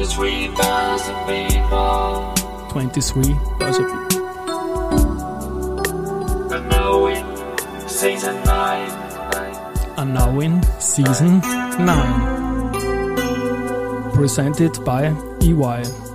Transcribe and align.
23,000 0.00 1.14
people 1.26 2.32
23 2.70 3.36
also 3.60 3.84
are 6.48 6.64
now 6.70 7.06
in 7.06 7.22
season 7.86 8.34
9. 8.44 8.90
are 9.98 10.06
now 10.06 10.40
in 10.40 10.62
season 10.80 11.40
9. 11.40 14.14
Presented 14.14 14.82
by 14.86 15.14
E 15.42 15.52
EY. 15.52 16.09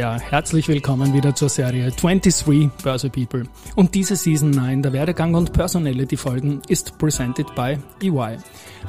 Ja, 0.00 0.18
herzlich 0.18 0.66
willkommen 0.68 1.12
wieder 1.12 1.34
zur 1.34 1.50
Serie 1.50 1.90
23 1.90 2.70
Börse 2.82 3.10
People. 3.10 3.42
Und 3.76 3.94
diese 3.94 4.16
Season 4.16 4.48
9 4.48 4.80
der 4.80 4.94
Werdegang 4.94 5.34
und 5.34 5.52
Personality 5.52 6.16
Folgen 6.16 6.62
ist 6.68 6.96
presented 6.96 7.54
by 7.54 7.76
EY. 8.02 8.38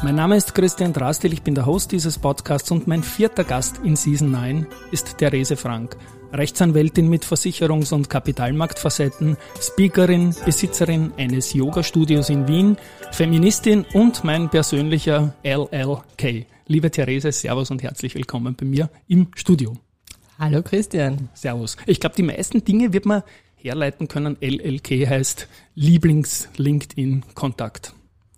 Mein 0.04 0.16
Name 0.16 0.38
ist 0.38 0.56
Christian 0.56 0.94
Drastil, 0.94 1.34
ich 1.34 1.42
bin 1.42 1.54
der 1.54 1.66
Host 1.66 1.92
dieses 1.92 2.18
Podcasts 2.18 2.72
und 2.72 2.88
mein 2.88 3.04
vierter 3.04 3.44
Gast 3.44 3.82
in 3.84 3.98
Season 3.98 4.32
9 4.32 4.66
ist 4.94 5.18
Therese 5.18 5.58
Frank. 5.58 5.98
Rechtsanwältin 6.32 7.10
mit 7.10 7.26
Versicherungs- 7.26 7.94
und 7.94 8.10
Kapitalmarktfacetten, 8.10 9.36
Speakerin, 9.60 10.34
Besitzerin 10.46 11.12
eines 11.18 11.52
Yoga-Studios 11.52 12.30
in 12.30 12.48
Wien, 12.48 12.78
Feministin 13.12 13.86
und 13.94 14.24
mein 14.24 14.50
persönlicher 14.50 15.34
LLK. 15.44 16.46
Liebe 16.68 16.90
Therese, 16.90 17.34
Servus 17.34 17.70
und 17.70 17.84
herzlich 17.84 18.16
willkommen 18.16 18.56
bei 18.56 18.66
mir 18.66 18.90
im 19.10 19.28
Studio. 19.36 19.76
Hallo 20.42 20.62
Christian. 20.64 21.30
Servus. 21.36 21.78
Ich 21.86 22.00
glaube, 22.00 22.16
die 22.16 22.24
meisten 22.24 22.66
Dinge 22.66 22.94
wird 22.94 23.06
man 23.06 23.22
herleiten 23.58 24.08
können. 24.08 24.38
LLK 24.42 25.08
heißt 25.08 25.48
Lieblings-LinkedIn-Kontakt. 25.76 27.94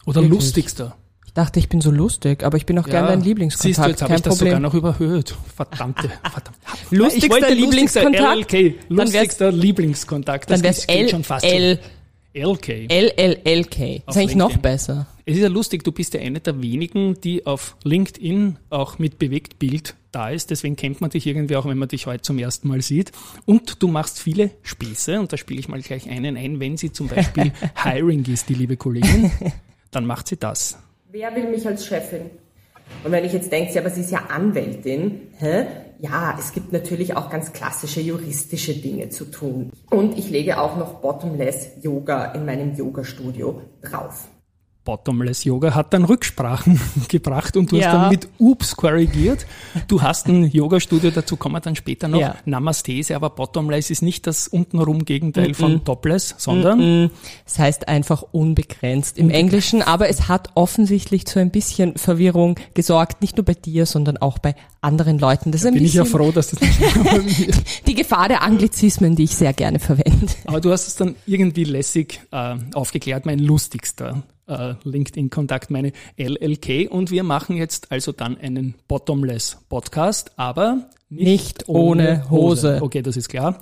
Oder 0.06 0.18
Wirklich? 0.18 0.42
lustigster. 0.42 0.98
Ich 1.26 1.32
dachte, 1.32 1.60
ich 1.60 1.70
bin 1.70 1.80
so 1.80 1.92
lustig, 1.92 2.44
aber 2.44 2.58
ich 2.58 2.66
bin 2.66 2.78
auch 2.78 2.88
gern 2.88 3.08
dein 3.08 3.22
Lieblingskontakt. 3.22 3.76
Siehst 3.76 3.86
du, 3.86 3.90
jetzt 3.90 4.02
habe 4.02 4.16
ich 4.16 4.22
das 4.22 4.38
sogar 4.38 4.60
noch 4.60 4.74
überhöht. 4.74 5.34
Verdammte, 5.56 6.10
verdammt. 6.30 6.58
Lustigster 6.92 7.50
Lieblingskontakt? 7.50 8.52
LLK. 8.54 8.76
Lustigster 8.90 9.54
Lieblingskontakt. 9.54 10.50
Das 10.50 10.60
Dann 10.60 10.66
wär's 10.66 10.86
geht 10.86 11.10
schon 11.10 11.24
fast 11.24 11.46
L. 11.46 11.80
LK. 12.34 12.92
LLLK. 12.92 14.04
Ist 14.06 14.18
eigentlich 14.18 14.36
noch 14.36 14.58
besser. 14.58 15.08
Es 15.26 15.36
ist 15.38 15.42
ja 15.42 15.48
lustig, 15.48 15.86
du 15.86 15.94
bist 15.94 16.14
ja 16.14 16.20
eine 16.20 16.42
der 16.42 16.62
wenigen, 16.62 17.20
die 17.22 17.46
auf 17.46 17.78
LinkedIn 17.86 18.58
auch 18.70 19.00
mit 19.00 19.20
Bewegtbild 19.20 19.96
da 20.12 20.30
ist. 20.30 20.52
Deswegen 20.52 20.76
kennt 20.76 21.00
man 21.00 21.12
dich 21.12 21.26
irgendwie 21.26 21.56
auch, 21.56 21.66
wenn 21.66 21.78
man 21.78 21.88
dich 21.88 22.08
heute 22.08 22.24
zum 22.24 22.38
ersten 22.40 22.68
Mal 22.68 22.82
sieht. 22.82 23.14
Und 23.46 23.82
du 23.82 23.88
machst 23.88 24.20
viele 24.20 24.52
Späße 24.64 25.22
und 25.22 25.32
da 25.32 25.38
spiele 25.38 25.62
ich 25.62 25.70
mal 25.70 25.82
gleich 25.82 26.10
einen 26.10 26.36
ein. 26.36 26.60
Wenn 26.60 26.76
sie 26.76 26.92
zum 26.92 27.08
Beispiel 27.08 27.54
Hiring 27.84 28.26
ist, 28.26 28.50
die 28.50 28.54
liebe 28.54 28.76
Kollegin, 28.76 29.32
dann 29.92 30.06
macht 30.06 30.28
sie 30.28 30.36
das. 30.36 30.78
Wer 31.10 31.34
will 31.34 31.50
mich 31.50 31.66
als 31.66 31.86
Chefin? 31.86 32.30
Und 33.06 33.12
wenn 33.14 33.24
ich 33.24 33.32
jetzt 33.32 33.50
denke, 33.50 33.74
ja, 33.74 33.80
aber 33.80 33.92
sie 33.92 34.02
ist 34.02 34.12
ja 34.12 34.26
Anwältin, 34.26 35.30
hä? 35.38 35.66
ja, 36.00 36.36
es 36.38 36.52
gibt 36.52 36.74
natürlich 36.74 37.16
auch 37.16 37.30
ganz 37.30 37.54
klassische 37.54 38.02
juristische 38.02 38.74
Dinge 38.74 39.08
zu 39.08 39.24
tun. 39.24 39.72
Und 39.90 40.18
ich 40.18 40.30
lege 40.30 40.60
auch 40.60 40.76
noch 40.76 40.96
Bottomless 40.96 41.70
Yoga 41.82 42.34
in 42.34 42.46
meinem 42.46 42.76
Yoga-Studio 42.76 43.62
drauf. 43.82 44.28
Bottomless 44.86 45.46
Yoga 45.46 45.74
hat 45.76 45.94
dann 45.94 46.04
Rücksprachen 46.04 46.80
gebracht 47.08 47.56
und 47.56 47.72
du 47.72 47.78
hast 47.78 47.84
Ja. 47.86 47.94
dann 47.94 48.10
mit 48.12 48.28
Oops 48.38 48.76
korrigiert. 48.76 49.46
Du 49.88 50.02
hast 50.02 50.28
ein 50.28 50.44
Yoga-Studio, 50.52 51.12
dazu 51.12 51.38
kommen 51.38 51.56
wir 51.56 51.62
dann 51.62 51.76
später 51.76 52.08
noch. 52.08 52.20
Ja. 52.20 52.36
Namastese, 52.46 53.16
aber 53.16 53.30
Bottomless 53.30 53.90
ist 53.90 54.02
nicht 54.02 54.28
das 54.28 54.48
untenrum 54.48 55.06
Gegenteil 55.06 55.54
von 55.54 55.84
Topless, 55.86 56.36
sondern 56.38 57.10
Es 57.46 57.60
heißt 57.60 57.88
einfach 57.88 58.24
unbegrenzt 58.32 59.18
im 59.18 59.30
Englischen, 59.30 59.82
aber 59.82 60.10
es 60.10 60.28
hat 60.28 60.50
offensichtlich 60.56 61.26
zu 61.26 61.40
ein 61.40 61.50
bisschen 61.52 61.96
Verwirrung 61.98 62.60
gesorgt, 62.74 63.22
nicht 63.22 63.38
nur 63.38 63.46
bei 63.46 63.54
dir, 63.54 63.86
sondern 63.86 64.18
auch 64.18 64.38
bei 64.40 64.54
anderen 64.82 65.18
Leuten. 65.18 65.52
Das 65.52 65.62
ist 65.62 65.68
ein 65.68 65.76
bin 65.76 65.86
ich 65.86 65.94
ja 65.94 66.04
froh, 66.04 66.32
dass 66.32 66.50
das 66.50 66.60
nicht 66.60 66.78
die 67.88 67.96
Gefahr 67.96 68.28
der 68.28 68.44
Anglizismen, 68.44 69.16
die 69.16 69.24
ich 69.24 69.36
sehr 69.36 69.54
gerne 69.54 69.80
verwende. 69.80 70.28
Aber 70.46 70.60
du 70.60 70.72
hast 70.72 70.88
es 70.88 70.96
dann 70.96 71.16
irgendwie 71.26 71.64
lässig 71.64 72.20
äh, 72.32 72.56
aufgeklärt, 72.74 73.26
mein 73.26 73.40
lustigster 73.40 74.24
äh, 74.54 74.76
LinkedIn-Kontakt, 74.84 75.72
meine 75.72 75.92
LLK. 76.18 76.92
Und 76.92 77.12
wir 77.12 77.24
machen 77.24 77.58
jetzt 77.58 77.92
also 77.92 78.12
dann 78.12 78.38
einen 78.38 78.76
Bottomless 78.88 79.58
Podcast, 79.70 80.32
aber 80.38 80.90
nicht, 81.14 81.28
Nicht 81.28 81.70
ohne 81.70 82.28
Hose. 82.32 82.80
Okay, 82.82 83.04
das 83.04 83.18
ist 83.18 83.30
klar. 83.30 83.60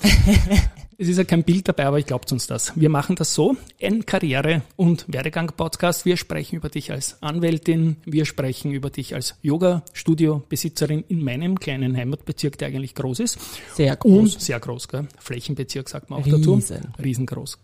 es 0.97 1.09
ist 1.09 1.17
ja 1.17 1.25
kein 1.25 1.43
Bild 1.43 1.67
dabei, 1.67 1.85
aber 1.85 1.99
ich 1.99 2.05
glaubt 2.05 2.31
uns 2.31 2.47
das. 2.47 2.71
Wir 2.79 2.89
machen 2.89 3.17
das 3.17 3.33
so, 3.33 3.57
ein 3.81 4.05
Karriere- 4.05 4.61
und 4.77 5.03
Werdegang-Podcast. 5.09 6.05
Wir 6.05 6.15
sprechen 6.15 6.55
über 6.55 6.69
dich 6.69 6.91
als 6.91 7.21
Anwältin, 7.21 7.97
wir 8.05 8.23
sprechen 8.23 8.71
über 8.71 8.89
dich 8.89 9.15
als 9.15 9.35
Yoga-Studio-Besitzerin 9.41 11.03
in 11.09 11.23
meinem 11.23 11.59
kleinen 11.59 11.97
Heimatbezirk, 11.97 12.57
der 12.57 12.69
eigentlich 12.69 12.95
groß 12.95 13.19
ist. 13.19 13.37
Sehr 13.75 13.97
groß. 13.97 14.17
Und 14.17 14.41
sehr 14.41 14.59
groß, 14.61 14.87
gell? 14.87 15.07
Flächenbezirk 15.19 15.89
sagt 15.89 16.09
man 16.09 16.21
auch 16.21 16.27
dazu. 16.27 16.53
Riesen. 16.53 16.93
Riesengroß. 17.03 17.59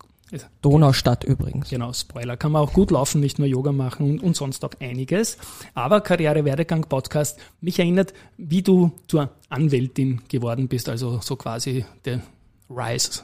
Donaustadt 0.61 1.23
übrigens. 1.23 1.69
Genau, 1.69 1.93
Spoiler. 1.93 2.35
Kann 2.37 2.51
man 2.51 2.61
auch 2.61 2.73
gut 2.73 2.91
laufen, 2.91 3.21
nicht 3.21 3.39
nur 3.39 3.47
Yoga 3.47 3.71
machen 3.71 4.09
und, 4.09 4.23
und 4.23 4.35
sonst 4.35 4.63
auch 4.65 4.71
einiges. 4.79 5.37
Aber 5.73 6.01
Karriere 6.01 6.43
Werdegang 6.45 6.81
Podcast, 6.83 7.39
mich 7.61 7.79
erinnert, 7.79 8.13
wie 8.37 8.61
du 8.61 8.91
zur 9.07 9.29
Anwältin 9.49 10.21
geworden 10.27 10.67
bist, 10.67 10.89
also 10.89 11.19
so 11.21 11.35
quasi 11.37 11.85
der 12.05 12.21
Rise 12.69 13.21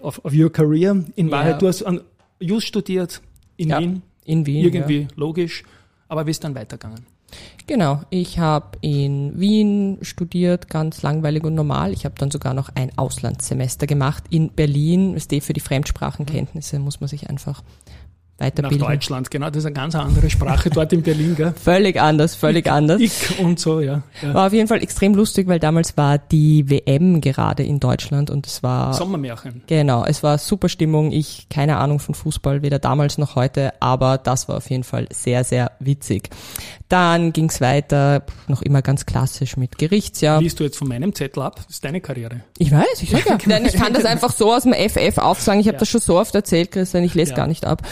of, 0.00 0.18
of 0.24 0.32
your 0.34 0.50
career. 0.50 1.04
In 1.14 1.26
Ja. 1.28 1.32
Wahrheit, 1.32 1.62
du 1.62 1.68
hast 1.68 1.82
an 1.84 2.00
Jus 2.40 2.64
studiert 2.64 3.20
in 3.56 3.68
Ja, 3.70 3.80
Wien. 3.80 4.02
in 4.24 4.44
Wien, 4.46 4.64
Irgendwie 4.64 5.08
logisch. 5.14 5.62
Aber 6.08 6.26
wie 6.26 6.30
ist 6.30 6.42
dann 6.42 6.54
weitergegangen? 6.54 7.06
Genau, 7.66 8.00
ich 8.08 8.38
habe 8.38 8.78
in 8.80 9.38
Wien 9.38 9.98
studiert, 10.00 10.68
ganz 10.68 11.02
langweilig 11.02 11.44
und 11.44 11.54
normal. 11.54 11.92
Ich 11.92 12.06
habe 12.06 12.14
dann 12.16 12.30
sogar 12.30 12.54
noch 12.54 12.70
ein 12.74 12.96
Auslandssemester 12.96 13.86
gemacht 13.86 14.24
in 14.30 14.50
Berlin. 14.50 15.14
Das 15.14 15.44
für 15.44 15.52
die 15.52 15.60
Fremdsprachenkenntnisse 15.60 16.78
muss 16.78 17.00
man 17.00 17.08
sich 17.08 17.28
einfach 17.28 17.62
Nach 18.38 18.46
weiterbilden. 18.46 18.86
Deutschland, 18.86 19.30
genau. 19.32 19.48
Das 19.48 19.56
ist 19.58 19.66
eine 19.66 19.74
ganz 19.74 19.94
andere 19.96 20.30
Sprache 20.30 20.70
dort 20.70 20.92
in 20.92 21.02
Berlin, 21.02 21.34
gell? 21.34 21.52
Völlig 21.62 22.00
anders, 22.00 22.36
völlig 22.36 22.70
anders. 22.70 23.00
Ich 23.00 23.38
und 23.40 23.58
so, 23.58 23.80
ja. 23.80 24.02
ja. 24.22 24.32
War 24.34 24.46
auf 24.46 24.52
jeden 24.52 24.68
Fall 24.68 24.80
extrem 24.82 25.14
lustig, 25.14 25.48
weil 25.48 25.58
damals 25.58 25.96
war 25.96 26.18
die 26.18 26.70
WM 26.70 27.20
gerade 27.20 27.64
in 27.64 27.80
Deutschland 27.80 28.30
und 28.30 28.46
es 28.46 28.62
war 28.62 28.94
Sommermärchen. 28.94 29.62
Genau, 29.66 30.04
es 30.04 30.22
war 30.22 30.38
super 30.38 30.68
Stimmung. 30.68 31.10
Ich 31.10 31.48
keine 31.50 31.78
Ahnung 31.78 31.98
von 31.98 32.14
Fußball, 32.14 32.62
weder 32.62 32.78
damals 32.78 33.18
noch 33.18 33.34
heute, 33.34 33.72
aber 33.80 34.18
das 34.18 34.48
war 34.48 34.58
auf 34.58 34.70
jeden 34.70 34.84
Fall 34.84 35.08
sehr, 35.12 35.42
sehr 35.42 35.72
witzig. 35.80 36.30
Dann 36.88 37.32
ging's 37.34 37.60
weiter, 37.60 38.22
noch 38.46 38.62
immer 38.62 38.80
ganz 38.80 39.04
klassisch 39.04 39.56
mit 39.58 39.76
Gerichtsjahr. 39.78 40.40
Liest 40.40 40.58
du 40.60 40.64
jetzt 40.64 40.78
von 40.78 40.88
meinem 40.88 41.14
Zettel 41.14 41.42
ab? 41.42 41.56
Das 41.56 41.66
ist 41.74 41.84
deine 41.84 42.00
Karriere. 42.00 42.40
Ich 42.56 42.70
weiß, 42.72 43.02
ich 43.02 43.10
sag 43.10 43.26
ja. 43.26 43.36
Nein, 43.46 43.66
ich 43.66 43.74
kann 43.74 43.92
das 43.92 44.04
einfach 44.06 44.32
so 44.32 44.54
aus 44.54 44.62
dem 44.62 44.72
FF 44.72 45.18
aufsagen. 45.18 45.60
Ich 45.60 45.66
habe 45.66 45.74
Ja. 45.76 45.80
das 45.80 45.88
schon 45.88 46.00
so 46.00 46.18
oft 46.18 46.34
erzählt, 46.34 46.70
Christian, 46.70 47.04
ich 47.04 47.14
lese 47.14 47.32
Ja. 47.32 47.36
gar 47.36 47.46
nicht 47.46 47.66
ab. 47.66 47.82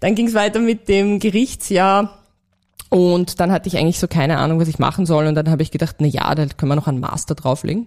Dann 0.00 0.14
ging's 0.14 0.34
weiter 0.34 0.60
mit 0.60 0.88
dem 0.88 1.18
Gerichtsjahr. 1.18 2.16
Und 2.88 3.38
dann 3.38 3.52
hatte 3.52 3.68
ich 3.68 3.76
eigentlich 3.78 4.00
so 4.00 4.08
keine 4.08 4.38
Ahnung, 4.38 4.58
was 4.58 4.66
ich 4.66 4.80
machen 4.80 5.06
soll. 5.06 5.26
Und 5.28 5.36
dann 5.36 5.48
habe 5.48 5.62
ich 5.62 5.70
gedacht, 5.70 5.96
na 6.00 6.08
ja, 6.08 6.34
da 6.34 6.46
können 6.46 6.72
wir 6.72 6.76
noch 6.76 6.88
einen 6.88 6.98
Master 6.98 7.36
drauflegen. 7.36 7.86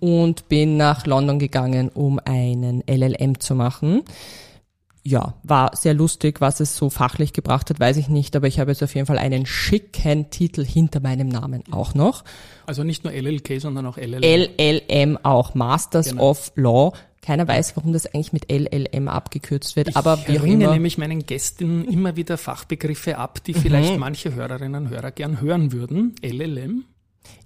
Und 0.00 0.48
bin 0.48 0.76
nach 0.76 1.06
London 1.06 1.38
gegangen, 1.38 1.88
um 1.88 2.20
einen 2.22 2.82
LLM 2.86 3.40
zu 3.40 3.54
machen. 3.54 4.02
Ja, 5.04 5.34
war 5.42 5.74
sehr 5.74 5.94
lustig. 5.94 6.40
Was 6.40 6.60
es 6.60 6.76
so 6.76 6.90
fachlich 6.90 7.32
gebracht 7.32 7.70
hat, 7.70 7.80
weiß 7.80 7.96
ich 7.96 8.08
nicht. 8.08 8.36
Aber 8.36 8.46
ich 8.46 8.60
habe 8.60 8.70
jetzt 8.70 8.82
auf 8.82 8.94
jeden 8.94 9.06
Fall 9.06 9.18
einen 9.18 9.46
schicken 9.46 10.28
Titel 10.30 10.64
hinter 10.64 11.00
meinem 11.00 11.28
Namen 11.28 11.64
auch 11.72 11.94
noch. 11.94 12.22
Also 12.66 12.84
nicht 12.84 13.04
nur 13.04 13.12
LLK, 13.14 13.58
sondern 13.60 13.86
auch 13.86 13.96
LLM. 13.96 14.22
LLM 14.22 15.18
auch, 15.22 15.54
Masters 15.54 16.10
Genau. 16.10 16.30
of 16.30 16.52
Law. 16.56 16.92
Keiner 17.22 17.46
weiß, 17.46 17.76
warum 17.76 17.92
das 17.92 18.06
eigentlich 18.12 18.32
mit 18.32 18.50
LLM 18.50 19.06
abgekürzt 19.08 19.76
wird, 19.76 19.96
aber 19.96 20.18
ich 20.22 20.28
wie 20.28 20.38
auch 20.38 20.42
bringe 20.42 20.64
immer. 20.64 20.72
nämlich 20.74 20.98
meinen 20.98 21.24
Gästen 21.24 21.84
immer 21.84 22.16
wieder 22.16 22.36
Fachbegriffe 22.36 23.16
ab, 23.16 23.38
Mhm. 23.38 23.42
die 23.46 23.54
vielleicht 23.54 23.96
manche 23.98 24.34
Hörerinnen 24.34 24.86
und 24.86 24.90
Hörer 24.90 25.12
gern 25.12 25.40
hören 25.40 25.70
würden. 25.72 26.14
LLM. 26.22 26.84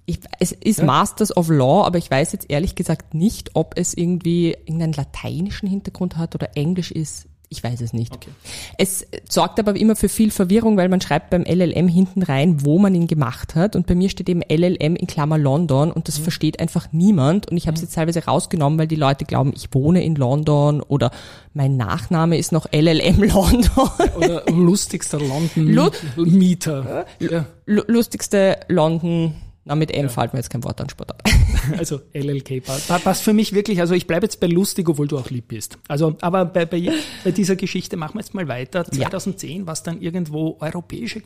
Ich, 0.07 0.19
es 0.39 0.51
ist 0.51 0.81
Masters 0.81 1.35
of 1.37 1.49
Law, 1.49 1.83
aber 1.85 1.99
ich 1.99 2.09
weiß 2.09 2.31
jetzt 2.31 2.49
ehrlich 2.49 2.73
gesagt 2.73 3.13
nicht, 3.13 3.51
ob 3.53 3.77
es 3.77 3.93
irgendwie 3.93 4.51
irgendeinen 4.65 4.93
lateinischen 4.93 5.69
Hintergrund 5.69 6.17
hat 6.17 6.33
oder 6.33 6.57
Englisch 6.57 6.89
ist. 6.91 7.27
Ich 7.49 7.63
weiß 7.63 7.79
es 7.79 7.93
nicht. 7.93 8.13
Okay. 8.13 8.29
Es 8.77 9.07
sorgt 9.29 9.57
aber 9.57 9.73
immer 9.77 9.95
für 9.95 10.09
viel 10.09 10.31
Verwirrung, 10.31 10.75
weil 10.75 10.89
man 10.89 10.99
schreibt 10.99 11.29
beim 11.29 11.43
LLM 11.43 11.87
hinten 11.87 12.21
rein, 12.23 12.65
wo 12.65 12.77
man 12.77 12.93
ihn 12.93 13.07
gemacht 13.07 13.55
hat. 13.55 13.77
Und 13.77 13.87
bei 13.87 13.95
mir 13.95 14.09
steht 14.09 14.27
eben 14.27 14.41
LLM 14.41 14.97
in 14.97 15.07
Klammer 15.07 15.37
London 15.37 15.89
und 15.93 16.09
das 16.09 16.17
versteht 16.17 16.59
einfach 16.59 16.89
niemand. 16.91 17.49
Und 17.49 17.55
ich 17.55 17.67
habe 17.67 17.75
es 17.75 17.81
jetzt 17.81 17.95
teilweise 17.95 18.25
rausgenommen, 18.25 18.77
weil 18.77 18.87
die 18.87 18.97
Leute 18.97 19.23
glauben, 19.23 19.53
ich 19.55 19.69
wohne 19.73 20.03
in 20.03 20.15
London 20.15 20.81
oder 20.81 21.09
mein 21.53 21.77
Nachname 21.77 22.37
ist 22.37 22.51
noch 22.51 22.67
LLM 22.73 23.23
London. 23.23 23.89
Oder 24.17 24.43
lustigster 24.51 25.19
London 25.19 25.67
Lu- 25.69 25.89
Mieter. 26.17 27.05
Ja. 27.19 27.45
Lu- 27.65 27.83
lustigste 27.87 28.57
London 28.67 29.35
Na, 29.67 29.75
mit 29.75 29.91
M 29.91 30.09
fällt 30.09 30.31
mir 30.31 30.39
jetzt 30.39 30.49
kein 30.49 30.63
Wort 30.63 30.79
an 30.79 30.89
Sport 30.89 31.11
ab. 31.11 31.23
Also 31.77 31.99
LLK 32.13 32.63
passt, 33.03 33.23
für 33.23 33.33
mich 33.33 33.51
wirklich, 33.51 33.81
also 33.81 33.93
ich 33.93 34.07
bleibe 34.07 34.25
jetzt 34.25 34.39
bei 34.39 34.47
lustig, 34.47 34.87
obwohl 34.87 35.07
du 35.07 35.17
auch 35.17 35.29
lieb 35.29 35.49
bist. 35.49 35.77
Also, 35.89 36.15
aber 36.21 36.45
bei, 36.45 36.65
bei, 36.65 36.91
bei 37.25 37.31
dieser 37.31 37.57
Geschichte 37.57 37.97
machen 37.97 38.13
wir 38.15 38.21
jetzt 38.21 38.33
mal 38.33 38.47
weiter. 38.47 38.85
2010 38.85 39.59
ja. 39.59 39.65
war 39.65 39.73
es 39.73 39.83
dann 39.83 40.01
irgendwo 40.01 40.55
Europäische 40.61 41.19
äh, 41.19 41.21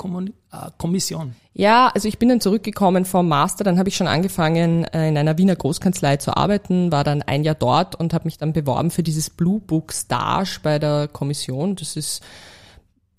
Kommission. 0.79 1.35
Ja, 1.53 1.89
also 1.93 2.07
ich 2.07 2.17
bin 2.17 2.29
dann 2.29 2.41
zurückgekommen 2.41 3.05
vom 3.05 3.27
Master, 3.27 3.63
dann 3.63 3.77
habe 3.77 3.89
ich 3.89 3.95
schon 3.95 4.07
angefangen 4.07 4.85
äh, 4.85 5.09
in 5.09 5.17
einer 5.17 5.37
Wiener 5.37 5.55
Großkanzlei 5.55 6.17
zu 6.17 6.35
arbeiten, 6.35 6.91
war 6.91 7.03
dann 7.03 7.21
ein 7.21 7.43
Jahr 7.43 7.55
dort 7.55 7.93
und 7.95 8.13
habe 8.13 8.25
mich 8.25 8.39
dann 8.39 8.53
beworben 8.53 8.89
für 8.89 9.03
dieses 9.03 9.29
Blue 9.29 9.59
Book 9.59 9.91
Stage 9.91 10.59
bei 10.63 10.79
der 10.79 11.07
Kommission. 11.07 11.75
Das 11.75 11.95
ist 11.95 12.23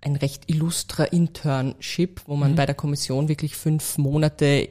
ein 0.00 0.16
recht 0.16 0.50
illustrer 0.50 1.12
Internship, 1.12 2.22
wo 2.26 2.34
man 2.36 2.52
mhm. 2.52 2.56
bei 2.56 2.66
der 2.66 2.74
Kommission 2.74 3.28
wirklich 3.28 3.54
fünf 3.54 3.98
Monate 3.98 4.68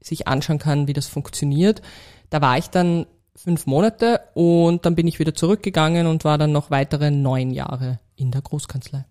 sich 0.00 0.28
anschauen 0.28 0.58
kann, 0.58 0.88
wie 0.88 0.92
das 0.92 1.06
funktioniert. 1.06 1.82
Da 2.30 2.40
war 2.40 2.58
ich 2.58 2.68
dann 2.68 3.06
fünf 3.34 3.66
Monate 3.66 4.20
und 4.34 4.84
dann 4.84 4.94
bin 4.94 5.06
ich 5.06 5.18
wieder 5.18 5.34
zurückgegangen 5.34 6.06
und 6.06 6.24
war 6.24 6.38
dann 6.38 6.52
noch 6.52 6.70
weitere 6.70 7.10
neun 7.10 7.50
Jahre 7.50 8.00
in 8.16 8.30
der 8.30 8.42
Großkanzlei. 8.42 9.04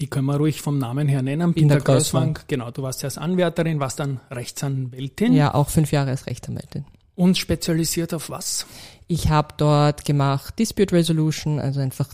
Die 0.00 0.08
können 0.08 0.26
wir 0.26 0.36
ruhig 0.36 0.60
vom 0.60 0.78
Namen 0.78 1.06
her 1.06 1.22
nennen. 1.22 1.52
Binder 1.54 1.78
Großwang. 1.78 2.40
Genau, 2.48 2.70
du 2.70 2.82
warst 2.82 3.04
erst 3.04 3.18
Anwärterin, 3.18 3.78
warst 3.78 4.00
dann 4.00 4.20
Rechtsanwältin. 4.30 5.32
Ja, 5.34 5.54
auch 5.54 5.68
fünf 5.68 5.92
Jahre 5.92 6.10
als 6.10 6.26
Rechtsanwältin. 6.26 6.84
Und 7.14 7.38
spezialisiert 7.38 8.12
auf 8.12 8.28
was? 8.28 8.66
Ich 9.06 9.28
habe 9.28 9.54
dort 9.56 10.04
gemacht 10.04 10.58
Dispute 10.58 10.96
Resolution, 10.96 11.60
also 11.60 11.80
einfach 11.80 12.08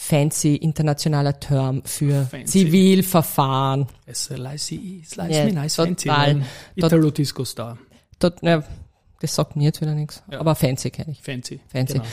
fancy 0.00 0.54
internationaler 0.54 1.38
Term 1.40 1.82
für 1.84 2.24
fancy. 2.24 2.66
Zivilverfahren. 2.66 3.88
SLICE, 4.10 5.04
Slice 5.04 5.30
yeah, 5.30 5.44
me 5.44 5.52
nice 5.52 5.74
fancy. 5.74 6.08
Italo 6.76 7.10
Disco 7.10 7.44
Star. 7.44 7.76
Dort, 8.20 8.40
ja, 8.42 8.62
das 9.20 9.34
sagt 9.34 9.56
mir 9.56 9.64
jetzt 9.64 9.80
wieder 9.80 9.94
nichts, 9.94 10.22
ja. 10.30 10.38
aber 10.38 10.54
fancy 10.54 10.90
kenne 10.90 11.10
ich. 11.10 11.20
Fancy. 11.20 11.60
Fancy. 11.66 11.94
Genau. 11.94 12.04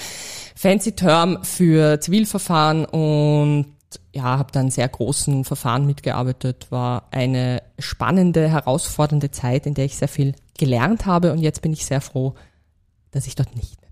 Fancy 0.56 0.92
Term 0.94 1.44
für 1.44 2.02
Zivilverfahren 2.02 2.86
und 2.86 3.68
ja, 4.14 4.24
habe 4.24 4.52
dann 4.52 4.72
sehr 4.72 4.90
großen 4.90 5.46
Verfahren 5.46 5.86
mitgearbeitet, 5.86 6.68
war 6.72 7.08
eine 7.12 7.62
spannende, 7.78 8.50
herausfordernde 8.50 9.30
Zeit, 9.30 9.68
in 9.68 9.76
der 9.76 9.86
ich 9.86 9.96
sehr 9.96 10.08
viel 10.08 10.34
gelernt 10.58 11.06
habe 11.06 11.32
und 11.32 11.38
jetzt 11.38 11.62
bin 11.62 11.72
ich 11.72 11.86
sehr 11.86 12.02
froh, 12.02 12.34
dass 13.12 13.28
ich 13.28 13.36
dort 13.36 13.56
nicht 13.56 13.85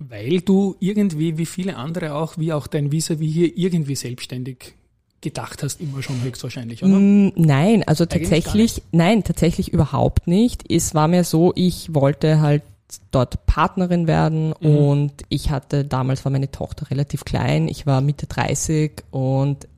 weil 0.00 0.40
du 0.40 0.76
irgendwie, 0.80 1.36
wie 1.36 1.46
viele 1.46 1.76
andere 1.76 2.14
auch, 2.14 2.38
wie 2.38 2.52
auch 2.52 2.66
dein 2.66 2.90
Visa, 2.90 3.20
wie 3.20 3.30
hier 3.30 3.56
irgendwie 3.56 3.94
selbstständig 3.94 4.74
gedacht 5.20 5.62
hast, 5.62 5.80
immer 5.80 6.02
schon 6.02 6.22
höchstwahrscheinlich, 6.22 6.82
oder? 6.82 6.94
Mm, 6.94 7.32
nein, 7.36 7.84
also 7.86 8.06
tatsächlich, 8.06 8.82
nein, 8.92 9.22
tatsächlich 9.22 9.70
überhaupt 9.70 10.26
nicht. 10.26 10.64
Es 10.72 10.94
war 10.94 11.06
mir 11.06 11.24
so, 11.24 11.52
ich 11.54 11.94
wollte 11.94 12.40
halt 12.40 12.62
dort 13.10 13.44
Partnerin 13.44 14.06
werden 14.06 14.54
mhm. 14.60 14.76
und 14.76 15.12
ich 15.28 15.50
hatte, 15.50 15.84
damals 15.84 16.24
war 16.24 16.32
meine 16.32 16.50
Tochter 16.50 16.90
relativ 16.90 17.24
klein, 17.24 17.68
ich 17.68 17.86
war 17.86 18.00
Mitte 18.00 18.26
30 18.26 19.02
und 19.10 19.68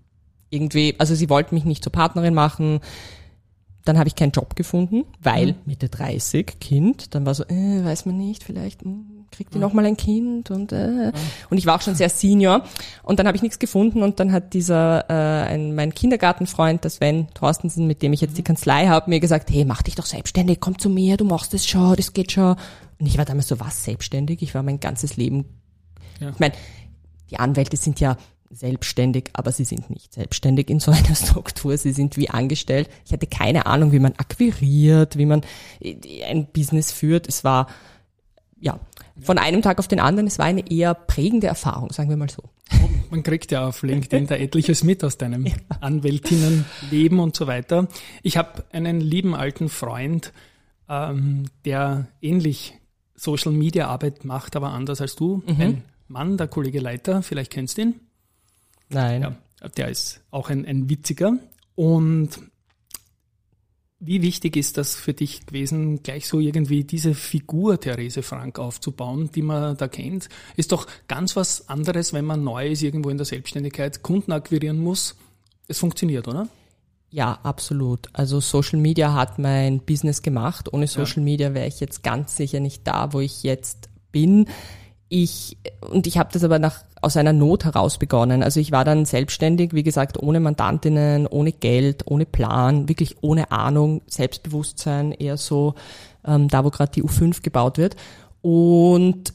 irgendwie, 0.51 0.95
also 0.99 1.15
sie 1.17 1.29
wollten 1.29 1.57
mich 1.57 1.65
nicht 1.65 1.83
zur 1.83 1.93
Partnerin 1.93 2.33
machen, 2.33 2.81
dann 3.85 3.99
habe 3.99 4.09
ich 4.09 4.15
keinen 4.15 4.31
Job 4.31 4.55
gefunden, 4.55 5.05
weil 5.21 5.49
mhm. 5.49 5.55
Mitte 5.67 5.89
30, 5.89 6.61
Kind, 6.61 7.15
dann 7.15 7.27
war 7.27 7.35
so, 7.35 7.43
äh, 7.45 7.85
weiß 7.85 8.07
man 8.07 8.17
nicht, 8.17 8.45
vielleicht 8.45 8.85
mh, 8.85 8.93
hm, 8.93 9.12
kriegt 9.33 9.53
die 9.55 9.59
mhm. 9.59 9.63
noch 9.63 9.73
mal 9.73 9.85
ein 9.85 9.97
Kind 9.97 10.51
und 10.51 10.73
äh, 10.73 10.87
mhm. 10.87 11.13
und 11.51 11.59
ich 11.59 11.67
war 11.67 11.77
auch 11.77 11.81
schon 11.81 11.95
sehr 11.95 12.09
Senior 12.09 12.65
und 13.03 13.19
dann 13.19 13.27
habe 13.27 13.37
ich 13.37 13.43
nichts 13.43 13.59
gefunden 13.59 14.03
und 14.03 14.21
dann 14.21 14.33
hat 14.33 14.55
dieser 14.55 15.11
äh, 15.11 15.49
ein, 15.49 15.75
mein 15.75 15.95
Kindergartenfreund, 15.95 16.85
das 16.85 16.97
Sven 16.97 17.29
Thorstensen, 17.35 17.87
mit 17.87 18.03
dem 18.03 18.13
ich 18.13 18.21
jetzt 18.21 18.39
die 18.39 18.45
Kanzlei 18.45 18.87
habe, 18.87 19.11
mir 19.11 19.21
gesagt, 19.21 19.51
hey, 19.51 19.65
mach 19.65 19.83
dich 19.83 19.97
doch 19.97 20.07
selbstständig, 20.07 20.61
komm 20.61 20.79
zu 20.79 20.89
mir, 20.89 21.17
du 21.17 21.25
machst 21.25 21.55
es 21.55 21.67
schon, 21.67 21.97
das 21.97 22.13
geht 22.13 22.33
schon. 22.33 22.57
Und 23.01 23.07
ich 23.07 23.19
war 23.19 23.25
damals 23.25 23.49
so, 23.49 23.59
was 23.59 23.85
selbstständig? 23.85 24.43
Ich 24.43 24.55
war 24.55 24.63
mein 24.63 24.79
ganzes 24.79 25.17
Leben, 25.17 25.47
ja. 26.21 26.31
ich 26.31 26.39
meine, 26.39 26.55
die 27.31 27.39
Anwälte 27.39 27.77
sind 27.77 27.99
ja 27.99 28.17
selbstständig, 28.53 29.31
aber 29.33 29.51
sie 29.51 29.65
sind 29.65 29.91
nicht 29.91 30.13
selbstständig 30.13 30.69
in 30.69 30.79
so 30.79 30.91
einer 30.91 31.15
Struktur. 31.15 31.77
Sie 31.77 31.93
sind 31.93 32.17
wie 32.17 32.31
angestellt. 32.31 32.89
Ich 33.07 33.13
hatte 33.13 33.27
keine 33.27 33.67
Ahnung, 33.67 33.93
wie 33.93 33.99
man 33.99 34.13
akquiriert, 34.19 35.17
wie 35.17 35.27
man 35.27 35.43
äh, 35.81 35.97
ein 36.25 36.47
Business 36.47 36.93
führt. 36.93 37.27
Es 37.27 37.45
war, 37.45 37.67
ja, 38.63 38.79
von 39.21 39.39
einem 39.39 39.61
Tag 39.61 39.79
auf 39.79 39.89
den 39.89 40.01
anderen, 40.01 40.27
es 40.27 40.39
war 40.39 40.47
eine 40.47 40.71
eher 40.71 40.95
prägende 40.95 41.49
Erfahrung, 41.49 41.93
sagen 41.93 42.09
wir 42.09 42.17
mal 42.17 42.31
so. 42.31 42.45
Man 43.11 43.23
kriegt 43.23 43.51
ja 43.53 43.67
auf 43.69 43.83
LinkedIn 43.83 44.27
da 44.29 44.37
etliches 44.37 44.85
mit 44.85 45.05
aus 45.05 45.19
deinem 45.19 45.47
ja. 45.47 45.55
Anwältinnenleben 45.81 47.19
und 47.19 47.37
so 47.37 47.47
weiter. 47.47 47.89
Ich 48.23 48.37
habe 48.37 48.65
einen 48.73 49.01
lieben 49.01 49.35
alten 49.35 49.69
Freund, 49.69 50.33
ähm, 50.89 51.45
der 51.65 52.07
ähnlich 52.23 52.75
Social 53.17 53.53
Media 53.53 53.89
Arbeit 53.89 54.25
macht, 54.25 54.57
aber 54.57 54.71
anders 54.71 55.01
als 55.01 55.17
du. 55.17 55.43
Mhm. 55.47 55.61
Ein 55.61 55.85
Mann, 56.09 56.37
der 56.37 56.49
Kollege 56.49 56.81
Leiter, 56.81 57.23
vielleicht 57.23 57.53
kennst 57.53 57.79
du 57.79 57.83
ihn. 57.83 57.95
Nein. 58.89 59.23
Ja, 59.23 59.37
der 59.77 59.89
ist 59.89 60.21
auch 60.31 60.51
ein, 60.51 60.65
ein 60.67 60.89
witziger. 60.89 61.37
Und 61.75 62.31
wie 64.05 64.21
wichtig 64.21 64.57
ist 64.57 64.79
das 64.79 64.97
für 64.97 65.15
dich 65.15 65.47
gewesen, 65.47 66.03
gleich 66.03 66.27
so 66.27 66.41
irgendwie 66.41 66.83
diese 66.83 67.15
Figur 67.15 67.79
Therese 67.79 68.23
Frank 68.23 68.59
aufzubauen, 68.59 69.31
die 69.33 69.43
man 69.43 69.77
da 69.77 69.87
kennt? 69.87 70.29
Ist 70.57 70.73
doch 70.73 70.89
ganz 71.07 71.37
was 71.37 71.69
anderes, 71.69 72.13
wenn 72.13 72.25
man 72.25 72.43
neu 72.43 72.69
ist, 72.69 72.83
irgendwo 72.83 73.11
in 73.11 73.17
der 73.17 73.27
Selbstständigkeit, 73.27 74.03
Kunden 74.03 74.33
akquirieren 74.33 74.79
muss. 74.79 75.15
Es 75.69 75.79
funktioniert, 75.79 76.27
oder? 76.27 76.49
Ja, 77.11 77.39
absolut. 77.45 78.09
Also 78.13 78.41
Social 78.41 78.81
Media 78.81 79.15
hat 79.15 79.39
mein 79.39 79.79
Business 79.79 80.23
gemacht. 80.23 80.73
Ohne 80.73 80.89
Social 80.89 81.19
ja. 81.19 81.25
Media 81.25 81.55
wäre 81.55 81.69
ich 81.69 81.79
jetzt 81.79 82.03
ganz 82.03 82.37
sicher 82.37 82.59
nicht 82.59 82.85
da, 82.87 83.13
wo 83.13 83.21
ich 83.21 83.45
jetzt 83.45 83.89
bin 84.11 84.49
ich 85.13 85.59
und 85.91 86.07
ich 86.07 86.17
habe 86.17 86.31
das 86.33 86.43
aber 86.43 86.59
nach 86.59 86.85
aus 87.03 87.17
einer 87.17 87.33
Not 87.33 87.65
heraus 87.65 87.99
begonnen. 87.99 88.43
Also 88.43 88.61
ich 88.61 88.73
war 88.73 88.85
dann 88.85 89.05
selbstständig, 89.05 89.75
wie 89.75 89.83
gesagt, 89.83 90.23
ohne 90.23 90.41
Mandantinnen, 90.41 91.27
ohne 91.27 91.53
Geld, 91.53 92.05
ohne 92.07 92.25
Plan, 92.25 92.89
wirklich 92.89 93.17
ohne 93.23 93.51
Ahnung, 93.51 94.03
Selbstbewusstsein, 94.07 95.13
eher 95.13 95.37
so 95.37 95.75
ähm, 96.25 96.49
da, 96.49 96.65
wo 96.65 96.71
gerade 96.71 96.93
die 96.93 97.03
U5 97.03 97.43
gebaut 97.43 97.77
wird. 97.77 97.97
Und 98.41 99.33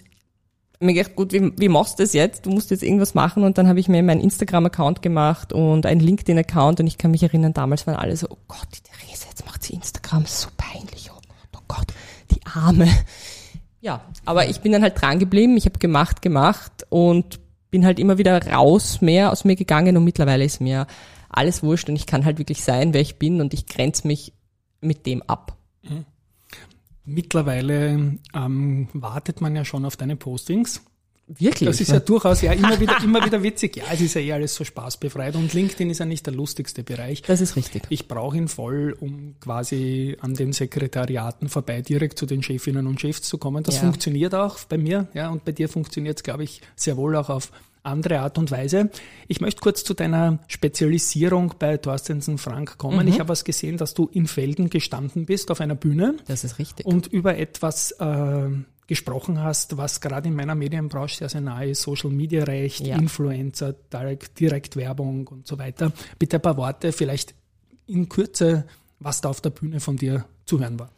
mir 0.79 0.93
gedacht, 0.93 1.15
gut, 1.15 1.33
wie, 1.33 1.51
wie 1.57 1.69
machst 1.69 1.99
du 1.99 2.03
das 2.03 2.13
jetzt? 2.13 2.45
Du 2.45 2.51
musst 2.51 2.71
jetzt 2.71 2.83
irgendwas 2.83 3.13
machen 3.13 3.43
und 3.43 3.57
dann 3.57 3.67
habe 3.67 3.79
ich 3.79 3.89
mir 3.89 4.01
meinen 4.03 4.21
Instagram-Account 4.21 5.01
gemacht 5.01 5.51
und 5.51 5.85
einen 5.85 6.01
LinkedIn-Account 6.01 6.79
und 6.79 6.87
ich 6.87 6.97
kann 6.97 7.11
mich 7.11 7.23
erinnern, 7.23 7.53
damals 7.53 7.87
waren 7.87 7.95
alle 7.95 8.15
so, 8.15 8.27
oh 8.29 8.37
Gott, 8.47 8.67
die 8.75 8.81
Therese, 8.81 9.25
jetzt 9.27 9.45
macht 9.45 9.63
sie 9.63 9.73
Instagram, 9.73 10.25
so 10.25 10.49
peinlich, 10.55 11.09
oh, 11.11 11.19
oh 11.55 11.61
Gott, 11.67 11.87
die 12.31 12.39
Arme. 12.45 12.87
Ja, 13.81 14.01
aber 14.25 14.49
ich 14.49 14.61
bin 14.61 14.71
dann 14.71 14.81
halt 14.83 15.01
dran 15.01 15.19
geblieben, 15.19 15.57
ich 15.57 15.65
habe 15.65 15.79
gemacht, 15.79 16.21
gemacht 16.21 16.85
und 16.89 17.39
bin 17.69 17.86
halt 17.86 18.00
immer 18.00 18.18
wieder 18.18 18.45
raus, 18.47 19.02
mehr 19.02 19.31
aus 19.31 19.45
mir 19.45 19.56
gegangen 19.56 19.97
und 19.97 20.04
mittlerweile 20.04 20.45
ist 20.45 20.62
mir 20.62 20.88
alles 21.30 21.64
wurscht 21.64 21.90
und 21.90 21.95
ich 21.95 22.06
kann 22.06 22.26
halt 22.26 22.38
wirklich 22.38 22.64
sein, 22.64 22.94
wer 22.94 23.02
ich 23.02 23.18
bin 23.18 23.42
und 23.42 23.54
ich 23.54 23.66
grenze 23.66 24.07
mich 24.07 24.33
mit 24.81 25.06
dem 25.06 25.21
ab. 25.24 25.57
Mhm. 25.83 26.06
Mittlerweile 27.06 28.18
ähm, 28.33 28.90
wartet 28.94 29.40
man 29.40 29.56
ja 29.56 29.64
schon 29.64 29.86
auf 29.86 29.95
deine 29.95 30.18
Postings. 30.18 30.83
Wirklich? 31.27 31.67
Das 31.67 31.81
ist 31.81 31.91
ja 31.91 31.99
durchaus 31.99 32.41
ja 32.41 32.53
immer 32.53 32.79
wieder, 32.79 32.97
immer 33.03 33.23
wieder 33.25 33.43
witzig. 33.43 33.75
Ja, 33.75 33.83
es 33.91 33.99
ist 33.99 34.13
ja 34.13 34.21
eh 34.21 34.31
alles 34.31 34.55
so 34.55 34.63
spaßbefreit 34.63 35.35
und 35.35 35.53
LinkedIn 35.53 35.89
ist 35.89 35.99
ja 35.99 36.05
nicht 36.05 36.25
der 36.25 36.33
lustigste 36.33 36.83
Bereich. 36.83 37.21
Das 37.23 37.41
ist 37.41 37.57
richtig. 37.57 37.83
Ich 37.89 38.07
brauche 38.07 38.37
ihn 38.37 38.47
voll, 38.47 38.95
um 38.99 39.35
quasi 39.41 40.15
an 40.21 40.35
den 40.35 40.53
Sekretariaten 40.53 41.49
vorbei 41.49 41.81
direkt 41.81 42.17
zu 42.17 42.25
den 42.25 42.43
Chefinnen 42.43 42.87
und 42.87 43.01
Chefs 43.01 43.23
zu 43.23 43.37
kommen. 43.37 43.63
Das 43.63 43.75
ja. 43.75 43.81
funktioniert 43.81 44.33
auch 44.33 44.57
bei 44.65 44.77
mir, 44.77 45.07
ja, 45.13 45.29
und 45.29 45.43
bei 45.43 45.51
dir 45.51 45.67
funktioniert 45.67 46.17
es, 46.17 46.23
glaube 46.23 46.45
ich, 46.45 46.61
sehr 46.75 46.95
wohl 46.95 47.15
auch 47.17 47.29
auf 47.29 47.51
andere 47.83 48.19
Art 48.19 48.37
und 48.37 48.51
Weise. 48.51 48.89
Ich 49.27 49.41
möchte 49.41 49.61
kurz 49.61 49.83
zu 49.83 49.93
deiner 49.93 50.39
Spezialisierung 50.47 51.55
bei 51.57 51.77
Thorstensen 51.77 52.37
Frank 52.37 52.77
kommen. 52.77 53.05
Mhm. 53.05 53.07
Ich 53.07 53.19
habe 53.19 53.29
was 53.29 53.43
gesehen, 53.43 53.77
dass 53.77 53.93
du 53.93 54.09
in 54.11 54.27
Felden 54.27 54.69
gestanden 54.69 55.25
bist 55.25 55.51
auf 55.51 55.61
einer 55.61 55.75
Bühne. 55.75 56.15
Das 56.27 56.43
ist 56.43 56.59
richtig. 56.59 56.85
Und 56.85 57.07
über 57.07 57.37
etwas 57.37 57.91
äh, 57.91 58.49
gesprochen 58.87 59.41
hast, 59.41 59.77
was 59.77 59.99
gerade 59.99 60.29
in 60.29 60.35
meiner 60.35 60.56
Medienbranche 60.56 61.17
sehr, 61.17 61.29
sehr 61.29 61.41
nahe 61.41 61.69
ist, 61.69 61.81
Social 61.81 62.09
Media 62.09 62.45
Recht, 62.45 62.87
ja. 62.87 62.95
Influencer, 62.95 63.73
Direct, 63.91 64.39
Direktwerbung 64.39 65.27
und 65.27 65.45
so 65.45 65.57
weiter. 65.57 65.91
Bitte 66.17 66.37
ein 66.37 66.41
paar 66.41 66.57
Worte, 66.57 66.94
vielleicht 66.94 67.35
in 67.85 68.07
Kürze, 68.07 68.65
was 68.99 69.21
da 69.21 69.29
auf 69.29 69.41
der 69.41 69.49
Bühne 69.49 69.79
von 69.79 69.97
dir 69.97 70.25
zu 70.45 70.59
hören 70.59 70.79
war. 70.79 70.89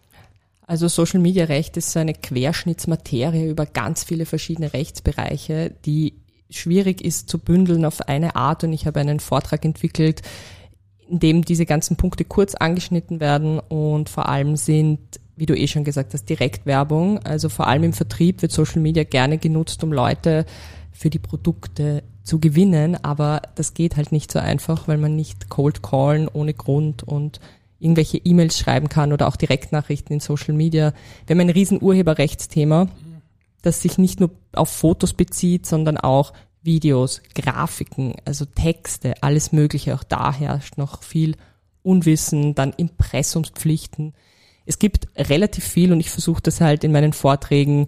Also 0.62 0.88
Social 0.88 1.20
Media 1.20 1.46
Recht 1.46 1.78
ist 1.78 1.92
so 1.92 2.00
eine 2.00 2.14
Querschnittsmaterie 2.14 3.50
über 3.50 3.66
ganz 3.66 4.04
viele 4.04 4.28
verschiedene 4.28 4.72
Rechtsbereiche, 4.72 5.76
die 5.84 6.14
schwierig 6.52 7.02
ist 7.02 7.28
zu 7.28 7.40
bündeln 7.40 7.86
auf 7.86 8.02
eine 8.08 8.36
Art 8.36 8.64
und 8.64 8.74
ich 8.74 8.86
habe 8.86 9.00
einen 9.00 9.20
Vortrag 9.20 9.66
entwickelt, 9.66 10.22
in 11.08 11.20
dem 11.20 11.44
diese 11.44 11.66
ganzen 11.66 11.98
Punkte 11.98 12.24
kurz 12.24 12.54
angeschnitten 12.54 13.20
werden 13.20 13.60
und 13.60 14.10
vor 14.10 14.30
allem 14.30 14.56
sind 14.56 15.00
wie 15.40 15.46
du 15.46 15.58
eh 15.58 15.68
schon 15.68 15.84
gesagt 15.84 16.14
hast, 16.14 16.30
Direktwerbung. 16.30 17.20
Also 17.20 17.50
vor 17.50 17.68
allem 17.68 17.84
im 17.84 17.94
Vertrieb 17.94 18.42
wird 18.42 18.52
Social 18.52 18.82
Media 18.82 19.04
gerne 19.04 19.38
genutzt, 19.38 19.84
um 19.84 19.94
Leute 19.94 20.46
für 20.92 21.10
die 21.10 21.20
Produkte 21.20 22.04
zu 22.24 22.40
gewinnen, 22.40 22.98
aber 23.04 23.42
das 23.56 23.74
geht 23.74 23.96
halt 23.96 24.12
nicht 24.12 24.32
so 24.32 24.40
einfach, 24.40 24.88
weil 24.88 24.98
man 24.98 25.16
nicht 25.16 25.50
cold 25.50 25.82
callen 25.82 26.28
ohne 26.28 26.54
Grund 26.54 27.04
und 27.04 27.40
irgendwelche 27.80 28.18
E-Mails 28.18 28.60
schreiben 28.60 28.90
kann 28.90 29.14
oder 29.14 29.28
auch 29.28 29.36
Direktnachrichten 29.36 30.14
in 30.14 30.20
Social 30.20 30.54
Media. 30.54 30.94
Wir 31.26 31.34
haben 31.34 31.42
ein 31.42 31.50
riesen 31.50 31.82
Urheberrechtsthema, 31.82 32.90
das 33.62 33.82
sich 33.82 33.98
nicht 33.98 34.20
nur 34.20 34.32
auf 34.54 34.70
Fotos 34.70 35.14
bezieht, 35.14 35.66
sondern 35.66 35.98
auch 35.98 36.34
Videos, 36.62 37.22
Grafiken, 37.34 38.16
also 38.26 38.46
Texte, 38.46 39.16
alles 39.24 39.52
Mögliche. 39.52 39.96
Auch 39.96 40.04
da 40.04 40.34
herrscht 40.34 40.78
noch 40.78 41.04
viel 41.04 41.36
Unwissen, 41.82 42.54
dann 42.54 42.74
Impressumspflichten. 42.74 44.14
Es 44.70 44.78
gibt 44.78 45.08
relativ 45.18 45.64
viel 45.64 45.92
und 45.92 46.00
ich 46.00 46.12
versuche 46.12 46.44
das 46.44 46.62
halt 46.62 46.84
in 46.84 46.92
meinen 46.92 47.12
Vorträgen 47.12 47.88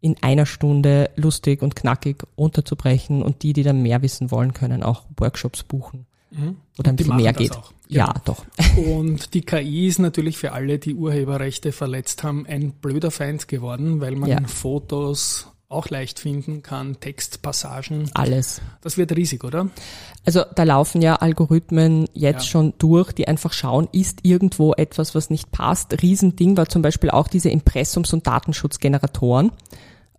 in 0.00 0.16
einer 0.22 0.46
Stunde 0.46 1.10
lustig 1.16 1.60
und 1.60 1.76
knackig 1.76 2.22
unterzubrechen 2.34 3.20
und 3.22 3.42
die, 3.42 3.52
die 3.52 3.62
dann 3.62 3.82
mehr 3.82 4.00
wissen 4.00 4.30
wollen, 4.30 4.54
können 4.54 4.82
auch 4.82 5.04
Workshops 5.18 5.62
buchen, 5.64 6.06
Mhm. 6.30 6.56
dann 6.78 6.86
ein 6.94 6.96
bisschen 6.96 7.16
mehr 7.16 7.34
geht. 7.34 7.52
auch. 7.52 7.72
Ja, 7.88 8.06
Genau. 8.12 8.20
doch. 8.24 8.44
Und 8.86 9.34
die 9.34 9.42
KI 9.42 9.88
ist 9.88 9.98
natürlich 9.98 10.38
für 10.38 10.52
alle, 10.52 10.78
die 10.78 10.94
Urheberrechte 10.94 11.72
verletzt 11.72 12.22
haben, 12.22 12.46
ein 12.46 12.72
blöder 12.72 13.10
Feind 13.10 13.46
geworden, 13.48 14.00
weil 14.00 14.14
man 14.16 14.30
Ja. 14.30 14.38
Fotos 14.46 15.48
auch 15.70 15.90
leicht 15.90 16.18
finden 16.18 16.62
kann, 16.62 16.98
Textpassagen. 16.98 18.10
Alles. 18.14 18.62
Das 18.80 18.96
wird 18.96 19.12
riesig, 19.14 19.44
oder? 19.44 19.68
Also 20.24 20.42
da 20.54 20.62
laufen 20.62 21.02
ja 21.02 21.16
Algorithmen 21.16 22.08
jetzt 22.14 22.44
Ja. 22.44 22.50
schon 22.50 22.72
durch, 22.78 23.12
die 23.12 23.28
einfach 23.28 23.52
schauen, 23.52 23.86
ist 23.92 24.20
irgendwo 24.22 24.72
etwas, 24.72 25.14
was 25.14 25.28
nicht 25.28 25.52
passt. 25.52 26.00
Riesending 26.02 26.56
war 26.56 26.68
zum 26.68 26.80
Beispiel 26.80 27.10
auch 27.10 27.28
diese 27.28 27.50
Impressums- 27.50 28.14
und 28.14 28.26
Datenschutzgeneratoren, 28.26 29.52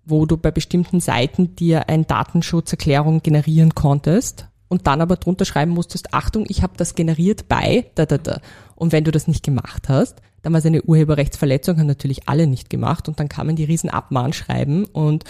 wo 0.06 0.28
du 0.28 0.38
bei 0.38 0.52
bestimmten 0.52 1.00
Seiten 1.00 1.56
dir 1.56 1.90
eine 1.90 2.04
Datenschutzerklärung 2.06 3.24
generieren 3.24 3.74
konntest 3.74 4.46
und 4.70 4.88
dann 4.88 5.02
aber 5.02 5.18
drunter 5.18 5.46
schreiben 5.46 5.72
musstest, 5.72 6.14
Achtung, 6.14 6.46
ich 6.48 6.64
habe 6.64 6.74
das 6.78 6.96
generiert 6.96 7.50
bei 7.50 7.88
da 7.96 8.06
da 8.06 8.18
da. 8.18 8.40
Und 8.76 8.94
wenn 8.94 9.04
du 9.04 9.12
das 9.12 9.28
nicht 9.28 9.44
gemacht 9.44 9.90
hast, 9.90 10.22
dann 10.42 10.54
war 10.54 10.60
es 10.60 10.66
eine 10.66 10.84
Urheberrechtsverletzung, 10.84 11.78
haben 11.78 11.88
natürlich 11.88 12.30
alle 12.30 12.48
nicht 12.48 12.70
gemacht 12.70 13.10
und 13.10 13.20
dann 13.20 13.28
kamen 13.28 13.58
die 13.58 13.66
riesen 13.66 13.90
Abmahnschreiben 13.90 14.86
und 14.86 15.26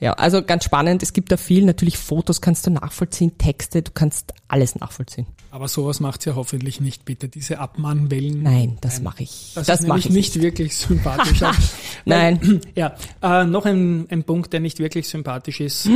ja, 0.00 0.12
also 0.12 0.42
ganz 0.42 0.64
spannend. 0.64 1.02
Es 1.02 1.12
gibt 1.12 1.32
da 1.32 1.36
viel. 1.36 1.64
Natürlich 1.64 1.96
Fotos 1.98 2.40
kannst 2.40 2.66
du 2.66 2.70
nachvollziehen, 2.70 3.38
Texte, 3.38 3.82
du 3.82 3.90
kannst 3.92 4.34
alles 4.48 4.76
nachvollziehen. 4.76 5.26
Aber 5.50 5.68
sowas 5.68 6.00
macht's 6.00 6.26
ja 6.26 6.34
hoffentlich 6.34 6.82
nicht, 6.82 7.06
bitte. 7.06 7.28
Diese 7.28 7.58
Abmahnwellen. 7.60 8.42
Nein, 8.42 8.76
das 8.82 9.00
mache 9.00 9.22
ich. 9.22 9.52
Das, 9.54 9.66
Das, 9.66 9.80
ist 9.80 9.86
mache 9.88 10.00
ich 10.00 10.10
nicht 10.10 10.40
wirklich 10.42 10.76
sympathisch. 10.76 11.40
Nein. 12.04 12.60
Ja, 12.74 12.94
äh, 13.22 13.44
noch 13.44 13.64
ein, 13.64 14.06
ein 14.10 14.24
Punkt, 14.24 14.52
der 14.52 14.60
nicht 14.60 14.78
wirklich 14.80 15.08
sympathisch 15.08 15.60
ist. 15.60 15.88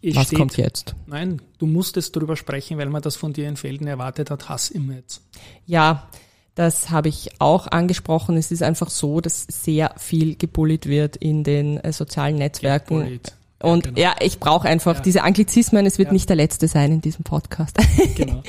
Es 0.00 0.14
Was 0.14 0.26
steht- 0.28 0.38
kommt 0.38 0.56
jetzt? 0.56 0.94
Nein, 1.06 1.42
du 1.58 1.66
musstest 1.66 2.14
drüber 2.14 2.36
sprechen, 2.36 2.78
weil 2.78 2.88
man 2.88 3.02
das 3.02 3.16
von 3.16 3.32
dir 3.32 3.48
in 3.48 3.56
Felden 3.56 3.88
erwartet 3.88 4.30
hat, 4.30 4.48
Hass 4.48 4.70
im 4.70 4.86
Netz. 4.86 5.22
Ja, 5.66 6.08
das 6.54 6.90
habe 6.90 7.08
ich 7.08 7.30
auch 7.40 7.66
angesprochen. 7.66 8.36
Es 8.36 8.52
ist 8.52 8.62
einfach 8.62 8.90
so, 8.90 9.20
dass 9.20 9.44
sehr 9.50 9.92
viel 9.98 10.36
gebullied 10.36 10.86
wird 10.86 11.16
in 11.16 11.42
den 11.42 11.78
äh, 11.78 11.92
sozialen 11.92 12.36
Netzwerken. 12.36 12.98
Gebullied. 12.98 13.32
Ja, 13.62 13.70
Und 13.70 13.84
genau. 13.84 14.00
ja, 14.00 14.14
ich 14.20 14.38
brauche 14.40 14.68
einfach 14.68 15.00
diese 15.00 15.22
Anglizismen. 15.22 15.84
Es 15.86 15.98
wird 15.98 16.08
Ja. 16.08 16.12
nicht 16.12 16.28
der 16.28 16.36
letzte 16.36 16.68
sein 16.68 16.92
in 16.92 17.00
diesem 17.00 17.24
Podcast. 17.24 17.76
Genau. 18.16 18.42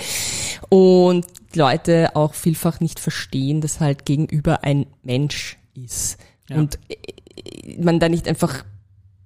und 0.70 1.25
Leute 1.53 2.15
auch 2.15 2.34
vielfach 2.34 2.80
nicht 2.80 3.00
verstehen, 3.00 3.62
dass 3.62 3.80
halt 3.80 4.06
gegenüber 4.06 4.63
ein 4.63 4.86
Mensch 5.03 5.58
ist. 5.74 6.18
Ja. 6.50 6.58
Und 6.58 6.80
äh, 6.89 7.75
man 7.82 8.00
da 8.00 8.08
nicht 8.10 8.27
einfach 8.27 8.63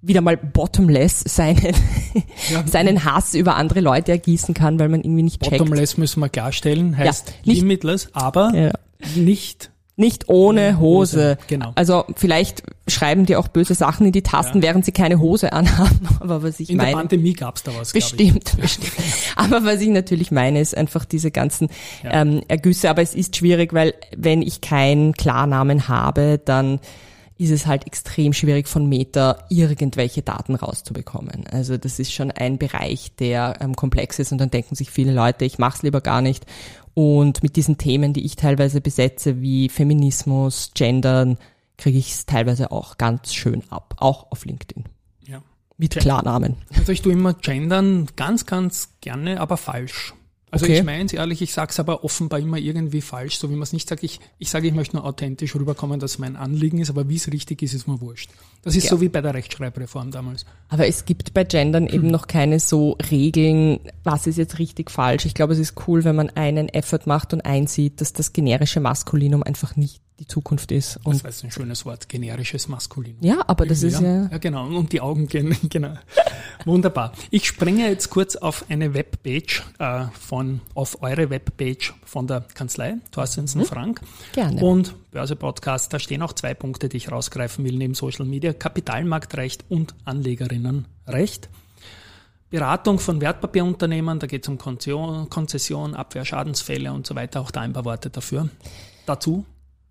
wieder 0.01 0.21
mal 0.21 0.37
bottomless 0.37 1.21
seinen, 1.21 1.73
Ja. 2.49 2.65
seinen 2.67 3.03
Hass 3.05 3.33
über 3.33 3.55
andere 3.55 3.79
Leute 3.81 4.11
ergießen 4.11 4.53
kann, 4.53 4.77
weil 4.79 4.89
man 4.89 5.01
irgendwie 5.01 5.23
nicht 5.23 5.41
checkt. 5.41 5.57
Bottomless 5.57 5.97
müssen 5.97 6.19
wir 6.19 6.29
klarstellen, 6.29 6.95
heißt 6.97 7.33
nicht- 7.45 7.61
limitless, 7.61 8.09
aber 8.13 8.51
Ja. 8.55 8.71
nicht 9.15 9.71
Nicht 9.97 10.27
ohne 10.27 10.77
Hose. 10.79 11.37
Genau. 11.47 11.71
Also 11.75 12.03
vielleicht 12.15 12.63
schreiben 12.87 13.25
die 13.25 13.37
auch 13.37 13.47
böse 13.47 13.75
Sachen 13.75 14.05
in 14.05 14.11
die 14.11 14.23
Tasten, 14.23 14.61
während 14.61 14.83
sie 14.83 14.91
keine 14.91 15.19
Hose 15.19 15.53
anhaben. 15.53 16.07
Aber 16.19 16.43
was 16.43 16.59
ich 16.59 16.69
in 16.69 16.77
der 16.77 16.87
meine. 16.87 16.97
Pandemie 16.97 17.33
gab's 17.33 17.63
da 17.63 17.71
was. 17.77 17.93
Bestimmt, 17.93 18.57
bestimmt. 18.59 18.91
Aber 19.37 19.63
was 19.63 19.79
ich 19.79 19.89
natürlich 19.89 20.31
meine, 20.31 20.59
ist 20.59 20.75
einfach 20.75 21.05
diese 21.05 21.31
ganzen 21.31 21.69
ähm, 22.03 22.41
Ergüsse. 22.49 22.89
Aber 22.89 23.01
es 23.01 23.15
ist 23.15 23.37
schwierig, 23.37 23.73
weil 23.73 23.93
wenn 24.15 24.41
ich 24.41 24.59
keinen 24.59 25.13
Klarnamen 25.13 25.87
habe, 25.87 26.41
dann 26.43 26.79
ist 27.37 27.51
es 27.51 27.65
halt 27.65 27.85
extrem 27.85 28.31
schwierig 28.33 28.67
von 28.67 28.87
Meta 28.87 29.45
irgendwelche 29.49 30.21
Daten 30.21 30.55
rauszubekommen. 30.55 31.45
Also 31.51 31.77
das 31.77 31.99
ist 31.99 32.13
schon 32.13 32.31
ein 32.31 32.57
Bereich, 32.57 33.11
der 33.19 33.57
ähm, 33.59 33.75
komplex 33.75 34.19
ist 34.19 34.31
und 34.31 34.39
dann 34.39 34.51
denken 34.51 34.75
sich 34.75 34.89
viele 34.89 35.13
Leute, 35.13 35.43
ich 35.43 35.57
mach's 35.57 35.83
lieber 35.83 35.99
gar 35.99 36.21
nicht. 36.21 36.45
Und 36.95 37.43
mit 37.43 37.57
diesen 37.57 37.77
Themen, 37.77 38.13
die 38.13 38.25
ich 38.25 38.37
teilweise 38.37 38.81
besetze, 38.81 39.41
wie 39.41 39.69
Feminismus, 39.69 40.71
Gendern, 40.73 41.37
kriege 41.77 41.97
ich 41.97 42.13
es 42.13 42.25
teilweise 42.25 42.71
auch 42.71 42.97
ganz 42.97 43.33
schön 43.33 43.63
ab, 43.69 43.95
auch 43.99 44.31
auf 44.31 44.45
LinkedIn. 44.45 44.85
Ja. 45.27 45.43
Mit 45.77 45.97
Klarnamen. 45.97 46.55
Also 46.73 46.93
ich 46.93 47.01
tue 47.01 47.11
immer 47.11 47.33
gendern 47.33 48.07
ganz, 48.15 48.45
ganz 48.45 48.91
gerne, 49.01 49.41
aber 49.41 49.57
falsch. 49.57 50.13
Also 50.55 50.65
Okay. 50.65 50.77
ich 50.79 50.83
meine 50.85 51.03
es 51.05 51.13
ehrlich, 51.13 51.41
ich 51.41 51.53
sag's 51.53 51.79
aber 51.79 52.03
offenbar 52.03 52.39
immer 52.39 52.57
irgendwie 52.57 53.01
falsch, 53.01 53.37
so 53.37 53.49
wie 53.49 53.53
man 53.55 53.63
es 53.63 53.73
nicht 53.73 53.89
sagt. 53.89 54.03
Ich, 54.03 54.19
ich 54.39 54.49
sage, 54.49 54.67
ich 54.67 54.73
möchte 54.73 54.95
nur 54.95 55.05
authentisch 55.05 55.53
rüberkommen, 55.53 55.99
dass 55.99 56.17
mein 56.17 56.35
Anliegen 56.37 56.79
ist, 56.79 56.89
aber 56.89 57.09
wie 57.09 57.17
es 57.17 57.31
richtig 57.31 57.61
ist, 57.61 57.73
ist 57.73 57.87
mir 57.87 57.99
wurscht. 57.99 58.29
Das 58.63 58.75
ist 58.75 58.85
Ja. 58.85 58.91
so 58.91 59.01
wie 59.01 59.09
bei 59.09 59.21
der 59.21 59.33
Rechtschreibreform 59.33 60.11
damals. 60.11 60.45
Aber 60.69 60.87
es 60.87 61.05
gibt 61.05 61.33
bei 61.33 61.43
Gendern 61.43 61.87
eben 61.87 62.07
noch 62.07 62.27
keine 62.27 62.59
so 62.59 62.97
Regeln, 63.11 63.79
was 64.03 64.27
ist 64.27 64.37
jetzt 64.37 64.57
richtig 64.57 64.89
falsch. 64.89 65.25
Ich 65.25 65.33
glaube, 65.33 65.53
es 65.53 65.59
ist 65.59 65.73
cool, 65.87 66.03
wenn 66.05 66.15
man 66.15 66.29
einen 66.31 66.69
Effort 66.69 67.01
macht 67.05 67.33
und 67.33 67.41
einsieht, 67.41 67.99
dass 67.99 68.13
das 68.13 68.31
generische 68.33 68.79
Maskulinum 68.79 69.43
einfach 69.43 69.75
nicht 69.75 69.99
die 70.19 70.27
Zukunft 70.27 70.71
ist. 70.71 70.95
Das 70.97 71.05
Und 71.05 71.23
war 71.23 71.31
jetzt 71.31 71.43
ein 71.43 71.51
schönes 71.51 71.85
Wort, 71.85 72.07
generisches 72.07 72.67
Maskulin. 72.67 73.17
ja, 73.21 73.43
aber 73.47 73.65
das 73.65 73.83
ist 73.83 73.99
ja, 74.01 74.29
Ja, 74.31 74.37
genau. 74.37 74.65
Und 74.67 74.91
die 74.93 75.01
Augen 75.01 75.27
gehen, 75.27 75.55
genau. 75.69 75.95
Wunderbar. 76.63 77.11
Ich 77.31 77.45
springe 77.47 77.87
jetzt 77.89 78.09
kurz 78.09 78.35
auf 78.35 78.65
eine 78.69 78.93
Webpage 78.93 79.63
äh, 79.79 80.05
von, 80.19 80.61
auf 80.73 81.01
eure 81.03 81.29
Webpage 81.29 81.93
von 82.05 82.27
der 82.27 82.41
Kanzlei, 82.53 82.95
Thorstensen 83.11 83.65
Frank. 83.65 84.01
Mhm. 84.01 84.05
Gerne. 84.33 84.63
Und 84.63 85.11
Börse 85.11 85.35
Podcast, 85.35 85.93
da 85.93 85.99
stehen 85.99 86.21
auch 86.21 86.33
zwei 86.33 86.53
Punkte, 86.53 86.89
die 86.89 86.97
ich 86.97 87.11
rausgreifen 87.11 87.65
will, 87.65 87.75
neben 87.77 87.93
Social 87.93 88.25
Media, 88.25 88.53
Kapitalmarktrecht 88.53 89.65
und 89.69 89.95
Anlegerinnenrecht. 90.05 91.49
Beratung 92.49 92.99
von 92.99 93.19
Wertpapierunternehmen, 93.19 94.19
da 94.19 94.27
geht 94.27 94.43
es 94.43 94.49
um 94.49 94.57
Konzession, 94.57 95.29
Konzession, 95.29 95.93
Abwehr, 95.93 96.23
Schadensfälle 96.23 96.93
und 96.93 97.05
so 97.05 97.15
weiter. 97.15 97.41
Auch 97.41 97.51
da 97.51 97.61
ein 97.61 97.73
paar 97.73 97.85
Worte 97.85 98.09
dafür. 98.09 98.49
Dazu 99.05 99.45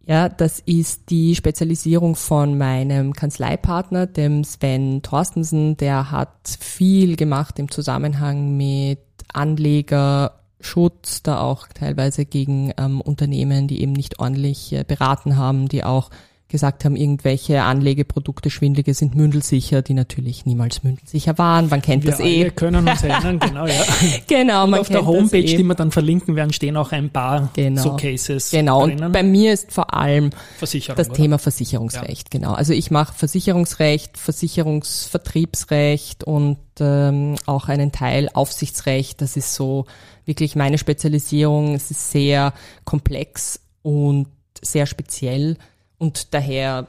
ja, 0.07 0.29
das 0.29 0.61
ist 0.61 1.11
die 1.11 1.35
Spezialisierung 1.35 2.15
von 2.15 2.59
meinem 2.59 3.15
Kanzleipartner, 3.15 4.07
dem 4.07 4.45
Sven 4.45 5.01
Thorstensen. 5.03 5.77
Der 5.79 6.11
hat 6.11 6.57
viel 6.61 7.17
gemacht 7.17 7.59
im 7.59 7.71
Zusammenhang 7.71 8.57
mit 8.57 9.01
Anlegerschutz, 9.33 11.23
da 11.23 11.41
auch 11.41 11.69
teilweise 11.69 12.27
gegen 12.27 12.73
ähm, 12.77 13.01
Unternehmen, 13.01 13.67
die 13.67 13.81
eben 13.81 13.93
nicht 13.93 14.19
ordentlich 14.19 14.73
äh, 14.75 14.85
beraten 14.87 15.37
haben, 15.37 15.69
die 15.69 15.85
auch 15.85 16.11
gesagt 16.55 16.85
haben, 16.85 16.95
irgendwelche 16.95 17.65
Anlegeprodukte, 17.65 18.49
schwindlige 18.49 18.95
sind 18.95 19.17
mündelsicher, 19.17 19.83
die 19.83 19.93
natürlich 19.93 20.47
niemals 20.47 20.85
mündelsicher 20.85 21.37
waren. 21.37 21.69
Man 21.69 21.83
kennt 21.83 22.05
wir 22.05 22.13
das 22.13 22.21
eh. 22.21 22.43
alle 22.43 22.53
können 22.53 22.89
uns 22.89 23.03
erinnern, 23.03 23.41
genau, 23.41 23.67
ja. 23.67 23.83
Genau, 24.29 24.65
man 24.69 24.79
auf 24.79 24.87
der 24.87 24.99
kennt 25.01 25.09
das 25.09 25.17
Homepage, 25.17 25.39
eh. 25.39 25.57
die 25.57 25.65
wir 25.65 25.75
dann 25.75 25.91
verlinken 25.91 26.37
werden, 26.37 26.53
stehen 26.53 26.77
auch 26.77 26.93
ein 26.93 27.11
paar 27.11 27.51
Genau. 27.55 27.83
so 27.83 27.97
Cases 27.97 28.53
Genau, 28.53 28.87
drinnen. 28.87 29.07
und 29.07 29.13
bei 29.13 29.25
mir 29.25 29.53
ist 29.53 29.73
vor 29.73 29.95
allem 29.95 30.31
das 30.61 30.73
oder? 30.73 31.13
Thema 31.13 31.41
Versicherungsrecht, 31.41 32.31
genau. 32.31 32.53
Also 32.53 32.73
ich 32.73 32.93
mache 32.93 33.15
Versicherungsrecht, 33.15 34.17
Versicherungsvertriebsrecht 34.17 36.23
und 36.23 36.59
ähm, 36.79 37.35
auch 37.47 37.69
einen 37.69 37.91
Teil 37.91 38.29
Aufsichtsrecht. 38.33 39.21
Das 39.21 39.37
ist 39.37 39.55
so 39.55 39.87
wirklich 40.25 40.55
meine 40.55 40.79
Spezialisierung. 40.79 41.75
Es 41.75 41.91
ist 41.91 42.13
sehr 42.13 42.53
komplex 42.85 43.59
und 43.83 44.29
sehr 44.63 44.87
speziell 44.87 45.57
und 46.05 46.35
daher 46.35 46.87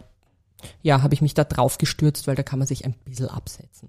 ja, 0.83 1.01
habe 1.01 1.13
ich 1.13 1.21
mich 1.21 1.33
da 1.33 1.45
drauf 1.45 1.77
gestürzt, 1.77 2.27
weil 2.27 2.35
da 2.35 2.43
kann 2.43 2.59
man 2.59 2.67
sich 2.67 2.83
ein 2.83 2.95
bisschen 3.05 3.29
absetzen. 3.29 3.87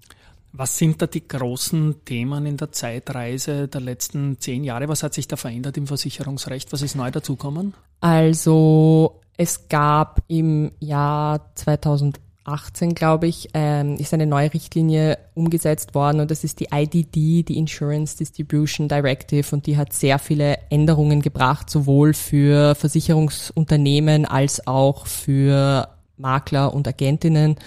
Was 0.53 0.77
sind 0.77 1.01
da 1.01 1.07
die 1.07 1.27
großen 1.27 2.05
Themen 2.05 2.45
in 2.45 2.55
der 2.55 2.71
Zeitreise 2.71 3.67
der 3.67 3.81
letzten 3.81 4.39
zehn 4.39 4.63
Jahre? 4.63 4.87
Was 4.87 5.03
hat 5.03 5.13
sich 5.13 5.27
da 5.27 5.35
verändert 5.35 5.75
im 5.75 5.85
Versicherungsrecht? 5.85 6.71
Was 6.71 6.81
ist 6.81 6.95
neu 6.95 7.11
dazukommen? 7.11 7.73
Also 7.99 9.19
es 9.35 9.67
gab 9.67 10.23
im 10.27 10.71
Jahr 10.79 11.53
2018, 12.47 12.95
glaube 12.95 13.27
ich, 13.27 13.49
ähm, 13.53 13.97
ist 13.97 14.13
eine 14.13 14.25
neue 14.25 14.53
Richtlinie 14.53 15.17
umgesetzt 15.33 15.93
worden 15.93 16.21
und 16.21 16.31
das 16.31 16.45
ist 16.45 16.61
die 16.61 16.69
IDD, 16.71 17.43
die 17.43 17.57
Insurance 17.57 18.17
Distribution 18.17 18.87
Directive 18.87 19.53
und 19.53 19.67
die 19.67 19.75
hat 19.75 19.91
sehr 19.91 20.17
viele 20.17 20.57
Änderungen 20.69 21.21
gebracht, 21.21 21.69
sowohl 21.69 22.13
für 22.13 22.73
Versicherungsunternehmen 22.75 24.25
als 24.25 24.65
auch 24.65 25.07
für 25.07 25.89
Makler 26.15 26.73
und 26.73 26.87
Agentinnen 26.87 27.57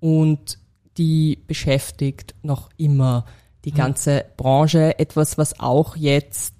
und 0.00 0.58
die 0.96 1.42
beschäftigt 1.46 2.34
noch 2.42 2.70
immer 2.78 3.26
die 3.66 3.72
ganze 3.72 4.24
Branche. 4.36 4.98
Etwas, 4.98 5.36
was 5.36 5.60
auch 5.60 5.96
jetzt 5.96 6.53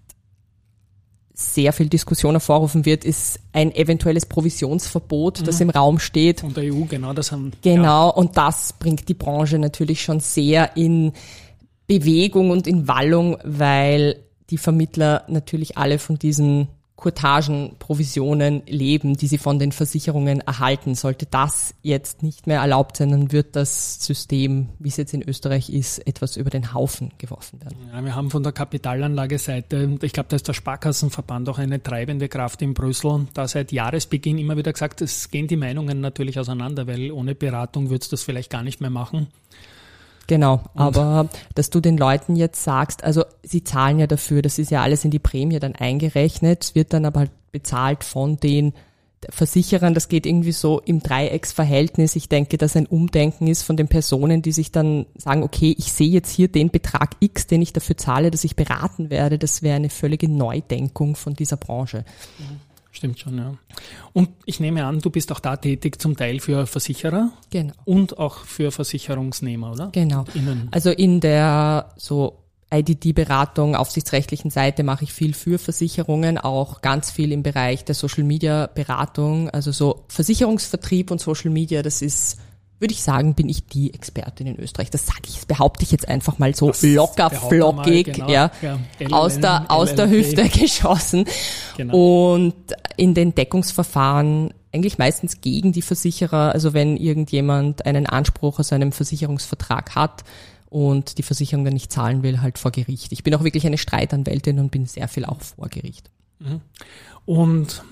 sehr 1.35 1.73
viel 1.73 1.89
Diskussion 1.89 2.35
hervorrufen 2.35 2.87
wird, 2.87 3.05
ist 3.05 3.41
ein 3.53 3.75
eventuelles 3.75 4.25
Provisionsverbot, 4.25 5.47
das 5.47 5.61
im 5.61 5.69
Raum 5.69 5.99
steht. 5.99 6.41
Von 6.41 6.55
der 6.55 6.73
EU, 6.73 6.85
genau, 6.85 7.13
das 7.13 7.33
haben. 7.33 7.51
Genau, 7.61 8.13
und 8.13 8.37
das 8.37 8.73
bringt 8.73 9.09
die 9.09 9.15
Branche 9.15 9.59
natürlich 9.59 10.03
schon 10.03 10.21
sehr 10.21 10.77
in 10.77 11.13
Bewegung 11.89 12.51
und 12.51 12.69
in 12.69 12.87
Wallung, 12.87 13.37
weil 13.43 14.21
die 14.51 14.59
Vermittler 14.59 15.25
natürlich 15.27 15.77
alle 15.77 15.99
von 15.99 16.19
diesen 16.19 16.69
Kurtagen, 16.97 17.75
Provisionen 17.81 18.63
leben, 18.67 19.17
die 19.17 19.27
sie 19.27 19.39
von 19.39 19.59
den 19.59 19.73
Versicherungen 19.73 20.41
erhalten. 20.41 20.95
Sollte 20.95 21.27
das 21.27 21.75
jetzt 21.83 22.23
nicht 22.23 22.47
mehr 22.47 22.61
erlaubt 22.61 22.97
sein, 22.97 23.11
dann 23.11 23.33
wird 23.33 23.57
das 23.57 24.05
System, 24.05 24.69
wie 24.79 24.89
es 24.89 24.97
jetzt 24.97 25.13
in 25.13 25.23
Österreich 25.23 25.71
ist, 25.71 25.99
etwas 26.07 26.37
über 26.37 26.51
den 26.51 26.73
Haufen 26.73 27.11
geworfen 27.19 27.61
werden. 27.61 27.77
Ja, 27.93 28.05
wir 28.05 28.15
haben 28.15 28.31
von 28.31 28.45
der 28.45 28.53
Kapitalanlageseite, 28.53 29.99
ich 30.03 30.13
glaube, 30.13 30.29
da 30.29 30.37
ist 30.37 30.47
der 30.47 30.53
Sparkassenverband 30.53 31.49
auch 31.49 31.59
eine 31.59 31.83
treibende 31.83 32.29
Kraft 32.29 32.63
in 32.63 32.75
Brüssel, 32.75 33.27
da 33.35 33.49
seit 33.49 33.73
Jahresbeginn 33.73 34.39
immer 34.39 34.57
wieder 34.57 34.73
gesagt, 34.73 35.03
es 35.03 35.31
gehen 35.31 35.49
die 35.49 35.57
Meinungen 35.57 36.01
natürlich 36.01 36.39
auseinander, 36.39 36.87
weil 36.87 37.11
ohne 37.11 37.35
Beratung 37.35 37.91
würdest 37.91 38.13
du 38.13 38.15
das 38.15 38.23
vielleicht 38.23 38.51
gar 38.51 38.63
nicht 38.63 38.81
mehr 38.81 38.91
machen. 38.91 39.27
Genau, 40.27 40.63
aber 40.75 41.29
dass 41.55 41.71
du 41.71 41.81
den 41.81 41.99
Leuten 41.99 42.37
jetzt 42.37 42.63
sagst, 42.63 43.05
also 43.05 43.25
sie 43.43 43.63
zahlen 43.63 43.99
ja 43.99 44.07
dafür, 44.07 44.41
das 44.43 44.59
ist 44.59 44.71
ja 44.71 44.83
alles 44.83 45.05
in 45.05 45.11
die 45.11 45.19
Prämie 45.19 45.59
dann 45.59 45.75
eingerechnet, 45.75 46.75
wird 46.75 46.93
dann 46.93 47.05
aber 47.05 47.21
halt 47.21 47.31
bezahlt 47.53 48.05
von 48.05 48.39
den 48.39 48.73
Versicherern, 49.31 49.95
das 49.95 50.09
geht 50.09 50.27
irgendwie 50.27 50.53
so 50.53 50.81
im 50.81 51.01
Dreiecksverhältnis. 51.01 52.17
Ich 52.17 52.29
denke, 52.29 52.59
dass 52.59 52.77
ein 52.77 52.87
Umdenken 52.87 53.47
ist 53.47 53.63
von 53.63 53.77
den 53.77 53.89
Personen, 53.89 54.43
die 54.43 54.53
sich 54.53 54.71
dann 54.71 55.07
sagen, 55.17 55.43
okay, 55.43 55.75
ich 55.79 55.93
sehe 55.93 56.11
jetzt 56.11 56.31
hier 56.31 56.49
den 56.49 56.71
Betrag 56.71 57.17
X, 57.21 57.47
den 57.47 57.63
ich 57.63 57.73
dafür 57.73 57.97
zahle, 57.97 58.31
dass 58.31 58.45
ich 58.45 58.57
beraten 58.57 59.11
werde. 59.11 59.39
Das 59.39 59.63
wäre 59.63 59.77
eine 59.77 59.91
völlige 59.91 60.29
Neudenkung 60.29 61.17
von 61.17 61.35
dieser 61.35 61.57
Branche. 61.57 62.05
Mhm. 62.39 62.61
Stimmt 62.95 63.19
schon, 63.19 63.37
ja. 63.37 63.55
Und 64.13 64.31
ich 64.47 64.61
nehme 64.61 64.85
an, 64.85 65.01
du 65.01 65.11
bist 65.11 65.33
auch 65.33 65.41
da 65.41 65.57
tätig 65.57 66.01
zum 66.01 66.17
Teil 66.17 66.39
für 66.39 66.65
Versicherer 66.69 67.33
genau. 67.51 67.75
und 67.85 68.19
auch 68.19 68.45
für 68.45 68.71
Versicherungsnehmer, 68.71 69.73
oder? 69.73 69.89
Genau. 69.91 70.25
Also 70.71 70.91
in 70.91 71.19
der 71.19 71.93
so 71.97 72.45
IDD-Beratung, 72.71 73.75
aufsichtsrechtlichen 73.75 74.51
Seite 74.51 74.85
mache 74.85 75.05
ich 75.05 75.13
viel 75.13 75.35
für 75.35 75.59
Versicherungen, 75.59 76.39
auch 76.39 76.83
ganz 76.83 77.11
viel 77.11 77.33
im 77.33 77.43
Bereich 77.43 77.85
der 77.85 77.97
Social-Media-Beratung. 77.97 79.51
Also 79.51 79.73
so 79.73 80.05
Versicherungsvertrieb 80.09 81.11
und 81.11 81.21
Social 81.21 81.51
Media, 81.51 81.83
das 81.83 82.01
ist 82.01 82.39
würde 82.81 82.93
ich 82.93 83.03
sagen, 83.03 83.35
bin 83.35 83.49
ich 83.49 83.67
die 83.67 83.95
Expertin 83.95 84.47
in 84.47 84.59
Österreich. 84.59 84.91
Das 84.91 85.07
sage 85.07 85.23
ich, 85.27 85.35
das 85.35 85.47
behaupte 85.47 85.85
ich 85.85 85.93
jetzt 85.93 86.09
einfach 86.09 86.39
mal 86.39 86.55
so 86.55 86.69
das 86.69 86.83
locker, 86.83 87.31
flockig, 87.31 88.13
genau, 88.13 88.29
ja, 88.29 88.51
ja 88.61 88.79
aus 89.11 89.39
der, 89.39 89.71
aus 89.71 89.95
der 89.95 90.11
Hüfte 90.11 90.49
geschossen. 90.49 91.27
Genau. 91.77 92.35
Und 92.35 92.55
in 92.97 93.15
den 93.15 93.35
Deckungsverfahren 93.35 94.53
eigentlich 94.75 94.99
meistens 94.99 95.41
gegen 95.41 95.73
die 95.73 95.83
Versicherer. 95.83 96.53
Also 96.53 96.75
wenn 96.75 96.97
irgendjemand 96.97 97.87
einen 97.87 98.07
Anspruch 98.07 98.59
aus 98.59 98.73
einem 98.73 98.93
Versicherungsvertrag 98.93 99.95
hat 99.95 100.25
und 100.69 101.19
die 101.19 101.23
Versicherung 101.23 101.65
dann 101.65 101.75
nicht 101.75 101.93
zahlen 101.93 102.25
will, 102.25 102.43
halt 102.43 102.59
vor 102.59 102.73
Gericht. 102.73 103.13
Ich 103.13 103.23
bin 103.23 103.35
auch 103.35 103.45
wirklich 103.45 103.67
eine 103.67 103.79
Streitanwältin 103.79 104.59
und 104.59 104.73
bin 104.73 104.87
sehr 104.87 105.07
viel 105.07 105.25
auch 105.25 105.41
vor 105.41 105.69
Gericht. 105.69 106.11
Mhm. 106.41 106.61
Und 107.25 107.85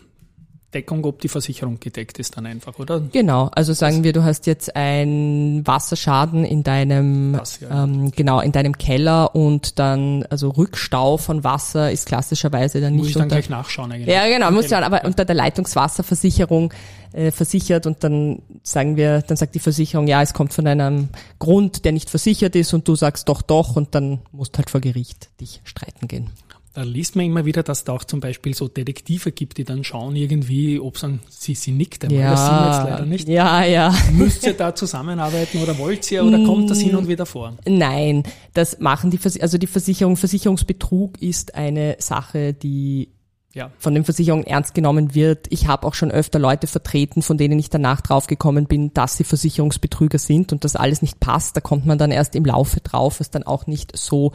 Deckung, 0.75 1.05
ob 1.05 1.21
die 1.21 1.29
Versicherung 1.29 1.79
gedeckt 1.81 2.19
ist 2.19 2.37
dann 2.37 2.47
einfach, 2.47 2.79
oder? 2.79 3.01
Genau, 3.13 3.51
also 3.55 3.73
sagen 3.73 4.05
wir, 4.05 4.13
du 4.13 4.25
hast 4.25 4.47
jetzt 4.47 4.75
einen 4.75 5.67
Wasserschaden 5.67 6.45
in 6.45 6.63
deinem, 6.63 7.35
ja. 7.61 7.85
ähm, 7.85 8.11
genau, 8.11 8.41
in 8.41 8.53
deinem 8.53 8.79
Keller 8.79 9.35
und 9.35 9.79
dann, 9.79 10.25
also 10.31 10.51
Rückstau 10.51 11.17
von 11.17 11.45
Wasser 11.45 11.93
ist 11.93 12.07
klassischerweise 12.07 12.81
dann 12.81 12.95
Muss 12.95 13.03
nicht 13.03 13.09
ich 13.11 13.15
dann 13.15 13.25
unter, 13.25 13.37
gleich 13.37 13.51
nachschauen 13.51 13.93
eigentlich. 13.93 14.15
Ja, 14.15 14.27
genau, 14.27 14.51
muss 14.51 14.69
schauen, 14.69 14.85
aber 14.85 15.05
unter 15.05 15.25
der 15.25 15.35
Leitungswasserversicherung 15.35 16.73
äh, 17.13 17.31
versichert 17.31 17.87
und 17.87 18.03
dann 18.05 18.43
sagen 18.63 18.97
wir, 18.97 19.23
dann 19.23 19.37
sagt 19.37 19.55
die 19.55 19.61
Versicherung, 19.61 20.07
ja, 20.07 20.23
es 20.23 20.33
kommt 20.33 20.55
von 20.55 20.67
einem 20.67 21.09
Grund, 21.39 21.85
der 21.85 21.93
nicht 21.93 22.11
versichert 22.11 22.57
ist 22.57 22.73
und 22.73 22.89
du 22.89 22.97
sagst 22.97 23.29
doch, 23.29 23.43
doch 23.43 23.77
und 23.77 23.95
dann 23.95 24.21
musst 24.33 24.57
halt 24.57 24.71
vor 24.71 24.81
Gericht 24.81 25.29
dich 25.41 25.61
streiten 25.65 26.09
gehen. 26.09 26.31
Da 26.75 26.83
liest 26.83 27.17
man 27.17 27.27
immer 27.27 27.45
wieder, 27.45 27.63
dass 27.63 27.79
es 27.79 27.85
da 27.85 27.93
auch 27.93 28.05
zum 28.05 28.21
Beispiel 28.21 28.55
so 28.55 28.67
Detektive 28.67 29.31
gibt, 29.31 29.59
die 29.59 29.65
dann 29.65 29.85
schauen 29.85 30.17
irgendwie, 30.17 30.81
ob 30.81 30.97
sie, 30.97 31.19
sie, 31.29 31.55
sie 31.55 31.73
nickt 31.73 32.05
einmal, 32.05 32.21
ja, 32.21 32.31
das 32.31 32.47
sehen 32.47 32.55
wir 32.55 32.67
jetzt 32.67 32.91
leider 32.91 33.07
nicht. 33.07 33.29
Ja, 33.29 33.65
ja. 33.65 33.95
Müsst 34.13 34.47
ihr 34.47 34.55
da 34.55 34.75
zusammenarbeiten 34.75 35.63
oder 35.63 35.77
wollt 35.77 36.11
ihr 36.11 36.25
oder 36.25 36.43
kommt 36.45 36.71
das 36.71 36.81
hin 36.81 36.97
und 36.97 37.09
wieder 37.09 37.27
vor? 37.27 37.59
Nein, 37.67 38.23
das 38.55 38.79
machen 38.79 39.11
die, 39.11 39.19
Vers 39.19 39.39
also 39.39 39.59
die 39.59 39.67
Versicherung, 39.67 40.17
Versicherungsbetrug 40.17 41.21
ist 41.21 41.55
eine 41.55 41.97
Sache, 41.99 42.55
die 42.55 43.11
ja. 43.55 43.71
von 43.79 43.93
den 43.93 44.05
Versicherungen 44.05 44.47
ernst 44.47 44.75
genommen 44.75 45.15
wird. 45.15 45.49
Ich 45.51 45.67
habe 45.67 45.87
auch 45.87 45.95
schon 45.95 46.11
öfter 46.11 46.39
Leute 46.39 46.67
vertreten, 46.67 47.21
von 47.21 47.37
denen 47.37 47.59
ich 47.59 47.69
danach 47.69 48.01
draufgekommen 48.01 48.65
bin, 48.67 48.95
dass 48.95 49.19
sie 49.19 49.25
Versicherungsbetrüger 49.25 50.19
sind 50.19 50.53
und 50.53 50.65
das 50.65 50.77
alles 50.77 51.03
nicht 51.03 51.21
passt. 51.21 51.55
Da 51.55 51.61
kommt 51.61 51.85
man 51.85 51.99
dann 51.99 52.11
erst 52.11 52.35
im 52.35 52.47
Laufe 52.47 52.81
drauf, 52.81 53.21
was 53.21 53.31
dann 53.31 53.43
auch 53.43 53.67
nicht 53.67 53.95
so 53.97 54.33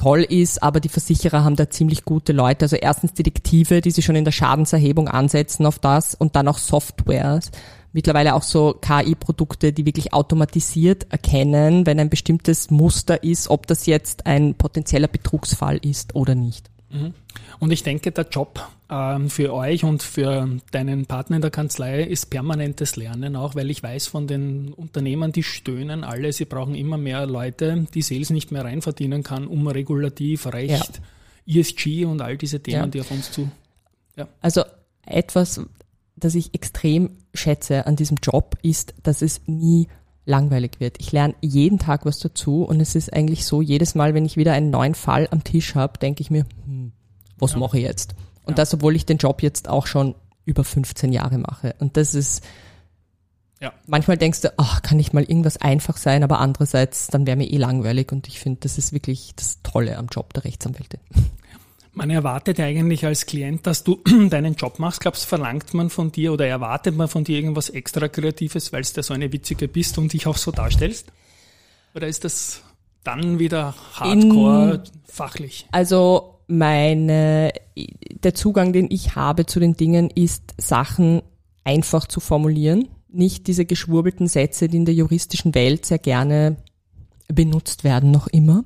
toll 0.00 0.22
ist, 0.22 0.62
aber 0.62 0.80
die 0.80 0.88
Versicherer 0.88 1.44
haben 1.44 1.56
da 1.56 1.68
ziemlich 1.68 2.06
gute 2.06 2.32
Leute. 2.32 2.64
Also 2.64 2.76
erstens 2.76 3.12
Detektive, 3.12 3.82
die 3.82 3.90
sich 3.90 4.02
schon 4.02 4.16
in 4.16 4.24
der 4.24 4.32
Schadenserhebung 4.32 5.08
ansetzen 5.08 5.66
auf 5.66 5.78
das 5.78 6.14
und 6.14 6.36
dann 6.36 6.48
auch 6.48 6.56
Softwares. 6.56 7.50
Mittlerweile 7.92 8.34
auch 8.34 8.42
so 8.42 8.72
KI-Produkte, 8.80 9.74
die 9.74 9.84
wirklich 9.84 10.14
automatisiert 10.14 11.06
erkennen, 11.10 11.84
wenn 11.84 12.00
ein 12.00 12.08
bestimmtes 12.08 12.70
Muster 12.70 13.22
ist, 13.22 13.50
ob 13.50 13.66
das 13.66 13.84
jetzt 13.84 14.24
ein 14.24 14.54
potenzieller 14.54 15.08
Betrugsfall 15.08 15.76
ist 15.76 16.14
oder 16.14 16.34
nicht. 16.34 16.70
Mhm. 16.90 17.14
Und 17.58 17.70
ich 17.70 17.82
denke, 17.82 18.10
der 18.10 18.26
Job 18.28 18.66
ähm, 18.90 19.30
für 19.30 19.54
euch 19.54 19.84
und 19.84 20.02
für 20.02 20.48
deinen 20.72 21.06
Partner 21.06 21.36
in 21.36 21.42
der 21.42 21.50
Kanzlei 21.50 22.02
ist 22.02 22.30
permanentes 22.30 22.96
Lernen 22.96 23.36
auch, 23.36 23.54
weil 23.54 23.70
ich 23.70 23.82
weiß 23.82 24.08
von 24.08 24.26
den 24.26 24.72
Unternehmern, 24.72 25.32
die 25.32 25.42
stöhnen 25.42 26.04
alle, 26.04 26.32
sie 26.32 26.44
brauchen 26.44 26.74
immer 26.74 26.98
mehr 26.98 27.26
Leute, 27.26 27.86
die 27.94 28.02
Sales 28.02 28.30
nicht 28.30 28.50
mehr 28.50 28.64
reinverdienen 28.64 29.22
kann, 29.22 29.46
um 29.46 29.66
regulativ, 29.66 30.46
Recht, 30.46 31.00
ja. 31.46 31.60
ESG 31.60 32.04
und 32.04 32.20
all 32.20 32.36
diese 32.36 32.60
Themen, 32.60 32.84
ja. 32.84 32.86
die 32.86 33.00
auf 33.00 33.10
uns 33.10 33.30
zu. 33.30 33.50
Ja. 34.16 34.28
Also 34.40 34.64
etwas, 35.06 35.60
das 36.16 36.34
ich 36.34 36.54
extrem 36.54 37.10
schätze 37.34 37.86
an 37.86 37.96
diesem 37.96 38.18
Job, 38.22 38.56
ist, 38.62 38.94
dass 39.02 39.22
es 39.22 39.42
nie 39.46 39.88
langweilig 40.26 40.72
wird. 40.78 40.96
Ich 41.00 41.12
lerne 41.12 41.34
jeden 41.40 41.78
Tag 41.78 42.04
was 42.06 42.18
dazu 42.18 42.62
und 42.62 42.80
es 42.80 42.94
ist 42.94 43.12
eigentlich 43.12 43.44
so, 43.44 43.62
jedes 43.62 43.94
Mal, 43.94 44.14
wenn 44.14 44.24
ich 44.24 44.36
wieder 44.36 44.52
einen 44.52 44.70
neuen 44.70 44.94
Fall 44.94 45.28
am 45.30 45.44
Tisch 45.44 45.74
habe, 45.74 45.98
denke 45.98 46.22
ich 46.22 46.30
mir, 46.30 46.44
hm, 46.44 46.59
was 47.40 47.52
ja. 47.52 47.58
mache 47.58 47.78
ich 47.78 47.84
jetzt? 47.84 48.14
Und 48.44 48.52
ja. 48.52 48.56
das, 48.56 48.74
obwohl 48.74 48.96
ich 48.96 49.06
den 49.06 49.18
Job 49.18 49.42
jetzt 49.42 49.68
auch 49.68 49.86
schon 49.86 50.14
über 50.44 50.64
15 50.64 51.12
Jahre 51.12 51.38
mache. 51.38 51.74
Und 51.78 51.96
das 51.96 52.14
ist, 52.14 52.44
ja. 53.60 53.72
manchmal 53.86 54.16
denkst 54.16 54.40
du, 54.40 54.52
ach, 54.56 54.82
kann 54.82 54.96
nicht 54.96 55.12
mal 55.12 55.22
irgendwas 55.22 55.56
einfach 55.58 55.96
sein, 55.96 56.22
aber 56.22 56.40
andererseits, 56.40 57.08
dann 57.08 57.26
wäre 57.26 57.36
mir 57.36 57.50
eh 57.50 57.56
langweilig 57.56 58.12
und 58.12 58.28
ich 58.28 58.40
finde, 58.40 58.60
das 58.60 58.78
ist 58.78 58.92
wirklich 58.92 59.32
das 59.36 59.62
Tolle 59.62 59.96
am 59.96 60.06
Job 60.06 60.32
der 60.34 60.44
Rechtsanwälte. 60.44 60.98
Man 61.92 62.08
erwartet 62.10 62.58
ja 62.58 62.66
eigentlich 62.66 63.04
als 63.04 63.26
Klient, 63.26 63.66
dass 63.66 63.82
du 63.84 64.00
deinen 64.30 64.54
Job 64.54 64.78
machst. 64.78 65.00
Glaubst 65.00 65.26
verlangt 65.26 65.74
man 65.74 65.90
von 65.90 66.12
dir 66.12 66.32
oder 66.32 66.46
erwartet 66.46 66.96
man 66.96 67.08
von 67.08 67.24
dir 67.24 67.36
irgendwas 67.36 67.68
extra 67.68 68.08
Kreatives, 68.08 68.72
weil 68.72 68.82
du 68.82 69.02
so 69.02 69.12
eine 69.12 69.32
witzige 69.32 69.68
bist 69.68 69.98
und 69.98 70.12
dich 70.12 70.26
auch 70.26 70.36
so 70.36 70.52
darstellst? 70.52 71.12
Oder 71.94 72.06
ist 72.06 72.24
das 72.24 72.62
dann 73.02 73.38
wieder 73.38 73.74
hardcore 73.94 74.74
In, 74.74 74.82
fachlich? 75.04 75.66
Also 75.72 76.39
meine, 76.50 77.52
der 78.22 78.34
Zugang, 78.34 78.72
den 78.72 78.88
ich 78.90 79.14
habe 79.14 79.46
zu 79.46 79.60
den 79.60 79.74
Dingen, 79.74 80.10
ist 80.10 80.54
Sachen 80.58 81.22
einfach 81.64 82.06
zu 82.06 82.20
formulieren. 82.20 82.88
Nicht 83.08 83.46
diese 83.46 83.64
geschwurbelten 83.64 84.26
Sätze, 84.26 84.68
die 84.68 84.76
in 84.78 84.84
der 84.84 84.94
juristischen 84.94 85.54
Welt 85.54 85.86
sehr 85.86 85.98
gerne 85.98 86.56
benutzt 87.28 87.84
werden, 87.84 88.10
noch 88.10 88.26
immer 88.28 88.64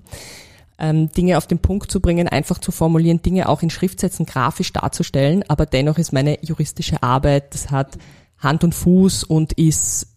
ähm, 0.78 1.10
Dinge 1.12 1.38
auf 1.38 1.46
den 1.46 1.58
Punkt 1.58 1.90
zu 1.90 2.00
bringen, 2.00 2.28
einfach 2.28 2.58
zu 2.58 2.72
formulieren, 2.72 3.22
Dinge 3.22 3.48
auch 3.48 3.62
in 3.62 3.70
Schriftsätzen 3.70 4.26
grafisch 4.26 4.72
darzustellen, 4.72 5.44
aber 5.48 5.66
dennoch 5.66 5.98
ist 5.98 6.12
meine 6.12 6.38
juristische 6.42 7.02
Arbeit, 7.02 7.54
das 7.54 7.70
hat 7.70 7.98
Hand 8.38 8.64
und 8.64 8.74
Fuß 8.74 9.24
und 9.24 9.52
ist 9.54 10.13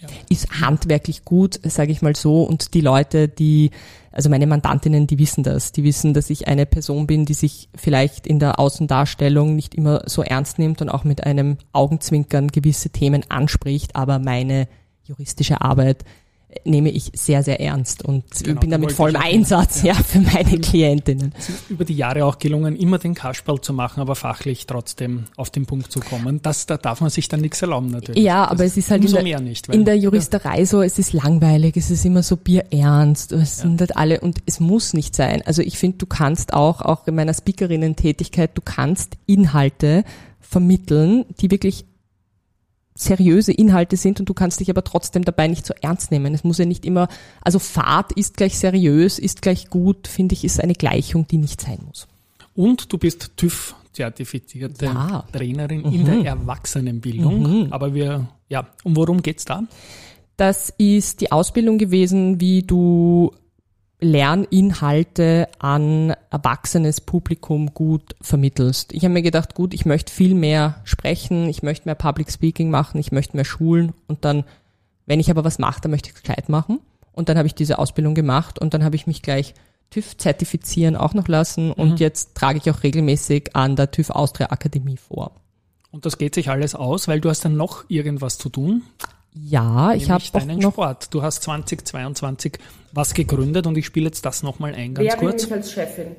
ja. 0.00 0.08
ist 0.28 0.60
handwerklich 0.60 1.24
gut, 1.24 1.58
sage 1.62 1.92
ich 1.92 2.02
mal 2.02 2.16
so. 2.16 2.42
Und 2.42 2.74
die 2.74 2.80
Leute, 2.80 3.28
die, 3.28 3.70
also 4.12 4.28
meine 4.28 4.46
Mandantinnen, 4.46 5.06
die 5.06 5.18
wissen 5.18 5.42
das. 5.42 5.72
Die 5.72 5.84
wissen, 5.84 6.14
dass 6.14 6.30
ich 6.30 6.48
eine 6.48 6.66
Person 6.66 7.06
bin, 7.06 7.24
die 7.24 7.34
sich 7.34 7.68
vielleicht 7.74 8.26
in 8.26 8.38
der 8.38 8.58
Außendarstellung 8.58 9.56
nicht 9.56 9.74
immer 9.74 10.02
so 10.06 10.22
ernst 10.22 10.58
nimmt 10.58 10.82
und 10.82 10.88
auch 10.88 11.04
mit 11.04 11.24
einem 11.24 11.58
Augenzwinkern 11.72 12.48
gewisse 12.48 12.90
Themen 12.90 13.24
anspricht. 13.30 13.96
Aber 13.96 14.18
meine 14.18 14.68
juristische 15.04 15.60
Arbeit 15.60 16.04
nehme 16.64 16.90
ich 16.90 17.10
sehr, 17.14 17.42
sehr 17.42 17.60
ernst 17.60 18.04
und 18.04 18.24
Genau, 18.42 18.60
bin 18.60 18.70
da 18.70 18.76
die 18.78 18.86
mit 18.86 18.98
wollte 18.98 19.18
vollem 19.18 19.22
Einsatz 19.22 19.82
ja. 19.82 19.94
für 19.94 20.20
meine 20.20 20.58
Klientinnen. 20.58 21.32
über 21.68 21.84
die 21.84 21.94
Jahre 21.94 22.24
auch 22.24 22.38
gelungen, 22.38 22.76
immer 22.76 22.98
den 22.98 23.14
Kasperl 23.14 23.60
zu 23.60 23.72
machen, 23.72 24.00
aber 24.00 24.14
fachlich 24.16 24.66
trotzdem 24.66 25.24
auf 25.36 25.50
den 25.50 25.66
Punkt 25.66 25.90
zu 25.92 26.00
kommen. 26.00 26.40
Das, 26.42 26.66
da 26.66 26.76
darf 26.76 27.00
man 27.00 27.10
sich 27.10 27.28
dann 27.28 27.40
nichts 27.40 27.60
erlauben 27.62 27.90
natürlich. 27.90 28.22
Ja, 28.22 28.42
Das 28.44 28.52
aber 28.52 28.64
es 28.64 28.76
ist 28.76 28.90
halt 28.90 29.04
in 29.04 29.12
der, 29.12 29.40
nicht. 29.40 29.68
weil- 29.68 29.76
in 29.76 29.84
der 29.84 29.96
Juristerei 29.98 30.64
so, 30.64 30.82
es 30.82 30.98
ist 30.98 31.12
langweilig, 31.12 31.76
es 31.76 31.90
ist 31.90 32.04
immer 32.04 32.22
so 32.22 32.36
bierernst, 32.36 33.32
es 33.32 33.58
sind 33.58 33.80
halt 33.80 33.96
alle 33.96 34.20
und 34.20 34.38
es 34.46 34.60
muss 34.60 34.92
nicht 34.94 35.14
sein. 35.16 35.42
Also 35.46 35.62
ich 35.62 35.78
finde, 35.78 35.98
du 35.98 36.06
kannst 36.06 36.52
auch, 36.52 36.80
auch 36.80 37.06
in 37.06 37.14
meiner 37.14 37.34
Speakerinnen-Tätigkeit, 37.34 38.50
du 38.54 38.62
kannst 38.64 39.14
Inhalte 39.26 40.04
vermitteln, 40.40 41.24
die 41.40 41.50
wirklich 41.50 41.84
seriöse 42.96 43.52
Inhalte 43.52 43.96
sind 43.96 44.18
und 44.20 44.28
du 44.28 44.34
kannst 44.34 44.60
dich 44.60 44.70
aber 44.70 44.82
trotzdem 44.82 45.24
dabei 45.24 45.46
nicht 45.48 45.66
so 45.66 45.74
ernst 45.80 46.10
nehmen. 46.10 46.34
Es 46.34 46.44
muss 46.44 46.58
ja 46.58 46.64
nicht 46.64 46.84
immer, 46.84 47.08
also 47.42 47.58
Fahrt 47.58 48.12
ist 48.12 48.36
gleich 48.36 48.58
seriös, 48.58 49.18
ist 49.18 49.42
gleich 49.42 49.68
gut, 49.70 50.08
finde 50.08 50.34
ich, 50.34 50.44
ist 50.44 50.60
eine 50.60 50.74
Gleichung, 50.74 51.26
die 51.26 51.38
nicht 51.38 51.60
sein 51.60 51.78
muss. 51.86 52.08
Und 52.54 52.92
du 52.92 52.98
bist 52.98 53.32
TÜV-zertifizierte 53.36 54.86
Ja. 54.86 55.24
Trainerin 55.30 55.84
in 55.84 56.04
der 56.04 56.24
Erwachsenenbildung. 56.24 57.70
Aber 57.70 57.94
wir, 57.94 58.28
ja, 58.48 58.66
und 58.82 58.96
worum 58.96 59.22
geht's 59.22 59.44
da? 59.44 59.62
Das 60.36 60.72
ist 60.76 61.20
die 61.20 61.32
Ausbildung 61.32 61.78
gewesen, 61.78 62.40
wie 62.40 62.62
du 62.62 63.32
Lerninhalte 63.98 65.48
an 65.58 66.14
erwachsenes 66.30 67.00
Publikum 67.00 67.72
gut 67.72 68.14
vermittelst. 68.20 68.92
Ich 68.92 69.04
habe 69.04 69.14
mir 69.14 69.22
gedacht, 69.22 69.54
gut, 69.54 69.72
ich 69.72 69.86
möchte 69.86 70.12
viel 70.12 70.34
mehr 70.34 70.80
sprechen, 70.84 71.48
ich 71.48 71.62
möchte 71.62 71.88
mehr 71.88 71.94
Public 71.94 72.30
Speaking 72.30 72.70
machen, 72.70 72.98
ich 72.98 73.10
möchte 73.10 73.36
mehr 73.36 73.46
schulen 73.46 73.94
und 74.06 74.24
dann, 74.24 74.44
wenn 75.06 75.20
ich 75.20 75.30
aber 75.30 75.44
was 75.44 75.58
mache, 75.58 75.80
dann 75.80 75.90
möchte 75.90 76.10
ich 76.10 76.16
es 76.16 76.22
gescheit 76.22 76.48
machen. 76.48 76.80
Und 77.12 77.30
dann 77.30 77.38
habe 77.38 77.46
ich 77.46 77.54
diese 77.54 77.78
Ausbildung 77.78 78.14
gemacht 78.14 78.58
und 78.58 78.74
dann 78.74 78.84
habe 78.84 78.96
ich 78.96 79.06
mich 79.06 79.22
gleich 79.22 79.54
TÜV 79.88 80.18
zertifizieren 80.18 80.96
auch 80.96 81.14
noch 81.14 81.28
lassen 81.28 81.72
und 81.72 82.00
jetzt 82.00 82.34
trage 82.34 82.58
ich 82.58 82.70
auch 82.70 82.82
regelmäßig 82.82 83.56
an 83.56 83.76
der 83.76 83.90
TÜV 83.90 84.10
Austria 84.10 84.50
Akademie 84.50 84.98
vor. 84.98 85.32
Und 85.90 86.04
das 86.04 86.18
geht 86.18 86.34
sich 86.34 86.50
alles 86.50 86.74
aus, 86.74 87.08
weil 87.08 87.20
du 87.20 87.30
hast 87.30 87.44
dann 87.46 87.56
noch 87.56 87.84
irgendwas 87.88 88.36
zu 88.36 88.50
tun, 88.50 88.82
Ja, 89.38 89.92
ich 89.92 90.10
habe 90.10 90.24
deinen 90.32 90.58
noch 90.58 90.72
Sport. 90.72 91.12
Du 91.12 91.22
hast 91.22 91.42
2022 91.42 92.58
was 92.92 93.14
gegründet 93.14 93.66
und 93.66 93.76
ich 93.76 93.86
spiele 93.86 94.06
jetzt 94.06 94.24
das 94.24 94.42
nochmal 94.42 94.74
ein, 94.74 94.94
ganz 94.94 95.08
Wer 95.08 95.16
kurz. 95.16 95.44
mich 95.44 95.52
als 95.52 95.72
Chefin? 95.72 96.16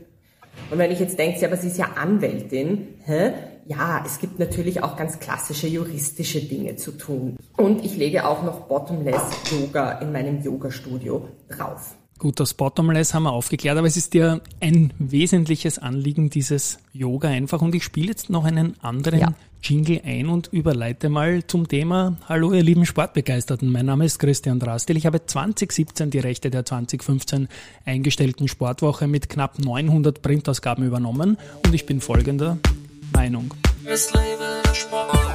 Und 0.71 0.77
wenn 0.77 0.91
ich 0.91 0.99
jetzt 0.99 1.17
denke, 1.17 1.39
ja, 1.39 1.47
aber 1.47 1.57
sie 1.57 1.67
ist 1.67 1.77
ja 1.77 1.93
Anwältin, 1.95 2.87
hä? 3.05 3.33
ja, 3.67 4.01
es 4.05 4.19
gibt 4.19 4.39
natürlich 4.39 4.81
auch 4.81 4.95
ganz 4.95 5.19
klassische 5.19 5.67
juristische 5.67 6.41
Dinge 6.41 6.77
zu 6.77 6.91
tun. 6.91 7.37
Und 7.57 7.83
ich 7.83 7.97
lege 7.97 8.25
auch 8.25 8.43
noch 8.43 8.61
Bottomless 8.67 9.21
Yoga 9.51 9.99
in 9.99 10.11
meinem 10.11 10.41
Yoga-Studio 10.41 11.27
drauf. 11.49 11.95
Gut, 12.19 12.39
das 12.39 12.55
Bottomless 12.55 13.13
haben 13.13 13.23
wir 13.23 13.31
aufgeklärt, 13.31 13.77
aber 13.77 13.85
es 13.85 13.95
ist 13.95 14.15
dir 14.15 14.41
ein 14.59 14.91
wesentliches 14.97 15.77
Anliegen, 15.77 16.31
dieses 16.31 16.79
Yoga 16.91 17.29
einfach. 17.29 17.61
Und 17.61 17.75
ich 17.75 17.83
spiele 17.83 18.07
jetzt 18.07 18.31
noch 18.31 18.43
einen 18.43 18.75
anderen 18.81 19.19
Ja. 19.19 19.33
Jingle 19.61 20.01
ein 20.03 20.27
und 20.27 20.47
überleite 20.51 21.09
mal 21.09 21.45
zum 21.45 21.67
Thema 21.67 22.17
Hallo, 22.27 22.53
ihr 22.53 22.63
lieben 22.63 22.85
Sportbegeisterten. 22.85 23.71
Mein 23.71 23.85
Name 23.85 24.05
ist 24.05 24.17
Christian 24.17 24.59
Drastil. 24.59 24.97
Ich 24.97 25.05
habe 25.05 25.25
2017 25.25 26.09
die 26.09 26.19
Rechte 26.19 26.49
der 26.49 26.65
2015 26.65 27.49
eingestellten 27.85 28.47
Sportwoche 28.47 29.07
mit 29.07 29.29
knapp 29.29 29.59
900 29.59 30.21
Printausgaben 30.21 30.85
übernommen 30.85 31.37
und 31.65 31.73
ich 31.75 31.85
bin 31.85 32.01
folgender 32.01 32.57
Meinung. 33.13 33.53
Es 33.85 34.11
lebe 34.13 34.61
der 34.65 34.73
Sport. 34.73 35.27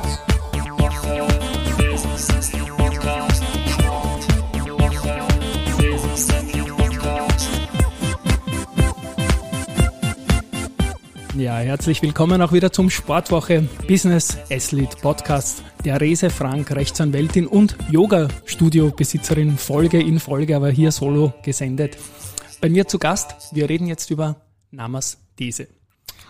Ja, 11.36 11.56
herzlich 11.56 12.02
willkommen 12.02 12.42
auch 12.42 12.52
wieder 12.52 12.72
zum 12.72 12.90
Sportwoche 12.90 13.66
Business 13.88 14.36
Athlete 14.50 14.96
Podcast. 15.00 15.62
Der 15.84 15.98
Rese 16.00 16.28
Frank, 16.28 16.70
Rechtsanwältin 16.70 17.46
und 17.46 17.74
Yoga-Studio-Besitzerin, 17.90 19.56
Folge 19.56 20.00
in 20.00 20.20
Folge, 20.20 20.54
aber 20.56 20.68
hier 20.70 20.92
solo 20.92 21.32
gesendet. 21.42 21.96
Bei 22.60 22.68
mir 22.68 22.86
zu 22.86 22.98
Gast, 22.98 23.34
wir 23.52 23.68
reden 23.68 23.86
jetzt 23.86 24.10
über 24.10 24.36
Namasthese. 24.72 25.68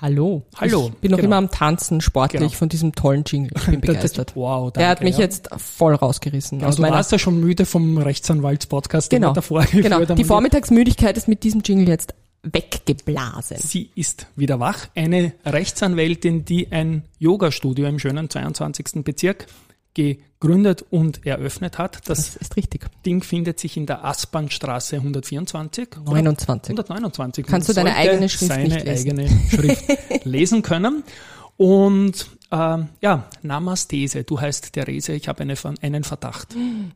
Hallo. 0.00 0.42
Hallo, 0.56 0.90
Ich 0.94 1.00
bin 1.00 1.10
noch 1.12 1.18
genau. 1.18 1.26
immer 1.28 1.36
am 1.36 1.50
Tanzen 1.50 2.00
sportlich 2.00 2.40
Genau. 2.40 2.52
von 2.52 2.68
diesem 2.68 2.92
tollen 2.94 3.24
Jingle. 3.26 3.52
Ich 3.56 3.66
bin 3.66 3.80
begeistert. 3.80 4.34
wow, 4.36 4.64
danke, 4.72 4.78
Der 4.78 4.88
hat 4.88 5.02
mich 5.02 5.16
ja. 5.16 5.22
jetzt 5.22 5.48
voll 5.56 5.94
rausgerissen. 5.94 6.60
Ja, 6.60 6.68
aus 6.68 6.76
du 6.76 6.82
warst 6.82 7.12
ja 7.12 7.18
schon 7.18 7.38
müde 7.40 7.66
vom 7.66 7.98
Rechtsanwalts-Podcast, 7.98 9.10
den 9.12 9.20
genau, 9.20 9.30
wir 9.30 9.34
davor 9.34 9.64
genau. 9.70 10.04
Die 10.04 10.24
Vormittagsmüdigkeit 10.24 11.16
ist 11.16 11.26
mit 11.28 11.42
diesem 11.44 11.60
Jingle 11.64 11.88
jetzt 11.88 12.14
weggeblasen. 12.42 13.56
Sie 13.58 13.90
ist 13.94 14.26
wieder 14.36 14.58
wach. 14.60 14.88
Eine 14.94 15.32
Rechtsanwältin, 15.44 16.44
die 16.44 16.70
ein 16.72 17.04
Yoga-Studio 17.18 17.86
im 17.86 17.98
schönen 17.98 18.28
22. 18.28 19.04
Bezirk 19.04 19.46
gegründet 19.94 20.84
und 20.90 21.26
eröffnet 21.26 21.78
hat. 21.78 21.96
Das 22.08 22.34
Das 22.34 22.36
ist 22.36 22.56
richtig. 22.56 22.86
Ding 23.04 23.22
findet 23.22 23.60
sich 23.60 23.76
in 23.76 23.86
der 23.86 24.04
Aspernstraße 24.04 24.96
124. 24.96 25.98
oder? 26.00 26.12
29. 26.12 26.70
129. 26.70 27.46
Kannst 27.46 27.68
du 27.68 27.72
deine 27.74 27.94
eigene 27.94 28.28
Schrift 28.28 28.52
seine 28.52 28.78
lesen. 28.82 28.88
eigene 29.18 29.28
Schrift 29.50 29.84
lesen 30.24 30.62
können. 30.62 31.04
Und 31.58 32.26
ähm, 32.52 32.88
ja, 33.00 33.24
Namasthese. 33.42 34.24
Du 34.24 34.38
heißt 34.40 34.74
Therese, 34.74 35.14
ich 35.14 35.26
habe 35.26 35.40
eine, 35.42 35.54
einen 35.80 36.04
Verdacht. 36.04 36.54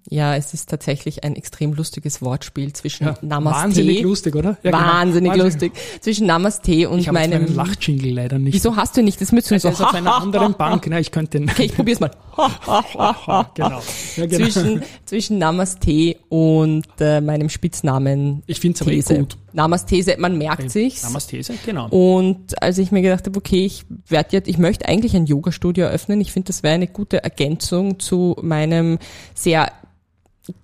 Ja, 0.09 0.37
es 0.37 0.53
ist 0.53 0.69
tatsächlich 0.69 1.25
ein 1.25 1.35
extrem 1.35 1.73
lustiges 1.73 2.21
Wortspiel 2.21 2.75
zwischen 2.75 3.07
Ja, 3.07 3.19
Namaste. 3.23 3.63
Wahnsinnig 3.65 4.03
lustig, 4.03 4.37
oder? 4.37 4.59
Ja, 4.63 4.71
genau. 4.71 4.79
Wahnsinnig 4.79 5.31
Wahnsinnig. 5.33 5.73
lustig. 5.73 6.03
Zwischen 6.03 6.27
Namaste 6.27 6.91
und 6.91 6.99
Ich 6.99 7.09
habe 7.09 7.19
meinem. 7.19 7.45
meinen 7.45 7.55
Lachjingle 7.55 8.11
leider 8.11 8.39
nicht. 8.39 8.55
Wieso 8.55 8.77
hast 8.77 8.97
du 8.99 9.03
nicht? 9.03 9.19
Das 9.21 9.33
müsst 9.33 9.51
du 9.51 9.59
so. 9.59 9.69
Der 9.69 9.73
ist 9.73 9.81
auf 9.83 9.95
einer 9.95 10.15
anderen 10.15 10.55
Bank. 10.55 10.87
Na, 10.89 11.01
ich 11.01 11.11
könnte 11.11 11.39
den. 11.39 11.49
Okay, 11.49 11.65
ich 11.65 11.75
probier's 11.75 12.01
mal. 12.01 12.11
genau. 13.55 13.83
Ja, 14.17 14.27
genau. 14.27 14.29
Zwischen, 14.29 14.83
zwischen 15.07 15.39
Namaste 15.39 16.17
und 16.29 16.87
äh, 17.01 17.23
meinem 17.23 17.49
Spitznamen. 17.49 18.43
Ich 18.47 18.61
find's 18.61 18.83
aber 18.83 18.93
eh 18.93 19.01
gut. 19.01 19.39
Namaste, 19.57 20.17
man 20.19 20.37
merkt 20.37 20.71
sich's. 20.71 21.03
Namasthese, 21.03 21.55
genau. 21.65 21.89
Und 21.89 22.63
als 22.63 22.77
ich 22.77 22.93
mir 22.93 23.01
gedacht 23.01 23.27
habe, 23.27 23.39
okay, 23.39 23.65
ich 23.65 23.87
werde 24.07 24.29
jetzt, 24.33 24.49
ich 24.49 24.59
möchte 24.59 24.87
eigentlich 24.87 25.17
ein 25.17 25.25
Yoga-Studio 25.47 25.87
eröffnen. 25.87 26.21
Ich 26.21 26.33
finde, 26.33 26.49
das 26.49 26.63
wäre 26.63 26.75
eine 26.75 26.89
gute 26.89 27.23
Ergänzung 27.23 27.99
zu 28.01 28.37
meinem 28.43 28.99
sehr 29.35 29.73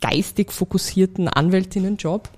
geistig 0.01 0.53
fokussierten 0.53 1.29
Anwältinnenjob. 1.29 2.29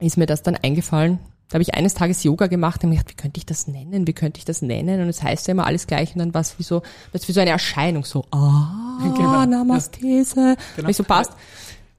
Ist 0.00 0.16
mir 0.16 0.26
das 0.26 0.42
dann 0.42 0.56
eingefallen. 0.56 1.18
Da 1.48 1.54
habe 1.54 1.62
ich 1.62 1.74
eines 1.74 1.92
Tages 1.92 2.24
Yoga 2.24 2.46
gemacht 2.46 2.82
und 2.82 2.90
mir 2.90 2.96
gedacht, 2.96 3.10
wie 3.10 3.20
könnte 3.22 3.38
ich 3.38 3.46
das 3.46 3.66
nennen? 3.66 4.06
Wie 4.06 4.14
könnte 4.14 4.38
ich 4.38 4.46
das 4.46 4.62
nennen? 4.62 5.02
Und 5.02 5.08
es 5.08 5.22
heißt 5.22 5.46
ja 5.48 5.52
immer 5.52 5.66
alles 5.66 5.86
gleich 5.86 6.14
und 6.14 6.20
dann 6.20 6.32
war 6.32 6.40
es 6.40 6.58
wie 6.58 6.62
so, 6.62 6.82
was 7.12 7.28
wie 7.28 7.32
so 7.32 7.40
eine 7.40 7.50
Erscheinung, 7.50 8.04
so, 8.04 8.24
ah, 8.30 8.98
Genau. 9.16 9.44
Namastese. 9.44 10.56
Genau. 10.76 10.88
Wie 10.88 10.92
so 10.94 11.04
passt. 11.04 11.32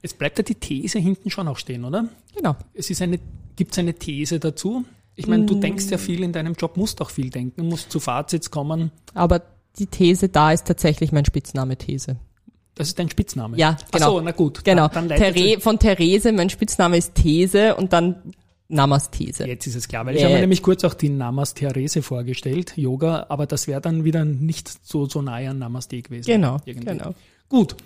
Es 0.02 0.12
bleibt 0.12 0.38
ja 0.38 0.44
die 0.44 0.56
These 0.56 0.98
hinten 0.98 1.30
schon 1.30 1.46
auch 1.46 1.56
stehen, 1.56 1.84
oder? 1.84 2.08
Genau. 2.34 2.56
Es 2.74 2.90
ist 2.90 3.00
eine, 3.00 3.20
gibt's 3.54 3.78
eine 3.78 3.94
These 3.94 4.40
dazu? 4.40 4.84
Ich 5.16 5.26
meine, 5.26 5.46
du 5.46 5.54
denkst 5.54 5.86
ja 5.90 5.98
viel 5.98 6.22
in 6.22 6.32
deinem 6.32 6.54
Job, 6.54 6.76
musst 6.76 7.00
auch 7.00 7.10
viel 7.10 7.30
denken, 7.30 7.68
musst 7.68 7.90
zu 7.92 8.00
Fazits 8.00 8.50
kommen. 8.50 8.90
Aber 9.14 9.42
die 9.78 9.86
These 9.86 10.28
da 10.28 10.52
ist 10.52 10.66
tatsächlich 10.66 11.12
mein 11.12 11.24
Spitzname 11.24 11.76
These. 11.76 12.16
Das 12.74 12.88
ist 12.88 12.98
dein 12.98 13.08
Spitzname. 13.08 13.56
Ja, 13.56 13.76
genau. 13.92 14.06
Ach 14.06 14.10
so, 14.10 14.20
na 14.20 14.32
gut. 14.32 14.64
Genau. 14.64 14.88
Dann, 14.88 15.08
dann 15.08 15.18
leitet 15.18 15.36
There 15.36 15.60
von 15.60 15.78
Therese, 15.78 16.32
mein 16.32 16.50
Spitzname 16.50 16.96
ist 16.96 17.14
These 17.14 17.76
und 17.76 17.92
dann 17.92 18.34
Namastese. 18.68 19.46
Jetzt 19.46 19.66
ist 19.66 19.76
es 19.76 19.86
klar, 19.86 20.06
weil 20.06 20.16
ich 20.16 20.22
Ja. 20.22 20.26
habe 20.26 20.34
mir 20.36 20.40
nämlich 20.40 20.62
kurz 20.62 20.82
auch 20.84 20.94
die 20.94 21.10
Namas-Therese 21.10 22.02
vorgestellt, 22.02 22.72
Yoga, 22.76 23.26
aber 23.28 23.46
das 23.46 23.68
wäre 23.68 23.80
dann 23.80 24.04
wieder 24.04 24.24
nicht 24.24 24.68
so, 24.86 25.06
so 25.06 25.22
nahe 25.22 25.50
an 25.50 25.58
Namaste 25.58 26.00
gewesen. 26.02 26.26
Genau, 26.26 26.56
Irgendwie. 26.64 26.86
genau. 26.86 27.14
Gut, 27.48 27.76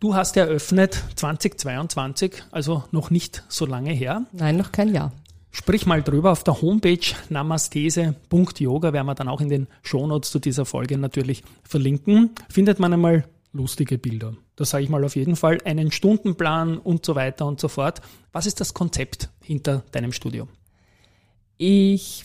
du 0.00 0.14
hast 0.14 0.36
eröffnet 0.36 1.02
2022, 1.16 2.44
also 2.52 2.84
noch 2.92 3.10
nicht 3.10 3.42
so 3.48 3.66
lange 3.66 3.90
her. 3.92 4.22
Nein, 4.32 4.56
noch 4.56 4.72
kein 4.72 4.94
Jahr. 4.94 5.12
Sprich 5.58 5.86
mal 5.86 6.04
drüber 6.04 6.30
auf 6.30 6.44
der 6.44 6.62
Homepage 6.62 7.00
namastese.yoga, 7.30 8.92
werden 8.92 9.06
wir 9.08 9.14
dann 9.16 9.26
auch 9.26 9.40
in 9.40 9.48
den 9.48 9.66
Shownotes 9.82 10.30
zu 10.30 10.38
dieser 10.38 10.64
Folge 10.64 10.96
natürlich 10.96 11.42
verlinken, 11.64 12.30
findet 12.48 12.78
man 12.78 12.92
einmal 12.92 13.28
lustige 13.52 13.98
Bilder. 13.98 14.36
Das 14.54 14.70
sage 14.70 14.84
ich 14.84 14.88
mal 14.88 15.04
auf 15.04 15.16
jeden 15.16 15.34
Fall, 15.34 15.58
einen 15.64 15.90
Stundenplan 15.90 16.78
und 16.78 17.04
so 17.04 17.16
weiter 17.16 17.44
und 17.44 17.58
so 17.58 17.66
fort. 17.66 18.02
Was 18.30 18.46
ist 18.46 18.60
das 18.60 18.72
Konzept 18.72 19.30
hinter 19.42 19.82
deinem 19.90 20.12
Studio? 20.12 20.46
Ich 21.56 22.24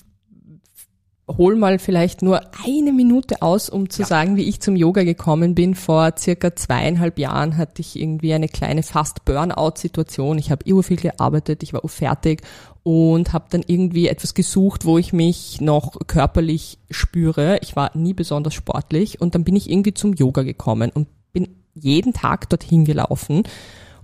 hol 1.27 1.55
mal 1.55 1.79
vielleicht 1.79 2.21
nur 2.21 2.41
eine 2.65 2.91
Minute 2.91 3.41
aus, 3.41 3.69
um 3.69 3.89
zu 3.89 4.01
Ja. 4.01 4.07
sagen, 4.07 4.35
wie 4.35 4.43
ich 4.43 4.59
zum 4.59 4.75
Yoga 4.75 5.03
gekommen 5.03 5.55
bin. 5.55 5.73
Vor 5.73 6.13
circa 6.17 6.55
zweieinhalb 6.55 7.17
Jahren 7.17 7.57
hatte 7.57 7.81
ich 7.81 7.99
irgendwie 7.99 8.33
eine 8.33 8.49
kleine 8.49 8.83
fast 8.83 9.23
Burnout-Situation. 9.25 10.37
Ich 10.37 10.51
habe 10.51 10.65
viel 10.83 10.97
gearbeitet, 10.97 11.63
ich 11.63 11.73
war 11.73 11.81
fertig 11.87 12.41
und 12.83 13.31
habe 13.31 13.45
dann 13.49 13.63
irgendwie 13.65 14.07
etwas 14.09 14.33
gesucht, 14.33 14.85
wo 14.85 14.97
ich 14.97 15.13
mich 15.13 15.61
noch 15.61 15.97
körperlich 16.07 16.77
spüre. 16.91 17.57
Ich 17.61 17.75
war 17.75 17.91
nie 17.97 18.13
besonders 18.13 18.53
sportlich 18.53 19.21
und 19.21 19.33
dann 19.35 19.45
bin 19.45 19.55
ich 19.55 19.69
irgendwie 19.69 19.93
zum 19.93 20.13
Yoga 20.13 20.43
gekommen 20.43 20.91
und 20.93 21.07
bin 21.31 21.47
jeden 21.73 22.13
Tag 22.13 22.49
dorthin 22.49 22.83
gelaufen 22.83 23.43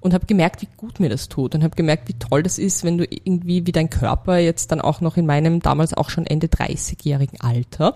und 0.01 0.13
habe 0.13 0.25
gemerkt, 0.25 0.61
wie 0.61 0.69
gut 0.77 0.99
mir 0.99 1.09
das 1.09 1.29
tut 1.29 1.55
und 1.55 1.63
habe 1.63 1.75
gemerkt, 1.75 2.07
wie 2.07 2.13
toll 2.13 2.43
das 2.43 2.57
ist, 2.57 2.83
wenn 2.83 2.97
du 2.97 3.05
irgendwie 3.05 3.65
wie 3.65 3.71
dein 3.71 3.89
Körper 3.89 4.37
jetzt 4.37 4.71
dann 4.71 4.81
auch 4.81 5.01
noch 5.01 5.17
in 5.17 5.25
meinem 5.25 5.59
damals 5.61 5.93
auch 5.93 6.09
schon 6.09 6.25
Ende 6.25 6.47
30-jährigen 6.47 7.41
Alter 7.41 7.93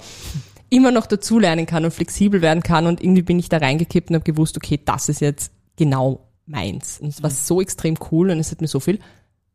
immer 0.69 0.91
noch 0.91 1.05
dazulernen 1.05 1.65
kann 1.65 1.85
und 1.85 1.93
flexibel 1.93 2.41
werden 2.41 2.63
kann 2.63 2.87
und 2.87 3.01
irgendwie 3.01 3.21
bin 3.21 3.39
ich 3.39 3.47
da 3.47 3.57
reingekippt 3.57 4.09
und 4.09 4.15
habe 4.15 4.25
gewusst, 4.25 4.57
okay, 4.57 4.79
das 4.83 5.07
ist 5.07 5.21
jetzt 5.21 5.51
genau 5.75 6.21
meins. 6.45 6.99
Und 6.99 7.09
es 7.09 7.21
war 7.21 7.29
so 7.29 7.61
extrem 7.61 7.95
cool 8.11 8.31
und 8.31 8.39
es 8.39 8.51
hat 8.51 8.59
mir 8.59 8.67
so 8.67 8.79
viel 8.79 8.99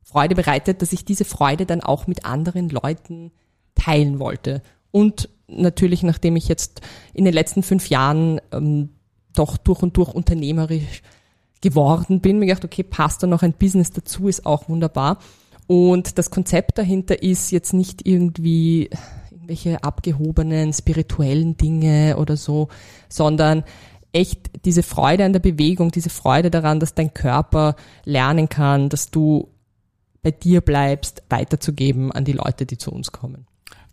Freude 0.02 0.34
bereitet, 0.34 0.80
dass 0.80 0.92
ich 0.92 1.04
diese 1.04 1.24
Freude 1.24 1.66
dann 1.66 1.80
auch 1.80 2.06
mit 2.06 2.24
anderen 2.24 2.68
Leuten 2.68 3.32
teilen 3.74 4.20
wollte. 4.20 4.62
Und 4.90 5.28
natürlich, 5.48 6.02
nachdem 6.02 6.36
ich 6.36 6.48
jetzt 6.48 6.80
in 7.12 7.24
den 7.24 7.34
letzten 7.34 7.62
fünf 7.62 7.88
Jahren 7.88 8.40
ähm, 8.52 8.90
doch 9.34 9.56
durch 9.56 9.82
und 9.82 9.96
durch 9.96 10.14
unternehmerisch 10.14 11.02
geworden 11.60 12.20
bin, 12.20 12.38
mir 12.38 12.46
gedacht, 12.46 12.64
okay, 12.64 12.82
passt 12.82 13.22
da 13.22 13.26
noch 13.26 13.42
ein 13.42 13.52
Business 13.52 13.90
dazu, 13.90 14.28
ist 14.28 14.46
auch 14.46 14.68
wunderbar. 14.68 15.18
Und 15.66 16.18
das 16.18 16.30
Konzept 16.30 16.78
dahinter 16.78 17.22
ist 17.22 17.50
jetzt 17.50 17.74
nicht 17.74 18.06
irgendwie 18.06 18.90
irgendwelche 19.30 19.82
abgehobenen 19.82 20.72
spirituellen 20.72 21.56
Dinge 21.56 22.16
oder 22.18 22.36
so, 22.36 22.68
sondern 23.08 23.64
echt 24.12 24.50
diese 24.64 24.82
Freude 24.82 25.24
an 25.24 25.32
der 25.32 25.40
Bewegung, 25.40 25.90
diese 25.90 26.10
Freude 26.10 26.50
daran, 26.50 26.80
dass 26.80 26.94
dein 26.94 27.12
Körper 27.12 27.76
lernen 28.04 28.48
kann, 28.48 28.88
dass 28.88 29.10
du 29.10 29.48
bei 30.22 30.30
dir 30.30 30.60
bleibst, 30.60 31.22
weiterzugeben 31.28 32.12
an 32.12 32.24
die 32.24 32.32
Leute, 32.32 32.66
die 32.66 32.78
zu 32.78 32.90
uns 32.90 33.12
kommen. 33.12 33.46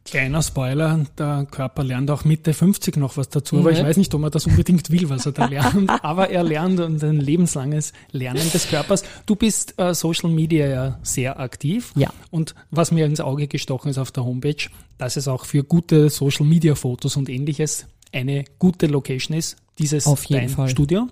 Kleiner 0.05 0.43
Spoiler, 0.43 1.03
der 1.17 1.47
Körper 1.49 1.83
lernt 1.83 2.11
auch 2.11 2.25
Mitte 2.25 2.53
50 2.53 2.95
noch 2.97 3.17
was 3.17 3.29
dazu, 3.29 3.57
aber 3.57 3.71
ich 3.71 3.81
weiß 3.81 3.97
nicht, 3.97 4.13
ob 4.13 4.21
man 4.21 4.29
das 4.29 4.45
unbedingt 4.45 4.91
will, 4.91 5.09
was 5.09 5.25
er 5.25 5.31
da 5.31 5.47
lernt, 5.47 5.89
aber 6.03 6.29
er 6.29 6.43
lernt 6.43 6.79
und 6.79 7.03
ein 7.03 7.19
lebenslanges 7.19 7.91
Lernen 8.11 8.51
des 8.51 8.69
Körpers. 8.69 9.03
Du 9.25 9.35
bist 9.35 9.73
äh, 9.79 9.95
Social 9.95 10.29
Media 10.29 10.67
ja 10.67 10.99
sehr 11.01 11.39
aktiv. 11.39 11.91
Ja. 11.95 12.13
Und 12.29 12.53
was 12.69 12.91
mir 12.91 13.07
ins 13.07 13.19
Auge 13.19 13.47
gestochen 13.47 13.89
ist 13.89 13.97
auf 13.97 14.11
der 14.11 14.23
Homepage, 14.25 14.69
dass 14.99 15.17
es 15.17 15.27
auch 15.27 15.43
für 15.43 15.63
gute 15.63 16.11
Social 16.11 16.45
Media 16.45 16.75
Fotos 16.75 17.17
und 17.17 17.27
ähnliches 17.27 17.87
eine 18.13 18.45
gute 18.59 18.85
Location 18.85 19.35
ist, 19.35 19.57
dieses 19.79 20.05
Auf 20.05 20.23
jeden 20.25 20.41
dein 20.41 20.49
Fall. 20.49 20.69
Studio. 20.69 21.07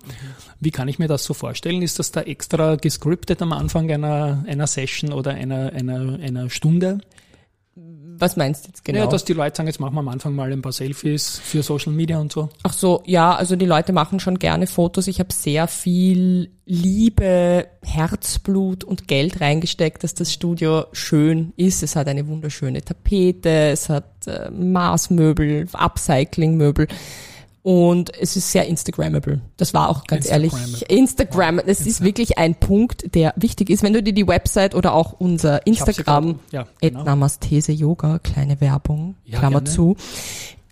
Wie 0.60 0.70
kann 0.70 0.86
ich 0.86 1.00
mir 1.00 1.08
das 1.08 1.24
so 1.24 1.34
vorstellen? 1.34 1.82
Ist 1.82 1.98
das 1.98 2.12
da 2.12 2.22
extra 2.22 2.76
gescriptet 2.76 3.42
am 3.42 3.52
Anfang 3.52 3.90
einer, 3.90 4.44
einer 4.46 4.68
Session 4.68 5.12
oder 5.12 5.32
einer, 5.32 5.72
einer, 5.72 6.18
einer 6.20 6.48
Stunde? 6.48 7.00
Was 8.18 8.36
meinst 8.36 8.64
du 8.64 8.68
jetzt 8.68 8.84
genau? 8.84 9.00
Ja, 9.00 9.06
dass 9.06 9.24
die 9.24 9.32
Leute 9.32 9.56
sagen, 9.56 9.66
jetzt 9.66 9.80
machen 9.80 9.94
wir 9.94 10.00
am 10.00 10.08
Anfang 10.08 10.34
mal 10.34 10.52
ein 10.52 10.62
paar 10.62 10.72
Selfies 10.72 11.38
für 11.38 11.62
Social 11.62 11.92
Media 11.92 12.18
und 12.18 12.32
so. 12.32 12.48
Ach 12.62 12.72
so, 12.72 13.02
ja, 13.06 13.34
also 13.34 13.56
die 13.56 13.66
Leute 13.66 13.92
machen 13.92 14.20
schon 14.20 14.38
gerne 14.38 14.66
Fotos. 14.66 15.06
Ich 15.06 15.20
habe 15.20 15.32
sehr 15.32 15.66
viel 15.68 16.50
Liebe, 16.66 17.66
Herzblut 17.82 18.84
und 18.84 19.08
Geld 19.08 19.40
reingesteckt, 19.40 20.02
dass 20.02 20.14
das 20.14 20.32
Studio 20.32 20.86
schön 20.92 21.52
ist. 21.56 21.82
Es 21.82 21.96
hat 21.96 22.08
eine 22.08 22.26
wunderschöne 22.26 22.82
Tapete, 22.82 23.50
es 23.70 23.88
hat 23.88 24.26
äh, 24.26 24.50
Maßmöbel, 24.50 25.68
Upcycling-Möbel. 25.72 26.88
Und 27.66 28.14
es 28.20 28.36
ist 28.36 28.52
sehr 28.52 28.66
Instagrammable. 28.66 29.40
Das 29.56 29.72
war 29.72 29.88
auch 29.88 30.04
ganz 30.04 30.28
ehrlich. 30.30 30.52
Instagram, 30.90 31.62
das 31.66 31.80
ist 31.80 32.02
wirklich 32.04 32.36
ein 32.36 32.54
Punkt, 32.56 33.14
der 33.14 33.32
wichtig 33.36 33.70
ist. 33.70 33.82
Wenn 33.82 33.94
du 33.94 34.02
dir 34.02 34.12
die 34.12 34.26
Website 34.28 34.74
oder 34.74 34.92
auch 34.92 35.14
unser 35.18 35.66
Instagram, 35.66 36.40
ja, 36.52 36.66
genau. 36.82 37.04
Namaste 37.04 37.72
Yoga, 37.72 38.18
kleine 38.18 38.60
Werbung, 38.60 39.14
Ja, 39.24 39.38
Klammer 39.38 39.62
gerne. 39.62 39.70
zu, 39.74 39.96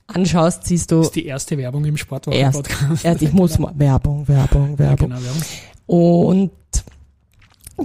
anschaust, 0.07 0.65
siehst 0.65 0.91
du 0.91 0.99
Das 0.99 1.07
ist 1.07 1.17
die 1.17 1.25
erste 1.25 1.57
Werbung 1.57 1.83
im 1.87 1.97
Sportwochen-Podcast. 1.97 3.03
erst, 3.07 3.23
ich 3.23 3.33
muss 3.33 3.59
mal, 3.59 3.73
Werbung, 3.75 4.29
Werbung, 4.29 4.73
Ja, 4.73 4.79
Werbung. 4.79 5.09
genau, 5.09 5.21
Werbung. 5.23 5.43
Und 5.87 6.51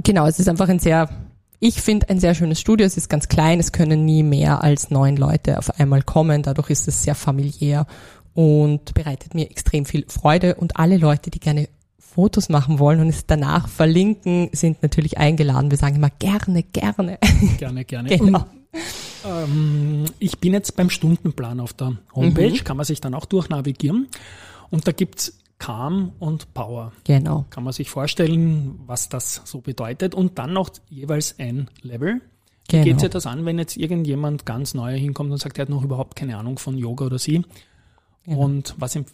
genau, 0.04 0.28
es 0.28 0.38
ist 0.38 0.50
einfach 0.50 0.68
ein 0.68 0.80
sehr, 0.80 1.08
ich 1.60 1.82
finde 1.82 2.10
ein 2.10 2.20
sehr 2.20 2.36
schönes 2.36 2.60
Studio. 2.60 2.86
Es 2.86 2.98
ist 2.98 3.10
ganz 3.10 3.30
klein, 3.30 3.62
es 3.62 3.72
können 3.72 4.04
nie 4.04 4.22
mehr 4.24 4.64
als 4.66 4.92
neun 4.92 5.16
Leute 5.16 5.58
auf 5.58 5.80
einmal 5.80 6.02
kommen. 6.04 6.44
Dadurch 6.44 6.70
ist 6.72 6.90
es 6.90 7.04
sehr 7.04 7.16
familiär 7.16 7.88
und 8.38 8.94
bereitet 8.94 9.34
mir 9.34 9.50
extrem 9.50 9.84
viel 9.86 10.06
Freude. 10.08 10.54
Und 10.56 10.78
alle 10.78 10.98
Leute, 10.98 11.32
die 11.32 11.40
gerne 11.40 11.68
Fotos 11.98 12.50
machen 12.50 12.78
wollen 12.78 13.00
und 13.00 13.08
es 13.10 13.26
danach 13.26 13.68
verlinken, 13.68 14.50
sind 14.52 14.84
natürlich 14.84 15.18
eingeladen. 15.18 15.72
Wir 15.72 15.78
sagen 15.80 15.96
immer 15.96 16.12
gerne, 16.12 16.62
gerne. 16.62 17.18
Gerne, 17.58 17.84
gerne. 17.84 18.16
genau. 18.16 18.46
Ähm, 19.26 20.06
ich 20.20 20.38
bin 20.38 20.54
jetzt 20.54 20.76
beim 20.76 20.92
Stundenplan 20.92 21.60
auf 21.60 21.74
der 21.74 21.98
Homepage, 22.14 22.52
Mhm. 22.52 22.64
kann 22.64 22.78
man 22.78 22.86
sich 22.86 23.02
dann 23.02 23.16
auch 23.16 23.26
durchnavigieren. 23.26 24.08
Und 24.70 24.88
da 24.88 24.92
gibt's 24.92 25.40
Calm 25.58 26.12
und 26.20 26.54
Power. 26.54 26.92
Genau. 27.06 27.46
Kann 27.50 27.64
man 27.64 27.74
sich 27.74 27.90
vorstellen, 27.90 28.80
was 28.86 29.10
das 29.10 29.42
so 29.46 29.62
bedeutet. 29.62 30.14
Und 30.14 30.38
dann 30.38 30.54
noch 30.54 30.70
jeweils 30.90 31.40
ein 31.40 31.70
Level. 31.82 32.22
Wie 32.70 32.74
Genau. 32.74 32.84
geht 32.84 33.00
sich 33.00 33.10
das 33.10 33.26
an, 33.26 33.46
wenn 33.46 33.58
jetzt 33.58 33.78
irgendjemand 33.78 34.46
ganz 34.46 34.76
neu 34.76 34.96
hinkommt 34.96 35.32
und 35.32 35.40
sagt, 35.40 35.58
er 35.58 35.64
hat 35.64 35.70
noch 35.70 35.84
überhaupt 35.84 36.16
keine 36.16 36.38
Ahnung 36.38 36.60
von 36.60 36.78
Yoga 36.78 37.06
oder 37.08 37.18
sie? 37.18 37.44
Und 38.28 38.76
was 38.78 38.96
im, 38.96 39.04
ist 39.04 39.12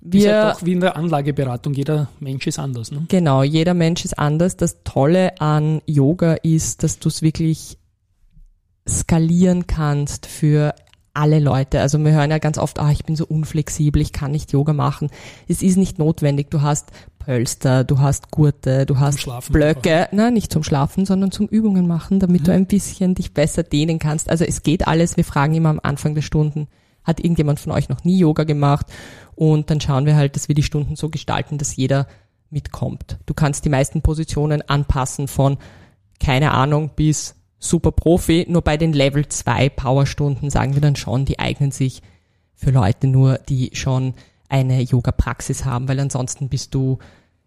Wir, 0.00 0.30
ja 0.30 0.52
doch 0.52 0.64
wie 0.64 0.72
in 0.72 0.80
der 0.80 0.96
Anlageberatung, 0.96 1.74
jeder 1.74 2.08
Mensch 2.20 2.46
ist 2.46 2.58
anders. 2.58 2.90
Ne? 2.90 3.04
Genau, 3.08 3.42
jeder 3.42 3.74
Mensch 3.74 4.04
ist 4.04 4.18
anders. 4.18 4.56
Das 4.56 4.82
Tolle 4.84 5.40
an 5.40 5.82
Yoga 5.86 6.34
ist, 6.34 6.82
dass 6.82 6.98
du 6.98 7.08
es 7.08 7.20
wirklich 7.20 7.78
skalieren 8.88 9.66
kannst 9.66 10.26
für 10.26 10.74
alle 11.14 11.38
Leute. 11.38 11.80
Also 11.80 11.98
wir 11.98 12.12
hören 12.12 12.30
ja 12.30 12.38
ganz 12.38 12.58
oft, 12.58 12.78
ah, 12.80 12.90
ich 12.90 13.04
bin 13.04 13.16
so 13.16 13.24
unflexibel, 13.24 14.02
ich 14.02 14.12
kann 14.12 14.32
nicht 14.32 14.52
Yoga 14.52 14.72
machen. 14.72 15.10
Es 15.48 15.62
ist 15.62 15.76
nicht 15.76 15.98
notwendig. 15.98 16.50
Du 16.50 16.60
hast 16.60 16.90
Pölster, 17.18 17.84
du 17.84 18.00
hast 18.00 18.30
Gurte, 18.30 18.84
du 18.84 18.98
hast 18.98 19.26
Blöcke. 19.50 20.08
Nein, 20.12 20.34
nicht 20.34 20.52
zum 20.52 20.62
Schlafen, 20.62 21.06
sondern 21.06 21.30
zum 21.30 21.46
Übungen 21.46 21.86
machen, 21.86 22.20
damit 22.20 22.46
du 22.46 22.52
ein 22.52 22.66
bisschen 22.66 23.14
dich 23.14 23.32
besser 23.32 23.62
dehnen 23.62 23.98
kannst. 23.98 24.28
Also 24.28 24.44
es 24.44 24.62
geht 24.62 24.86
alles. 24.86 25.16
Wir 25.16 25.24
fragen 25.24 25.54
immer 25.54 25.70
am 25.70 25.80
Anfang 25.82 26.14
der 26.14 26.22
Stunden, 26.22 26.68
hat 27.04 27.20
irgendjemand 27.20 27.60
von 27.60 27.72
euch 27.72 27.88
noch 27.88 28.04
nie 28.04 28.18
Yoga 28.18 28.44
gemacht? 28.44 28.86
Und 29.36 29.70
dann 29.70 29.80
schauen 29.80 30.06
wir 30.06 30.16
halt, 30.16 30.36
dass 30.36 30.48
wir 30.48 30.54
die 30.54 30.62
Stunden 30.62 30.96
so 30.96 31.08
gestalten, 31.08 31.58
dass 31.58 31.76
jeder 31.76 32.06
mitkommt. 32.50 33.18
Du 33.26 33.34
kannst 33.34 33.64
die 33.64 33.70
meisten 33.70 34.02
Positionen 34.02 34.62
anpassen 34.62 35.28
von 35.28 35.58
keine 36.20 36.52
Ahnung 36.52 36.90
bis 36.94 37.34
super 37.58 37.92
Profi. 37.92 38.46
Nur 38.48 38.62
bei 38.62 38.76
den 38.76 38.92
Level 38.92 39.26
2 39.26 39.68
Powerstunden 39.70 40.50
sagen 40.50 40.74
wir 40.74 40.80
dann 40.80 40.96
schon, 40.96 41.24
die 41.24 41.38
eignen 41.38 41.70
sich 41.70 42.02
für 42.54 42.70
Leute 42.70 43.08
nur, 43.08 43.38
die 43.48 43.70
schon 43.74 44.14
eine 44.48 44.80
Yoga-Praxis 44.80 45.64
haben, 45.64 45.88
weil 45.88 45.98
ansonsten 45.98 46.48
bist 46.48 46.74
du, 46.74 46.98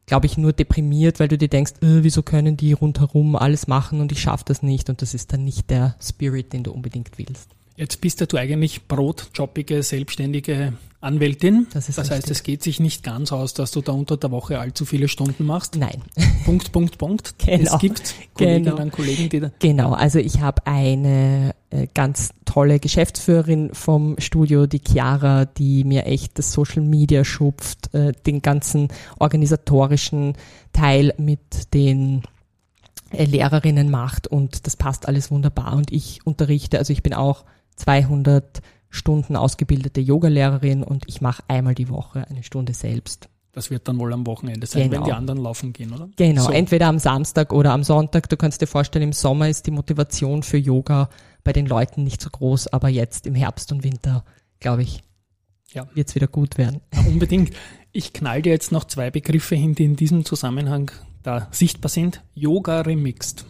glaube 0.06 0.26
ich, 0.26 0.38
nur 0.38 0.52
deprimiert, 0.52 1.20
weil 1.20 1.30
du 1.30 1.38
dir 1.38 1.48
denkst, 1.48 1.74
äh, 1.82 2.04
wieso 2.04 2.22
können 2.22 2.58
die 2.58 2.74
rundherum 2.74 3.36
alles 3.36 3.68
machen 3.68 4.02
und 4.02 4.12
ich 4.12 4.22
schaffe 4.22 4.44
das 4.46 4.62
nicht 4.62 4.90
und 4.90 5.02
das 5.02 5.14
ist 5.14 5.32
dann 5.32 5.46
nicht 5.46 5.70
der 5.70 5.96
Spirit, 6.02 6.52
den 6.54 6.64
du 6.64 6.72
unbedingt 6.72 7.18
willst. 7.18 7.52
Jetzt 7.78 8.02
bist 8.02 8.20
ja 8.20 8.26
du 8.26 8.38
eigentlich 8.38 8.88
brotjobbige, 8.88 9.84
selbstständige 9.84 10.74
Anwältin. 11.00 11.68
Das 11.74 11.90
ist 11.90 12.00
heißt, 12.00 12.32
es 12.32 12.42
geht 12.42 12.64
sich 12.64 12.80
nicht 12.80 13.04
ganz 13.04 13.32
aus, 13.32 13.54
dass 13.54 13.70
du 13.70 13.82
da 13.82 13.92
unter 13.92 14.18
der 14.18 14.32
Woche 14.32 14.60
allzu 14.60 14.84
viele 14.84 15.08
Stunden 15.08 15.46
machst. 15.46 15.76
Nein. 15.76 16.02
Punkt, 16.44 16.72
Punkt, 16.72 16.98
Punkt. 16.98 17.36
Genau. 17.46 17.76
Es 17.76 17.80
gibt 17.80 18.16
Kolleginnen 18.34 18.64
Genau. 18.64 18.82
und 18.82 18.92
Kollegen, 18.92 19.30
die 19.30 19.40
da 19.42 19.52
Genau, 19.60 19.94
also 19.94 20.18
ich 20.18 20.42
habe 20.42 20.66
eine 20.66 21.54
äh, 21.70 21.86
ganz 21.94 22.32
tolle 22.46 22.80
Geschäftsführerin 22.80 23.70
vom 23.74 24.16
Studio, 24.18 24.66
die 24.66 24.82
Chiara, 24.84 25.46
die 25.46 25.84
mir 25.84 26.08
echt 26.08 26.40
das 26.40 26.52
Social 26.54 26.82
Media 26.82 27.24
schupft, 27.24 27.94
äh, 27.94 28.12
den 28.26 28.42
ganzen 28.42 28.88
organisatorischen 29.20 30.34
Teil 30.74 31.14
mit 31.20 31.76
den 31.76 32.24
äh, 33.12 33.26
Lehrerinnen 33.26 33.92
macht 33.92 34.26
und 34.28 34.66
das 34.66 34.76
passt 34.76 35.08
alles 35.08 35.30
wunderbar 35.30 35.74
und 35.74 35.92
ich 35.92 36.26
unterrichte, 36.26 36.80
also 36.80 36.92
ich 36.92 37.04
bin 37.04 37.14
auch 37.14 37.46
200 37.78 38.62
Stunden 38.90 39.36
ausgebildete 39.36 40.02
Yogalehrerin 40.02 40.84
und 40.84 41.06
ich 41.08 41.22
mache 41.22 41.44
einmal 41.48 41.76
die 41.76 41.90
Woche 41.90 42.28
eine 42.30 42.44
Stunde 42.44 42.74
selbst. 42.74 43.30
Das 43.52 43.72
wird 43.72 43.88
dann 43.88 43.98
wohl 43.98 44.14
am 44.14 44.28
Wochenende 44.28 44.68
sein, 44.68 44.84
Genau. 44.84 44.98
wenn 45.02 45.06
die 45.06 45.14
anderen 45.14 45.40
laufen 45.42 45.74
gehen, 45.74 45.92
oder? 45.92 46.10
Genau, 46.16 46.44
So. 46.44 46.52
entweder 46.52 46.88
am 46.88 47.00
Samstag 47.00 47.52
oder 47.52 47.72
am 47.74 47.84
Sonntag. 47.84 48.30
Du 48.30 48.38
kannst 48.38 48.62
dir 48.62 48.68
vorstellen, 48.68 49.04
im 49.04 49.14
Sommer 49.14 49.50
ist 49.50 49.66
die 49.66 49.72
Motivation 49.72 50.44
für 50.44 50.58
Yoga 50.58 51.10
bei 51.44 51.54
den 51.54 51.66
Leuten 51.66 52.04
nicht 52.04 52.22
so 52.22 52.30
groß, 52.30 52.68
aber 52.68 52.90
jetzt 52.90 53.26
im 53.26 53.34
Herbst 53.34 53.72
und 53.72 53.84
Winter, 53.84 54.24
glaube 54.60 54.84
ich, 54.84 55.02
Ja. 55.74 55.88
wird's 55.96 56.14
wieder 56.14 56.28
gut 56.28 56.58
werden. 56.58 56.82
Ja, 56.94 57.02
unbedingt. 57.08 57.52
Ich 57.94 58.14
knall 58.14 58.42
dir 58.44 58.52
jetzt 58.52 58.72
noch 58.72 58.84
zwei 58.84 59.10
Begriffe 59.10 59.56
hin, 59.56 59.74
die 59.74 59.86
in 59.86 59.96
diesem 59.96 60.24
Zusammenhang 60.24 60.92
da 61.24 61.48
sichtbar 61.52 61.90
sind. 61.90 62.22
Yoga 62.36 62.82
Remixed. 62.82 63.46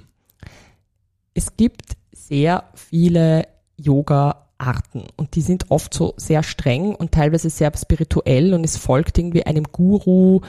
Es 1.33 1.55
gibt 1.57 1.97
sehr 2.13 2.63
viele 2.75 3.47
Yoga-Arten. 3.77 5.03
Und 5.15 5.35
die 5.35 5.41
sind 5.41 5.69
oft 5.69 5.93
so 5.93 6.13
sehr 6.17 6.43
streng 6.43 6.95
und 6.95 7.11
teilweise 7.11 7.49
sehr 7.49 7.71
spirituell 7.77 8.53
und 8.53 8.63
es 8.63 8.77
folgt 8.77 9.17
irgendwie 9.17 9.45
einem 9.45 9.65
Guru 9.71 10.41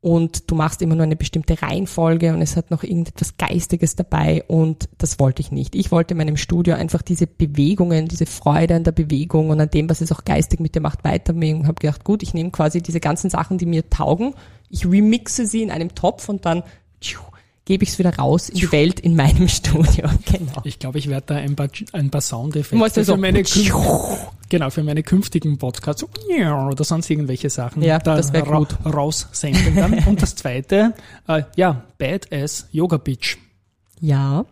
und 0.00 0.48
du 0.50 0.54
machst 0.54 0.80
immer 0.80 0.94
nur 0.94 1.04
eine 1.04 1.16
bestimmte 1.16 1.60
Reihenfolge 1.60 2.32
und 2.32 2.40
es 2.40 2.56
hat 2.56 2.70
noch 2.70 2.84
irgendetwas 2.84 3.36
Geistiges 3.36 3.96
dabei 3.96 4.44
und 4.46 4.88
das 4.96 5.18
wollte 5.18 5.42
ich 5.42 5.50
nicht. 5.50 5.74
Ich 5.74 5.90
wollte 5.90 6.14
in 6.14 6.18
meinem 6.18 6.36
Studio 6.36 6.76
einfach 6.76 7.02
diese 7.02 7.26
Bewegungen, 7.26 8.06
diese 8.06 8.26
Freude 8.26 8.76
an 8.76 8.84
der 8.84 8.92
Bewegung 8.92 9.50
und 9.50 9.60
an 9.60 9.70
dem, 9.70 9.90
was 9.90 10.00
es 10.00 10.12
auch 10.12 10.24
geistig 10.24 10.60
mit 10.60 10.76
dir 10.76 10.80
macht, 10.80 11.02
weiternehmen 11.02 11.62
und 11.62 11.68
habe 11.68 11.80
gedacht, 11.80 12.04
gut, 12.04 12.22
ich 12.22 12.32
nehme 12.32 12.50
quasi 12.50 12.80
diese 12.80 13.00
ganzen 13.00 13.28
Sachen, 13.28 13.58
die 13.58 13.66
mir 13.66 13.90
taugen, 13.90 14.34
ich 14.70 14.86
remixe 14.86 15.46
sie 15.46 15.62
in 15.62 15.72
einem 15.72 15.94
Topf 15.94 16.28
und 16.28 16.46
dann 16.46 16.62
tschiu, 17.00 17.20
gebe 17.68 17.84
ich 17.84 17.90
es 17.90 17.98
wieder 17.98 18.16
raus 18.16 18.48
in 18.48 18.56
die 18.56 18.72
Welt 18.72 18.98
in 18.98 19.14
meinem 19.14 19.46
Studio. 19.48 20.08
Genau. 20.24 20.62
Ich 20.64 20.78
glaube, 20.78 20.98
ich 20.98 21.08
werde 21.08 21.26
da 21.26 21.34
ein 21.36 21.54
paar, 21.54 21.68
ein 21.92 22.08
paar 22.08 22.22
Soundeffekte 22.22 22.90
für 22.90 23.04
so- 23.04 23.16
meine, 23.18 23.42
genau, 24.48 24.70
für 24.70 24.82
meine 24.82 25.02
künftigen 25.02 25.58
Podcasts 25.58 26.02
oder 26.02 26.84
sonst 26.84 27.10
irgendwelche 27.10 27.50
Sachen 27.50 27.82
Ja, 27.82 27.98
da 27.98 28.16
das 28.16 28.32
ra 28.32 28.40
gut. 28.40 28.74
raussenden 28.86 29.76
dann. 29.76 29.98
Und 30.06 30.22
das 30.22 30.34
zweite, 30.34 30.94
äh, 31.28 31.42
ja, 31.56 31.84
Badass 31.98 32.66
Yoga 32.72 32.96
Bitch. 32.96 33.36
Ja. 34.00 34.46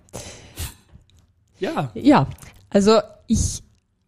Ja, 1.58 1.90
Ja, 1.94 2.26
also 2.68 2.98
ich 3.28 3.62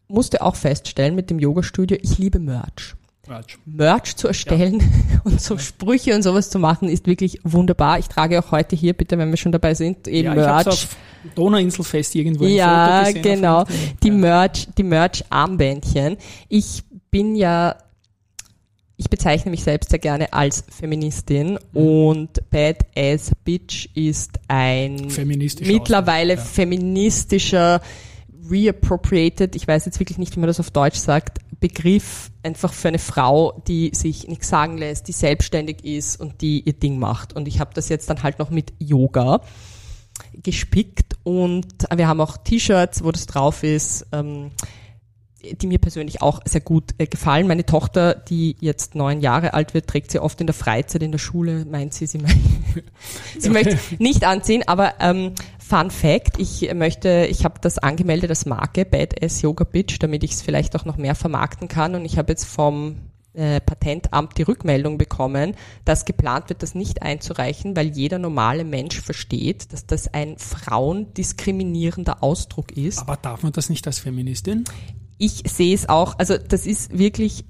musste 0.06 0.42
auch 0.42 0.54
feststellen 0.54 1.14
mit 1.14 1.30
dem 1.30 1.38
Yoga-Studio, 1.38 1.96
ich 2.02 2.18
liebe 2.18 2.38
Merch. 2.38 2.94
Quatsch. 3.28 3.56
Merch 3.66 4.16
zu 4.16 4.26
erstellen 4.28 4.82
und 5.24 5.40
so 5.40 5.56
Sprüche 5.58 6.14
und 6.14 6.22
sowas 6.22 6.50
zu 6.50 6.58
machen, 6.58 6.88
ist 6.88 7.06
wirklich 7.06 7.38
wunderbar. 7.44 7.98
Ich 7.98 8.08
trage 8.08 8.38
auch 8.42 8.50
heute 8.50 8.74
hier, 8.74 8.94
bitte, 8.94 9.16
wenn 9.18 9.30
wir 9.30 9.36
schon 9.36 9.52
dabei 9.52 9.74
sind, 9.74 10.08
eben 10.08 10.28
Ja, 10.28 10.34
Merch. 10.34 10.66
auf 10.66 10.96
Donauinselfest 11.34 12.14
irgendwo 12.14 12.44
Ja, 12.46 13.04
gesehen. 13.04 13.22
genau. 13.22 13.64
Die 14.02 14.08
ja. 14.08 14.14
Merch, 14.14 14.68
die 14.76 14.82
Merch-Armbändchen. 14.82 16.16
Ich 16.48 16.82
bin 17.10 17.34
ja, 17.36 17.76
ich 18.96 19.08
bezeichne 19.10 19.50
mich 19.50 19.62
selbst 19.62 19.90
sehr 19.90 19.98
gerne 19.98 20.32
als 20.32 20.64
Feministin 20.70 21.58
Mhm. 21.72 21.80
und 21.80 22.30
Badass 22.50 23.30
Bitch 23.44 23.88
ist 23.94 24.40
ein 24.48 25.10
Feministischer 25.10 25.72
mittlerweile 25.72 26.32
Ausdruck, 26.34 26.46
ja. 26.48 26.52
feministischer, 26.54 27.80
reappropriated, 28.50 29.54
ich 29.56 29.68
weiß 29.68 29.84
jetzt 29.84 30.00
wirklich 30.00 30.18
nicht, 30.18 30.34
wie 30.36 30.40
man 30.40 30.46
das 30.46 30.60
auf 30.60 30.70
Deutsch 30.70 30.96
sagt, 30.98 31.38
Begriff 31.60 32.30
einfach 32.42 32.72
für 32.72 32.88
eine 32.88 32.98
Frau, 32.98 33.60
die 33.66 33.90
sich 33.94 34.28
nichts 34.28 34.48
sagen 34.48 34.78
lässt, 34.78 35.08
die 35.08 35.12
selbstständig 35.12 35.84
ist 35.84 36.20
und 36.20 36.40
die 36.40 36.60
ihr 36.60 36.72
Ding 36.72 36.98
macht. 36.98 37.32
Und 37.34 37.48
ich 37.48 37.60
habe 37.60 37.70
das 37.74 37.88
jetzt 37.88 38.08
dann 38.10 38.22
halt 38.22 38.38
noch 38.38 38.50
mit 38.50 38.72
Yoga 38.78 39.40
gespickt 40.42 41.16
und 41.24 41.66
wir 41.94 42.08
haben 42.08 42.20
auch 42.20 42.36
T-Shirts, 42.38 43.04
wo 43.04 43.12
das 43.12 43.26
drauf 43.26 43.62
ist, 43.62 44.06
ähm, 44.12 44.50
die 45.40 45.68
mir 45.68 45.78
persönlich 45.78 46.20
auch 46.20 46.40
sehr 46.44 46.60
gut 46.60 46.94
äh, 46.98 47.06
gefallen. 47.06 47.46
Meine 47.46 47.64
Tochter, 47.64 48.14
die 48.14 48.56
jetzt 48.60 48.96
neun 48.96 49.20
Jahre 49.20 49.54
alt 49.54 49.72
wird, 49.72 49.86
trägt 49.86 50.10
sie 50.10 50.18
oft 50.18 50.40
in 50.40 50.48
der 50.48 50.54
Freizeit 50.54 51.02
in 51.02 51.12
der 51.12 51.18
Schule, 51.18 51.64
meint 51.64 51.94
sie, 51.94 52.06
sie, 52.06 52.18
mei- 52.18 52.34
sie 53.38 53.50
möchte 53.50 53.78
nicht 53.98 54.24
anziehen, 54.24 54.64
aber 54.66 54.94
ähm, 55.00 55.34
Fun 55.68 55.90
Fact, 55.90 56.38
ich 56.38 56.72
möchte, 56.72 57.26
ich 57.30 57.44
habe 57.44 57.60
das 57.60 57.76
angemeldet 57.76 58.30
als 58.30 58.46
Marke, 58.46 58.86
Badass 58.86 59.42
Yoga 59.42 59.64
Bitch, 59.64 59.98
damit 60.00 60.24
ich 60.24 60.30
es 60.30 60.40
vielleicht 60.40 60.74
auch 60.74 60.86
noch 60.86 60.96
mehr 60.96 61.14
vermarkten 61.14 61.68
kann 61.68 61.94
und 61.94 62.06
ich 62.06 62.16
habe 62.16 62.32
jetzt 62.32 62.46
vom 62.46 62.96
äh, 63.34 63.60
Patentamt 63.60 64.38
die 64.38 64.44
Rückmeldung 64.44 64.96
bekommen, 64.96 65.54
dass 65.84 66.06
geplant 66.06 66.48
wird, 66.48 66.62
das 66.62 66.74
nicht 66.74 67.02
einzureichen, 67.02 67.76
weil 67.76 67.88
jeder 67.88 68.18
normale 68.18 68.64
Mensch 68.64 68.98
versteht, 69.02 69.74
dass 69.74 69.84
das 69.84 70.12
ein 70.14 70.38
frauendiskriminierender 70.38 72.22
Ausdruck 72.22 72.72
ist. 72.72 73.00
Aber 73.00 73.18
darf 73.18 73.42
man 73.42 73.52
das 73.52 73.68
nicht 73.68 73.86
als 73.86 73.98
Feministin? 73.98 74.64
Ich 75.18 75.42
sehe 75.46 75.74
es 75.74 75.86
auch, 75.86 76.18
also 76.18 76.38
das 76.38 76.64
ist 76.64 76.96
wirklich 76.96 77.44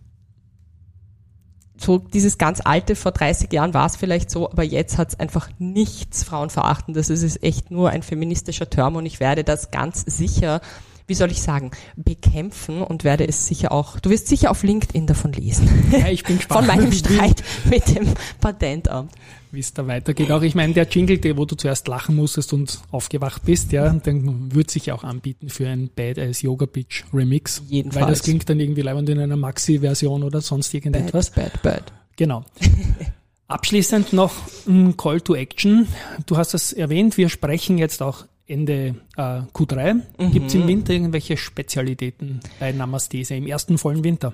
so 1.81 1.99
dieses 1.99 2.38
ganz 2.38 2.61
alte, 2.64 2.97
vor 2.97 3.12
30 3.12 3.53
Jahren 3.53 3.75
war 3.75 3.87
es 3.87 3.97
vielleicht 3.97 4.31
so, 4.31 4.51
aber 4.51 4.64
jetzt 4.64 4.99
hat 4.99 5.11
es 5.11 5.21
einfach 5.21 5.49
nichts 5.59 6.25
Frauenverachtendes. 6.25 7.11
Es 7.11 7.23
ist 7.23 7.43
echt 7.43 7.71
nur 7.71 7.91
ein 7.91 8.03
feministischer 8.03 8.69
Term 8.69 8.97
und 8.97 9.07
ich 9.07 9.21
werde 9.21 9.45
das 9.45 9.71
ganz 9.71 10.03
sicher, 10.07 10.61
wie 11.09 11.14
soll 11.14 11.31
ich 11.31 11.40
sagen, 11.40 11.71
bekämpfen 11.97 12.83
und 12.83 13.03
werde 13.03 13.27
es 13.27 13.47
sicher 13.47 13.73
auch, 13.73 13.99
du 13.99 14.11
wirst 14.11 14.29
sicher 14.29 14.51
auf 14.51 14.62
LinkedIn 14.62 15.07
davon 15.07 15.33
lesen. 15.33 15.66
Ja, 15.90 16.09
ich 16.09 16.23
bin 16.23 16.37
gespannt. 16.37 16.66
Von 16.66 16.77
meinem 16.77 16.92
Streit 16.92 17.42
mit 17.64 17.88
dem 17.88 18.12
Patentamt. 18.40 19.11
wie 19.51 19.61
es 19.61 19.73
da 19.73 19.87
weitergeht. 19.87 20.31
Auch 20.31 20.42
ich 20.42 20.55
meine, 20.55 20.75
der 20.75 20.87
Jingle, 20.87 21.16
der, 21.16 21.38
wo 21.38 21.47
du 21.47 21.57
zuerst 21.57 21.88
lachen 21.88 22.14
musstest 22.14 22.53
und 22.53 22.81
aufgewacht 22.90 23.42
bist, 23.44 23.73
ja, 23.73 23.88
dann 23.90 24.55
würde 24.55 24.71
sich 24.71 24.92
auch 24.92 25.03
anbieten 25.03 25.49
für 25.49 25.66
ein 25.66 25.88
Badass 25.94 26.42
Yoga 26.42 26.66
Bitch 26.66 27.05
Remix. 27.14 27.62
Jedenfalls. 27.68 28.05
Weil 28.05 28.12
das 28.12 28.23
klingt 28.23 28.49
dann 28.51 28.61
irgendwie 28.61 28.83
leibend 28.83 29.09
in 29.09 29.18
einer 29.18 29.37
Maxi-Version 29.37 30.23
oder 30.23 30.42
sonst 30.42 30.75
irgendetwas. 30.75 31.31
Bad, 31.31 31.55
bad, 31.55 31.62
bad. 31.62 31.92
Genau. 32.16 32.44
Abschließend 33.49 34.12
noch 34.12 34.35
ein 34.66 34.99
Call 34.99 35.23
to 35.23 35.35
Action. 35.35 35.88
Du 36.27 36.37
hast 36.37 36.53
es 36.53 36.75
erwähnt, 36.75 37.16
wir 37.16 37.31
sprechen 37.31 37.79
jetzt 37.79 38.03
auch 38.03 38.27
Ende 38.49 38.97
äh, 39.17 39.41
Q3. 39.53 40.01
Gibt 40.33 40.47
es 40.49 40.55
im 40.55 40.67
Winter 40.67 40.93
irgendwelche 40.93 41.37
Spezialitäten 41.37 42.41
bei 42.59 42.73
Namastese 42.73 43.35
im 43.35 43.47
ersten 43.47 43.79
vollen 43.79 44.03
Winter? 44.03 44.33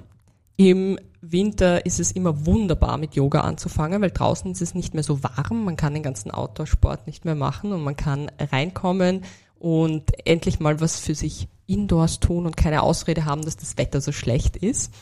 Im 0.56 0.98
Winter 1.20 1.84
ist 1.84 1.98
es 1.98 2.12
immer 2.12 2.46
wunderbar 2.46 2.96
mit 2.96 3.16
Yoga 3.16 3.40
anzufangen, 3.40 4.00
weil 4.02 4.12
draußen 4.12 4.52
ist 4.52 4.62
es 4.62 4.74
nicht 4.74 4.94
mehr 4.94 5.02
so 5.02 5.22
warm, 5.22 5.64
man 5.64 5.76
kann 5.76 5.94
den 5.94 6.02
ganzen 6.02 6.30
Outdoor-Sport 6.30 7.06
nicht 7.06 7.24
mehr 7.24 7.34
machen 7.34 7.72
und 7.72 7.82
man 7.82 7.96
kann 7.96 8.30
reinkommen 8.38 9.22
und 9.58 10.12
endlich 10.26 10.60
mal 10.60 10.80
was 10.80 11.00
für 11.00 11.14
sich 11.14 11.48
indoors 11.66 12.20
tun 12.20 12.46
und 12.46 12.56
keine 12.56 12.82
Ausrede 12.82 13.24
haben, 13.24 13.42
dass 13.42 13.56
das 13.56 13.76
Wetter 13.76 14.00
so 14.00 14.12
schlecht 14.12 14.56
ist. 14.56 14.92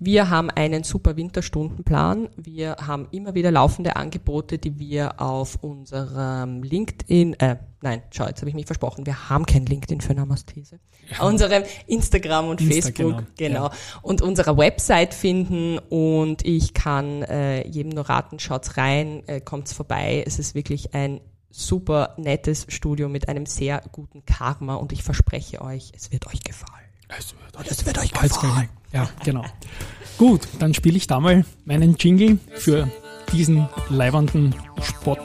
Wir 0.00 0.30
haben 0.30 0.50
einen 0.50 0.82
super 0.82 1.16
Winterstundenplan. 1.16 2.28
Wir 2.36 2.76
haben 2.84 3.06
immer 3.10 3.34
wieder 3.34 3.50
laufende 3.50 3.96
Angebote, 3.96 4.58
die 4.58 4.78
wir 4.78 5.20
auf 5.20 5.62
unserem 5.62 6.62
LinkedIn, 6.62 7.34
äh, 7.34 7.56
nein, 7.80 8.02
schau, 8.10 8.26
jetzt 8.26 8.40
habe 8.40 8.48
ich 8.48 8.56
mich 8.56 8.66
versprochen, 8.66 9.06
wir 9.06 9.28
haben 9.28 9.46
kein 9.46 9.66
LinkedIn 9.66 10.00
für 10.00 10.14
Namastese. 10.14 10.80
Unserem 11.20 11.62
Instagram 11.86 12.48
und 12.48 12.60
Insta, 12.60 12.74
Facebook, 12.74 13.24
genau, 13.36 13.68
genau, 13.68 13.70
und 14.02 14.20
unserer 14.20 14.58
Website 14.58 15.14
finden 15.14 15.78
und 15.78 16.44
ich 16.44 16.74
kann 16.74 17.22
äh, 17.22 17.66
jedem 17.66 17.92
nur 17.92 18.08
raten, 18.08 18.38
schaut's 18.38 18.76
rein, 18.76 19.22
äh, 19.26 19.40
kommt's 19.40 19.72
vorbei. 19.72 20.22
Es 20.26 20.38
ist 20.38 20.54
wirklich 20.54 20.94
ein 20.94 21.20
super 21.50 22.14
nettes 22.18 22.66
Studio 22.68 23.08
mit 23.08 23.28
einem 23.28 23.46
sehr 23.46 23.82
guten 23.92 24.24
Karma 24.24 24.74
und 24.74 24.92
ich 24.92 25.02
verspreche 25.02 25.60
euch, 25.62 25.92
es 25.96 26.12
wird 26.12 26.26
euch 26.26 26.40
gefallen. 26.42 26.74
Es 27.08 27.34
wird, 27.34 27.70
Es 27.70 27.86
wird 27.86 27.98
euch 27.98 28.12
gefallen. 28.12 28.68
Ja, 28.92 29.08
genau. 29.24 29.44
Gut, 30.18 30.48
dann 30.58 30.74
spiele 30.74 30.96
ich 30.96 31.06
da 31.06 31.20
mal 31.20 31.44
meinen 31.64 31.96
Jingle 31.98 32.38
für 32.54 32.90
diesen 33.32 33.68
leibernden 33.88 34.54
Sport, 34.82 35.20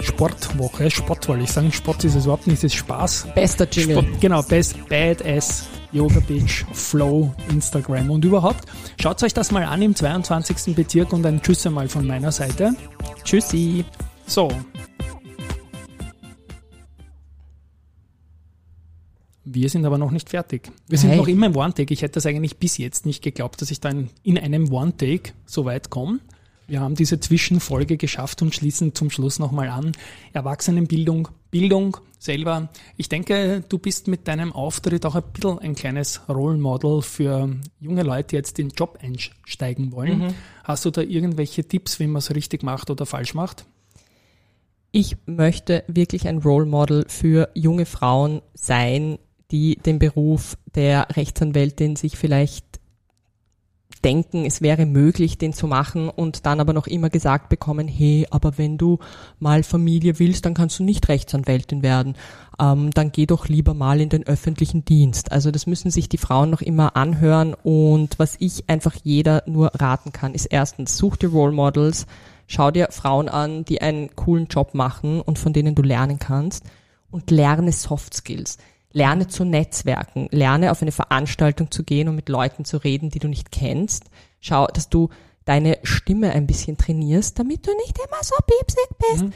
Sportwoche. 0.00 0.90
Sport 0.90 1.28
wollte 1.28 1.44
ich 1.44 1.52
sagen. 1.52 1.72
Sport 1.72 2.04
ist 2.04 2.14
es 2.14 2.24
überhaupt 2.24 2.46
nicht, 2.46 2.58
es 2.58 2.64
ist 2.64 2.74
Spaß. 2.74 3.28
Bester 3.34 3.68
Jingle. 3.70 4.02
Sport, 4.02 4.20
genau, 4.20 4.42
Best 4.42 4.88
Badass 4.88 5.68
Yoga 5.92 6.20
Beach, 6.20 6.64
Flow, 6.72 7.34
Instagram 7.48 8.10
und 8.10 8.24
überhaupt. 8.24 8.64
Schaut 9.00 9.22
euch 9.22 9.34
das 9.34 9.50
mal 9.50 9.64
an 9.64 9.82
im 9.82 9.94
22. 9.94 10.74
Bezirk 10.74 11.12
und 11.12 11.26
ein 11.26 11.42
Tschüss 11.42 11.66
einmal 11.66 11.88
von 11.88 12.06
meiner 12.06 12.30
Seite. 12.30 12.74
Tschüssi. 13.24 13.84
So. 14.26 14.50
Wir 19.52 19.68
sind 19.68 19.84
aber 19.84 19.98
noch 19.98 20.12
nicht 20.12 20.30
fertig. 20.30 20.70
Wir 20.86 20.96
sind 20.96 21.10
Nein. 21.10 21.18
noch 21.18 21.26
immer 21.26 21.46
im 21.46 21.56
One-Take. 21.56 21.92
Ich 21.92 22.02
hätte 22.02 22.14
das 22.14 22.26
eigentlich 22.26 22.58
bis 22.58 22.78
jetzt 22.78 23.04
nicht 23.04 23.20
geglaubt, 23.20 23.60
dass 23.60 23.72
ich 23.72 23.80
dann 23.80 24.08
in 24.22 24.38
einem 24.38 24.72
One-Take 24.72 25.32
so 25.44 25.64
weit 25.64 25.90
komme. 25.90 26.20
Wir 26.68 26.80
haben 26.80 26.94
diese 26.94 27.18
Zwischenfolge 27.18 27.96
geschafft 27.96 28.42
und 28.42 28.54
schließen 28.54 28.94
zum 28.94 29.10
Schluss 29.10 29.40
nochmal 29.40 29.68
an. 29.68 29.90
Erwachsenenbildung, 30.32 31.26
Bildung 31.50 31.96
selber. 32.20 32.68
Ich 32.96 33.08
denke, 33.08 33.64
du 33.68 33.78
bist 33.78 34.06
mit 34.06 34.28
deinem 34.28 34.52
Auftritt 34.52 35.04
auch 35.04 35.16
ein 35.16 35.24
bisschen 35.32 35.58
ein 35.58 35.74
kleines 35.74 36.20
Role 36.28 36.58
Model 36.58 37.02
für 37.02 37.56
junge 37.80 38.04
Leute, 38.04 38.28
die 38.28 38.36
jetzt 38.36 38.56
in 38.60 38.68
den 38.68 38.74
Job 38.76 39.00
einsteigen 39.02 39.90
wollen. 39.90 40.32
Hast 40.62 40.84
du 40.84 40.92
da 40.92 41.00
irgendwelche 41.00 41.66
Tipps, 41.66 41.98
wie 41.98 42.06
man 42.06 42.18
es 42.18 42.32
richtig 42.32 42.62
macht 42.62 42.88
oder 42.88 43.04
falsch 43.04 43.34
macht? 43.34 43.64
Ich 44.92 45.16
möchte 45.26 45.82
wirklich 45.88 46.28
ein 46.28 46.38
Role 46.38 46.66
Model 46.66 47.04
für 47.08 47.48
junge 47.54 47.86
Frauen 47.86 48.42
sein, 48.54 49.18
die 49.50 49.76
den 49.76 49.98
Beruf 49.98 50.56
der 50.74 51.08
Rechtsanwältin 51.16 51.96
sich 51.96 52.16
vielleicht 52.16 52.80
denken, 54.04 54.46
es 54.46 54.62
wäre 54.62 54.86
möglich, 54.86 55.38
den 55.38 55.52
zu 55.52 55.66
machen 55.66 56.08
und 56.08 56.46
dann 56.46 56.60
aber 56.60 56.72
noch 56.72 56.86
immer 56.86 57.10
gesagt 57.10 57.48
bekommen, 57.48 57.86
hey, 57.86 58.26
aber 58.30 58.56
wenn 58.56 58.78
du 58.78 58.98
mal 59.38 59.62
Familie 59.62 60.18
willst, 60.18 60.46
dann 60.46 60.54
kannst 60.54 60.78
du 60.78 60.84
nicht 60.84 61.08
Rechtsanwältin 61.08 61.82
werden. 61.82 62.14
Ähm, 62.58 62.90
dann 62.92 63.12
geh 63.12 63.26
doch 63.26 63.48
lieber 63.48 63.74
mal 63.74 64.00
in 64.00 64.08
den 64.08 64.26
öffentlichen 64.26 64.84
Dienst. 64.84 65.32
Also 65.32 65.50
das 65.50 65.66
müssen 65.66 65.90
sich 65.90 66.08
die 66.08 66.18
Frauen 66.18 66.50
noch 66.50 66.62
immer 66.62 66.96
anhören 66.96 67.54
und 67.54 68.18
was 68.18 68.36
ich 68.38 68.68
einfach 68.68 68.94
jeder 69.02 69.42
nur 69.46 69.72
raten 69.74 70.12
kann, 70.12 70.34
ist 70.34 70.46
erstens, 70.46 70.96
such 70.96 71.16
dir 71.16 71.28
Role 71.28 71.52
Models, 71.52 72.06
schau 72.46 72.70
dir 72.70 72.88
Frauen 72.90 73.28
an, 73.28 73.64
die 73.64 73.82
einen 73.82 74.14
coolen 74.16 74.46
Job 74.46 74.74
machen 74.74 75.20
und 75.20 75.38
von 75.38 75.52
denen 75.52 75.74
du 75.74 75.82
lernen 75.82 76.18
kannst 76.18 76.64
und 77.10 77.30
lerne 77.30 77.72
Soft 77.72 78.14
Skills. 78.14 78.56
Lerne 78.92 79.28
zu 79.28 79.44
netzwerken, 79.44 80.28
lerne 80.32 80.70
auf 80.72 80.82
eine 80.82 80.92
Veranstaltung 80.92 81.70
zu 81.70 81.84
gehen 81.84 82.08
und 82.08 82.16
mit 82.16 82.28
Leuten 82.28 82.64
zu 82.64 82.76
reden, 82.78 83.10
die 83.10 83.18
du 83.20 83.28
nicht 83.28 83.52
kennst. 83.52 84.04
Schau, 84.40 84.66
dass 84.66 84.88
du 84.88 85.10
deine 85.44 85.78
Stimme 85.82 86.32
ein 86.32 86.46
bisschen 86.46 86.76
trainierst, 86.76 87.38
damit 87.38 87.66
du 87.66 87.70
nicht 87.76 87.96
immer 87.98 88.22
so 88.22 88.34
piepsig 88.46 88.88
bist. 88.98 89.34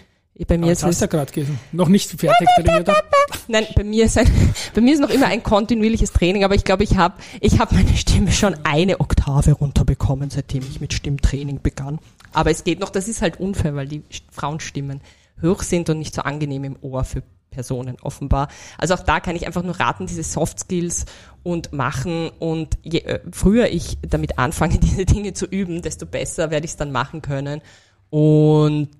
Bei 0.49 0.59
mir 0.59 0.65
Aber 0.65 0.73
ist 0.73 0.83
hast 0.83 1.01
du 1.01 1.07
gerade 1.07 1.31
gelesen. 1.33 1.61
Noch 1.71 1.89
nicht 1.89 2.11
fertig 2.11 2.49
trainiert. 2.57 2.91
nein, 3.49 3.67
bei 3.77 3.85
mir 3.85 4.07
ist 4.07 4.19
ein, 4.19 4.29
bei 4.75 4.81
mir 4.81 4.95
ist 4.95 5.01
noch 5.01 5.11
immer 5.11 5.27
ein 5.27 5.45
kontinuierliches 5.45 6.13
Training, 6.13 6.43
aber 6.43 6.57
ich 6.57 6.65
glaube, 6.65 6.83
ich 6.83 6.97
habe 6.97 7.15
ich 7.41 7.61
hab 7.61 7.71
meine 7.71 7.97
Stimme 7.97 8.33
schon 8.33 8.57
eine 8.65 8.99
Oktave 8.99 9.53
runterbekommen, 9.53 10.31
seitdem 10.31 10.65
ich 10.69 10.81
mit 10.81 10.93
Stimmtraining 10.93 11.61
begann. 11.63 12.01
Aber 12.33 12.51
es 12.51 12.65
geht 12.65 12.81
noch, 12.81 12.91
das 12.91 13.07
ist 13.07 13.23
halt 13.23 13.39
unfair, 13.39 13.77
weil 13.77 13.87
die 13.87 14.01
St- 14.11 14.23
Frauenstimmen 14.33 15.03
hoch 15.41 15.63
sind 15.63 15.89
und 15.89 16.01
nicht 16.01 16.15
so 16.17 16.23
angenehm 16.23 16.65
im 16.65 16.77
Ohr 16.81 17.05
für 17.05 17.23
Personen 17.55 17.97
offenbar. 18.03 18.49
Also 18.77 18.95
auch 18.95 19.01
da 19.01 19.21
kann 19.21 19.37
ich 19.37 19.47
einfach 19.47 19.63
nur 19.63 19.79
raten, 19.79 20.07
diese 20.07 20.25
Soft 20.25 20.59
Skills 20.59 21.07
und 21.43 21.73
machen 21.73 22.31
und 22.39 22.77
je 22.83 23.01
äh, 23.01 23.21
früher 23.33 23.69
ich 23.69 23.99
damit 24.03 24.39
anfange, 24.39 24.79
diese 24.83 25.07
Dinge 25.07 25.33
zu 25.33 25.47
üben, 25.47 25.81
desto 25.81 26.05
besser 26.05 26.51
werde 26.51 26.65
ich 26.65 26.73
es 26.73 26.77
dann 26.77 26.93
machen 26.93 27.23
können. 27.23 27.63
Und 28.11 28.91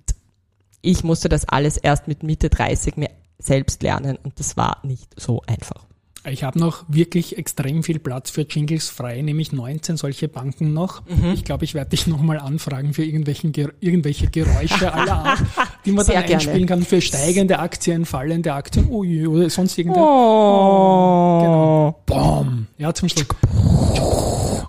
ich 0.81 1.03
musste 1.03 1.29
das 1.29 1.47
alles 1.47 1.77
erst 1.77 2.07
mit 2.07 2.23
Mitte 2.23 2.49
30 2.49 2.97
mir 2.97 3.09
selbst 3.37 3.83
lernen 3.83 4.17
und 4.23 4.39
das 4.39 4.55
war 4.55 4.79
nicht 4.83 5.19
so 5.19 5.41
einfach. 5.47 5.85
Ich 6.31 6.43
habe 6.43 6.57
noch 6.59 6.83
wirklich 6.87 7.37
extrem 7.37 7.83
viel 7.83 7.99
Platz 7.99 8.31
für 8.31 8.41
Jingles 8.49 8.89
frei, 8.89 9.21
nämlich 9.21 9.51
19 9.51 9.95
solche 9.97 10.27
Banken 10.27 10.73
noch. 10.73 11.03
Mhm. 11.07 11.31
Ich 11.33 11.43
glaube, 11.43 11.65
ich 11.65 11.73
werde 11.75 11.91
dich 11.91 12.07
nochmal 12.07 12.39
anfragen 12.39 12.93
für 12.93 13.03
irgendwelchen, 13.03 13.53
irgendwelche 13.79 14.27
Geräusche 14.27 14.91
aller 14.91 15.13
Art, 15.25 15.43
die 15.85 15.91
man 15.91 16.03
Sehr 16.05 16.15
dann 16.15 16.23
gerne. 16.25 16.35
einspielen 16.41 16.67
kann 16.67 16.81
für 16.83 16.99
steigende 17.01 17.59
Aktien, 17.59 18.05
fallende 18.05 18.53
Aktien, 18.53 18.87
ui, 18.89 19.27
oder 19.27 19.49
sonst 19.49 19.77
irgendein. 19.77 20.03
Oh. 20.03 21.39
Genau. 21.41 22.01
Bom. 22.05 22.67
Ja, 22.77 22.93
zum 22.93 23.07
Schluss. 23.09 23.25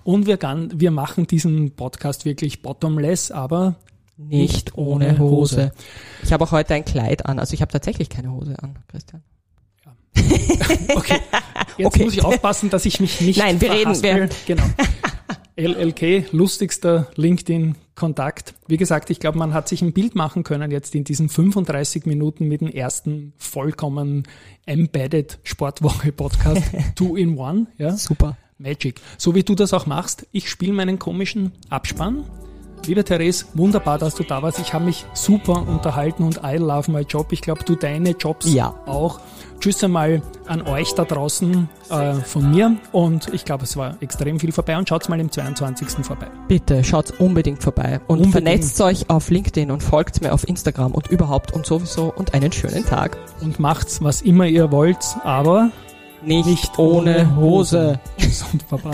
Und 0.05 0.27
wir, 0.27 0.37
gan- 0.37 0.71
wir 0.75 0.91
machen 0.91 1.27
diesen 1.27 1.71
Podcast 1.73 2.25
wirklich 2.25 2.63
bottomless, 2.63 3.31
aber 3.31 3.77
Nicht 4.19 4.77
ohne 4.79 5.19
Hose. 5.19 5.73
Ich 6.23 6.33
habe 6.33 6.45
auch 6.45 6.53
heute 6.53 6.75
ein 6.75 6.85
Kleid 6.85 7.27
an. 7.27 7.39
Also 7.39 7.55
ich 7.55 7.61
habe 7.63 7.73
tatsächlich 7.73 8.09
keine 8.09 8.31
Hose 8.33 8.55
an, 8.63 8.79
Christian. 8.89 9.23
Okay. 10.95 11.19
Jetzt 11.79 11.87
Okay. 11.87 12.05
muss 12.05 12.15
ich 12.15 12.25
aufpassen, 12.25 12.71
dass 12.71 12.85
ich 12.87 13.01
mich 13.01 13.21
nicht 13.21 13.39
Nein, 13.39 13.61
wir 13.61 13.71
reden- 13.71 13.95
verhaspel. 13.95 14.29
Genau. 14.47 14.65
LLK, 15.57 16.27
lustigster 16.33 17.09
LinkedIn-Kontakt. 17.17 18.55
Wie 18.67 18.77
gesagt, 18.77 19.09
ich 19.11 19.21
glaube, 19.21 19.39
man 19.39 19.55
hat 19.55 19.69
sich 19.69 19.81
ein 19.83 19.93
Bild 19.93 20.15
machen 20.15 20.43
können 20.43 20.71
jetzt 20.71 20.95
in 20.95 21.05
diesen 21.05 21.29
35 21.29 22.05
Minuten 22.07 22.47
mit 22.47 22.61
dem 22.61 22.69
ersten 22.69 23.33
vollkommen 23.39 24.25
embedded 24.67 25.39
Sportwoche-Podcast. 25.45 26.63
Two 26.95 27.17
in 27.17 27.39
one. 27.39 27.67
Ja? 27.79 27.97
Super. 27.97 28.37
Magic. 28.59 29.01
So 29.19 29.35
wie 29.35 29.43
du 29.45 29.55
das 29.55 29.73
auch 29.73 29.87
machst, 29.87 30.27
ich 30.33 30.49
spiele 30.51 30.73
meinen 30.73 30.99
komischen 30.99 31.53
Abspann. 31.71 32.25
Liebe 32.87 33.03
Therese, 33.05 33.47
wunderbar, 33.55 33.99
dass 33.99 34.15
du 34.15 34.23
da 34.23 34.43
warst. 34.43 34.61
Ich 34.61 34.73
habe 34.73 34.85
mich 34.85 35.05
super 35.13 35.67
unterhalten 35.67 36.23
und 36.23 36.41
I 36.45 36.57
love 36.57 36.91
my 36.91 37.01
job. 37.01 37.33
Ich 37.33 37.41
glaube, 37.41 37.65
du 37.65 37.75
deine 37.75 38.11
Jobs 38.11 38.53
Ja. 38.53 38.75
auch. 38.87 39.19
Tschüss 39.59 39.83
einmal 39.83 40.23
an 40.47 40.63
euch 40.63 40.93
da 40.95 41.05
draußen 41.05 41.69
äh, 41.91 42.15
von 42.15 42.51
mir 42.51 42.77
und 42.93 43.33
ich 43.35 43.45
glaube, 43.45 43.65
es 43.65 43.77
war 43.77 43.97
extrem 44.01 44.39
viel 44.39 44.53
vorbei 44.53 44.77
und 44.77 44.89
schaut's 44.89 45.09
mal 45.09 45.19
im 45.19 45.33
22. 45.33 46.05
vorbei. 46.05 46.27
Bitte 46.47 46.85
schaut 46.85 47.19
unbedingt 47.19 47.63
vorbei 47.63 48.01
und 48.07 48.19
Unbedingt. 48.21 48.33
vernetzt 48.33 48.81
euch 48.83 49.09
auf 49.11 49.31
LinkedIn 49.31 49.71
und 49.71 49.83
folgt 49.83 50.21
mir 50.21 50.33
auf 50.35 50.47
Instagram 50.47 50.93
und 50.93 51.09
überhaupt 51.09 51.53
und 51.55 51.67
sowieso 51.67 52.13
und 52.15 52.35
einen 52.35 52.53
schönen 52.53 52.85
Tag. 52.85 53.17
Und 53.41 53.59
macht's, 53.59 54.03
was 54.03 54.21
immer 54.23 54.45
ihr 54.47 54.71
wollt, 54.71 54.99
aber 55.25 55.71
Nicht, 56.23 56.47
nicht 56.47 56.79
ohne 56.79 57.35
Hose. 57.37 57.99
Tschüss 58.19 58.45
und 58.53 58.69
Baba. 58.69 58.91